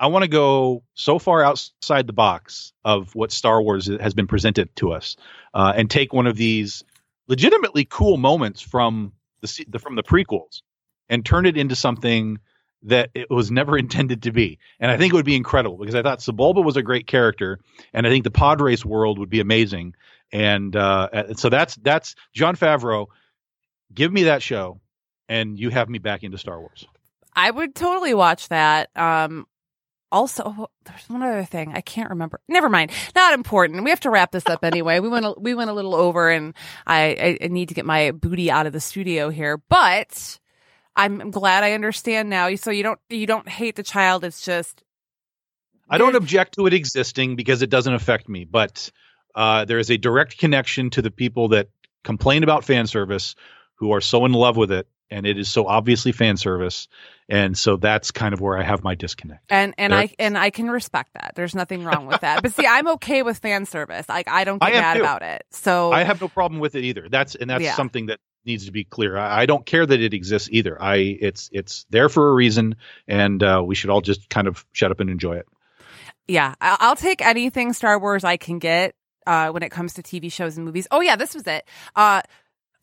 I 0.00 0.06
want 0.06 0.22
to 0.22 0.28
go 0.28 0.84
so 0.94 1.18
far 1.18 1.42
outside 1.42 2.06
the 2.06 2.12
box 2.12 2.72
of 2.84 3.14
what 3.16 3.32
star 3.32 3.60
wars 3.60 3.88
has 4.00 4.14
been 4.14 4.28
presented 4.28 4.74
to 4.76 4.92
us 4.92 5.16
uh, 5.54 5.72
and 5.74 5.90
take 5.90 6.12
one 6.12 6.28
of 6.28 6.36
these 6.36 6.84
legitimately 7.26 7.84
cool 7.84 8.16
moments 8.16 8.60
from 8.60 9.12
the, 9.40 9.66
the 9.68 9.78
from 9.78 9.96
the 9.96 10.04
prequels 10.04 10.62
and 11.08 11.24
turn 11.24 11.46
it 11.46 11.56
into 11.56 11.74
something 11.74 12.38
that 12.82 13.10
it 13.14 13.30
was 13.30 13.50
never 13.50 13.76
intended 13.78 14.22
to 14.24 14.32
be. 14.32 14.58
And 14.80 14.90
I 14.90 14.96
think 14.96 15.12
it 15.12 15.16
would 15.16 15.24
be 15.24 15.36
incredible 15.36 15.78
because 15.78 15.94
I 15.94 16.02
thought 16.02 16.20
Sebulba 16.20 16.64
was 16.64 16.76
a 16.76 16.82
great 16.82 17.06
character, 17.06 17.58
and 17.92 18.06
I 18.06 18.10
think 18.10 18.24
the 18.24 18.30
pod 18.30 18.60
race 18.60 18.84
world 18.84 19.18
would 19.18 19.30
be 19.30 19.40
amazing. 19.40 19.94
And 20.32 20.76
uh, 20.76 21.34
so 21.34 21.48
that's 21.48 21.76
that's 21.76 22.14
Jon 22.34 22.56
Favreau. 22.56 23.06
Give 23.94 24.12
me 24.12 24.24
that 24.24 24.42
show, 24.42 24.80
and 25.28 25.58
you 25.58 25.70
have 25.70 25.88
me 25.88 25.98
back 25.98 26.22
into 26.22 26.36
Star 26.36 26.60
Wars. 26.60 26.86
I 27.34 27.50
would 27.50 27.74
totally 27.74 28.14
watch 28.14 28.48
that. 28.48 28.90
Um, 28.96 29.46
also, 30.10 30.42
oh, 30.44 30.68
there's 30.84 31.08
one 31.08 31.22
other 31.22 31.44
thing 31.44 31.72
I 31.74 31.80
can't 31.80 32.10
remember. 32.10 32.40
Never 32.48 32.68
mind, 32.68 32.90
not 33.14 33.34
important. 33.34 33.84
We 33.84 33.90
have 33.90 34.00
to 34.00 34.10
wrap 34.10 34.32
this 34.32 34.46
up 34.46 34.64
anyway. 34.64 35.00
We 35.00 35.08
went 35.08 35.26
a, 35.26 35.34
we 35.38 35.54
went 35.54 35.70
a 35.70 35.74
little 35.74 35.94
over, 35.94 36.30
and 36.30 36.54
I 36.86 37.38
I 37.42 37.48
need 37.48 37.68
to 37.68 37.74
get 37.74 37.86
my 37.86 38.10
booty 38.10 38.50
out 38.50 38.66
of 38.66 38.72
the 38.72 38.80
studio 38.80 39.30
here. 39.30 39.58
But 39.68 40.38
I'm 40.98 41.30
glad 41.30 41.64
I 41.64 41.72
understand 41.72 42.28
now. 42.28 42.54
So 42.56 42.70
you 42.70 42.82
don't 42.82 42.98
you 43.08 43.26
don't 43.26 43.48
hate 43.48 43.76
the 43.76 43.82
child. 43.82 44.24
It's 44.24 44.44
just 44.44 44.82
I 45.88 45.96
don't 45.98 46.16
object 46.16 46.54
to 46.56 46.66
it 46.66 46.74
existing 46.74 47.36
because 47.36 47.62
it 47.62 47.70
doesn't 47.70 47.94
affect 47.94 48.28
me, 48.28 48.44
but 48.44 48.90
uh, 49.34 49.64
there 49.64 49.78
is 49.78 49.90
a 49.90 49.96
direct 49.96 50.36
connection 50.38 50.90
to 50.90 51.00
the 51.02 51.10
people 51.10 51.48
that 51.48 51.68
complain 52.04 52.42
about 52.42 52.64
fan 52.64 52.86
service 52.86 53.34
who 53.76 53.92
are 53.92 54.00
so 54.00 54.26
in 54.26 54.32
love 54.32 54.56
with 54.56 54.70
it, 54.72 54.86
and 55.10 55.26
it 55.26 55.38
is 55.38 55.48
so 55.48 55.66
obviously 55.66 56.12
fan 56.12 56.36
service, 56.36 56.88
and 57.28 57.56
so 57.56 57.76
that's 57.76 58.10
kind 58.10 58.34
of 58.34 58.40
where 58.40 58.58
I 58.58 58.62
have 58.64 58.82
my 58.84 58.94
disconnect. 58.96 59.44
And 59.50 59.74
and 59.78 59.92
There- 59.92 60.00
I 60.00 60.14
and 60.18 60.36
I 60.36 60.50
can 60.50 60.68
respect 60.70 61.10
that. 61.14 61.32
There's 61.36 61.54
nothing 61.54 61.84
wrong 61.84 62.06
with 62.06 62.20
that. 62.20 62.42
But 62.42 62.52
see, 62.52 62.66
I'm 62.66 62.88
okay 62.88 63.22
with 63.22 63.38
fan 63.38 63.64
service. 63.64 64.08
Like 64.08 64.28
I 64.28 64.44
don't 64.44 64.58
get 64.62 64.72
am 64.74 64.80
mad 64.82 64.94
too. 64.94 65.00
about 65.00 65.22
it. 65.22 65.44
So 65.52 65.92
I 65.92 66.02
have 66.02 66.20
no 66.20 66.28
problem 66.28 66.60
with 66.60 66.74
it 66.74 66.84
either. 66.84 67.08
That's 67.08 67.34
and 67.34 67.48
that's 67.48 67.62
Yeah. 67.64 67.74
something 67.76 68.06
that 68.06 68.18
needs 68.44 68.66
to 68.66 68.72
be 68.72 68.84
clear. 68.84 69.16
I, 69.16 69.42
I 69.42 69.46
don't 69.46 69.64
care 69.66 69.84
that 69.84 70.00
it 70.00 70.14
exists 70.14 70.48
either. 70.52 70.80
I 70.80 70.96
it's 70.96 71.48
it's 71.52 71.84
there 71.90 72.08
for 72.08 72.30
a 72.30 72.34
reason, 72.34 72.76
and 73.06 73.42
uh, 73.42 73.62
we 73.64 73.74
should 73.74 73.90
all 73.90 74.00
just 74.00 74.28
kind 74.30 74.46
of 74.48 74.64
shut 74.72 74.90
up 74.90 75.00
and 75.00 75.10
enjoy 75.10 75.36
it. 75.36 75.46
Yeah, 76.26 76.54
I- 76.60 76.76
I'll 76.80 76.96
take 76.96 77.20
anything 77.24 77.72
Star 77.72 77.98
Wars 77.98 78.24
I 78.24 78.36
can 78.36 78.58
get 78.58 78.94
uh, 79.26 79.50
when 79.50 79.62
it 79.62 79.70
comes 79.70 79.94
to 79.94 80.02
TV 80.02 80.30
shows 80.32 80.56
and 80.56 80.64
movies. 80.66 80.86
Oh 80.90 81.00
yeah, 81.00 81.16
this 81.16 81.34
was 81.34 81.46
it. 81.46 81.66
Uh, 81.96 82.22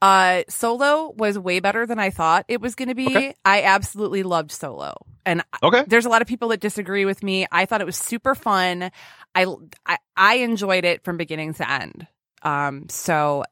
uh, 0.01 0.43
Solo 0.49 1.13
was 1.17 1.39
way 1.39 1.59
better 1.61 1.85
than 1.85 1.99
I 1.99 2.09
thought 2.09 2.45
it 2.47 2.59
was 2.61 2.75
going 2.75 2.89
to 2.89 2.95
be. 2.95 3.07
Okay. 3.07 3.33
I 3.45 3.63
absolutely 3.63 4.23
loved 4.23 4.51
Solo, 4.51 4.93
and 5.25 5.41
Okay. 5.63 5.83
there's 5.87 6.05
a 6.05 6.09
lot 6.09 6.21
of 6.21 6.27
people 6.27 6.49
that 6.49 6.59
disagree 6.59 7.05
with 7.05 7.23
me. 7.23 7.47
I 7.51 7.65
thought 7.65 7.81
it 7.81 7.85
was 7.85 7.97
super 7.97 8.35
fun. 8.35 8.91
I 9.33 9.45
I, 9.85 9.97
I 10.17 10.35
enjoyed 10.35 10.85
it 10.85 11.03
from 11.03 11.17
beginning 11.17 11.53
to 11.55 11.69
end. 11.69 12.07
Um, 12.43 12.87
so 12.89 13.43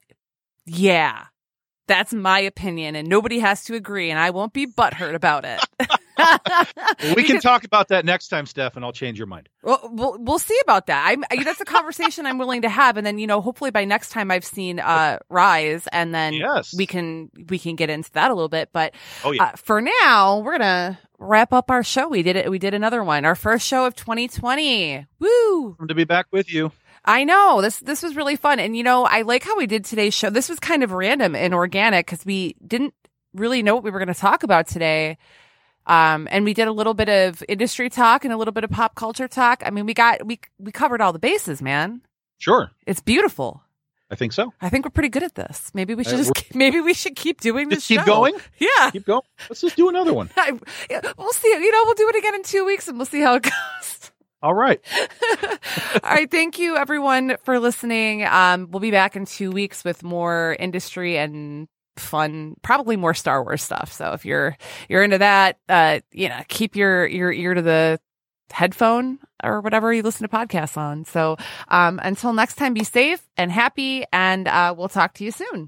yeah, 0.66 1.26
that's 1.88 2.14
my 2.14 2.40
opinion, 2.40 2.96
and 2.96 3.08
nobody 3.08 3.40
has 3.40 3.64
to 3.66 3.76
agree, 3.76 4.10
and 4.10 4.20
I 4.20 4.30
won't 4.30 4.54
be 4.54 4.66
butthurt 4.68 5.14
about 5.16 5.46
it. 5.46 5.60
we 7.16 7.24
can 7.24 7.40
talk 7.42 7.64
about 7.64 7.90
that 7.90 8.06
next 8.06 8.28
time, 8.30 8.46
Steph, 8.46 8.76
and 8.76 8.86
I'll 8.86 8.92
change 8.94 9.18
your 9.18 9.28
mind. 9.28 9.50
Well, 9.64 9.80
we'll 9.92 10.18
we'll 10.20 10.40
see 10.40 10.58
about 10.64 10.88
that. 10.88 11.06
I'm 11.08 11.24
I- 11.32 11.44
that's 11.44 11.62
a 11.62 11.66
conversation 11.66 12.26
I'm 12.26 12.38
willing 12.38 12.62
to 12.62 12.70
have, 12.70 12.98
and 12.98 13.06
then 13.06 13.18
you 13.18 13.28
know, 13.28 13.42
hopefully 13.42 13.72
by 13.72 13.86
next 13.86 14.10
time 14.10 14.32
I've 14.32 14.46
seen 14.46 14.80
uh 14.80 15.20
Rise, 15.30 15.88
and 15.92 16.14
then 16.14 16.34
Yes. 16.34 16.74
we 16.78 16.86
can 16.86 17.30
we 17.50 17.60
can 17.60 17.76
get 17.76 17.90
into 17.90 18.12
that 18.14 18.32
a 18.32 18.34
little 18.34 18.50
bit. 18.50 18.70
But 18.72 18.94
Oh 19.24 19.32
yeah. 19.32 19.44
uh, 19.46 19.52
for 19.56 19.82
now, 19.82 20.40
we're 20.40 20.58
gonna 20.58 21.00
wrap 21.20 21.54
up 21.54 21.70
our 21.72 21.84
show. 21.84 22.08
We 22.08 22.24
did 22.24 22.36
it. 22.36 22.50
We 22.50 22.60
did 22.60 22.74
another 22.74 23.04
one, 23.04 23.26
our 23.26 23.36
first 23.36 23.68
show 23.68 23.86
of 23.86 23.96
2020. 23.96 25.06
Woo! 25.20 25.78
to 25.88 25.96
be 25.96 26.04
back 26.06 26.28
with 26.32 26.52
you. 26.54 26.72
I 27.06 27.24
know 27.26 27.62
this 27.62 27.80
this 27.80 28.02
was 28.02 28.16
really 28.16 28.36
fun, 28.36 28.60
and 28.60 28.76
you 28.78 28.84
know, 28.84 29.06
I 29.06 29.24
like 29.24 29.44
how 29.44 29.58
we 29.58 29.68
did 29.68 29.84
today's 29.86 30.14
show. 30.14 30.30
This 30.30 30.50
was 30.50 30.60
kind 30.60 30.84
of 30.84 30.92
random 30.92 31.36
and 31.36 31.54
organic 31.54 32.06
because 32.06 32.26
we 32.26 32.56
didn't 32.66 32.94
really 33.34 33.62
know 33.64 33.76
what 33.76 33.84
we 33.84 33.92
were 33.92 34.00
going 34.00 34.14
to 34.14 34.20
talk 34.20 34.44
about 34.44 34.68
today. 34.68 35.18
Um, 35.86 36.30
and 36.32 36.46
we 36.46 36.54
did 36.54 36.70
a 36.70 36.72
little 36.72 36.94
bit 36.94 37.10
of 37.10 37.44
industry 37.50 37.90
talk 37.90 38.24
and 38.24 38.34
a 38.34 38.38
little 38.38 38.54
bit 38.54 38.64
of 38.64 38.70
pop 38.70 38.96
culture 38.96 39.28
talk. 39.28 39.64
I 39.66 39.70
mean, 39.70 39.86
we 39.86 39.94
got 39.94 40.26
we 40.26 40.40
we 40.58 40.72
covered 40.72 41.02
all 41.02 41.12
the 41.12 41.20
bases, 41.20 41.62
man. 41.62 42.02
Sure. 42.38 42.72
It's 42.86 43.02
beautiful. 43.02 43.62
I 44.10 44.16
think 44.16 44.32
so. 44.32 44.54
I 44.62 44.70
think 44.70 44.86
we're 44.86 44.92
pretty 44.92 45.10
good 45.10 45.24
at 45.24 45.34
this. 45.36 45.72
Maybe 45.74 45.96
we 45.96 46.04
should 46.04 46.14
Uh, 46.14 46.18
just 46.24 46.34
maybe 46.56 46.80
we 46.80 46.94
should 46.94 47.16
keep 47.16 47.42
doing 47.42 47.68
this. 47.68 47.80
Just 47.80 47.88
keep 47.88 48.00
show. 48.02 48.06
going. 48.06 48.36
Yeah. 48.60 48.92
Keep 48.92 49.06
going. 49.08 49.24
Let's 49.50 49.60
just 49.62 49.76
do 49.76 49.90
another 49.90 50.14
one. 50.14 50.30
I, 50.38 50.58
yeah, 50.90 51.02
we'll 51.18 51.34
see. 51.34 51.48
You 51.50 51.72
know, 51.72 51.82
we'll 51.86 51.96
do 51.96 52.08
it 52.10 52.16
again 52.16 52.36
in 52.36 52.44
two 52.44 52.64
weeks 52.64 52.88
and 52.88 52.98
we'll 52.98 53.06
see 53.08 53.22
how 53.22 53.36
it 53.36 53.44
goes. 53.44 54.03
All 54.44 54.54
right. 54.54 54.82
All 56.04 56.12
right. 56.12 56.30
Thank 56.30 56.60
you 56.60 56.76
everyone 56.76 57.38
for 57.44 57.60
listening. 57.60 58.26
Um, 58.26 58.68
we'll 58.70 58.82
be 58.82 58.92
back 58.92 59.16
in 59.16 59.26
two 59.26 59.52
weeks 59.52 59.86
with 59.86 60.04
more 60.04 60.58
industry 60.60 61.18
and 61.18 61.70
fun, 61.96 62.56
probably 62.62 62.98
more 62.98 63.14
Star 63.14 63.42
Wars 63.42 63.64
stuff. 63.64 63.94
So 63.94 64.12
if 64.12 64.26
you're, 64.26 64.58
you're 64.90 65.02
into 65.02 65.20
that, 65.20 65.60
uh, 65.70 66.02
you 66.12 66.28
know, 66.28 66.42
keep 66.50 66.76
your, 66.76 67.08
your 67.08 67.32
ear 67.32 67.54
to 67.54 67.62
the 67.62 68.02
headphone 68.52 69.20
or 69.42 69.62
whatever 69.62 69.94
you 69.94 70.04
listen 70.04 70.28
to 70.28 70.36
podcasts 70.36 70.76
on. 70.76 71.06
So, 71.06 71.38
um, 71.70 72.02
until 72.04 72.34
next 72.34 72.56
time, 72.56 72.74
be 72.74 72.84
safe 72.84 73.26
and 73.38 73.50
happy 73.50 74.04
and, 74.12 74.46
uh, 74.50 74.76
we'll 74.78 74.90
talk 74.90 75.14
to 75.16 75.24
you 75.24 75.32
soon. 75.32 75.62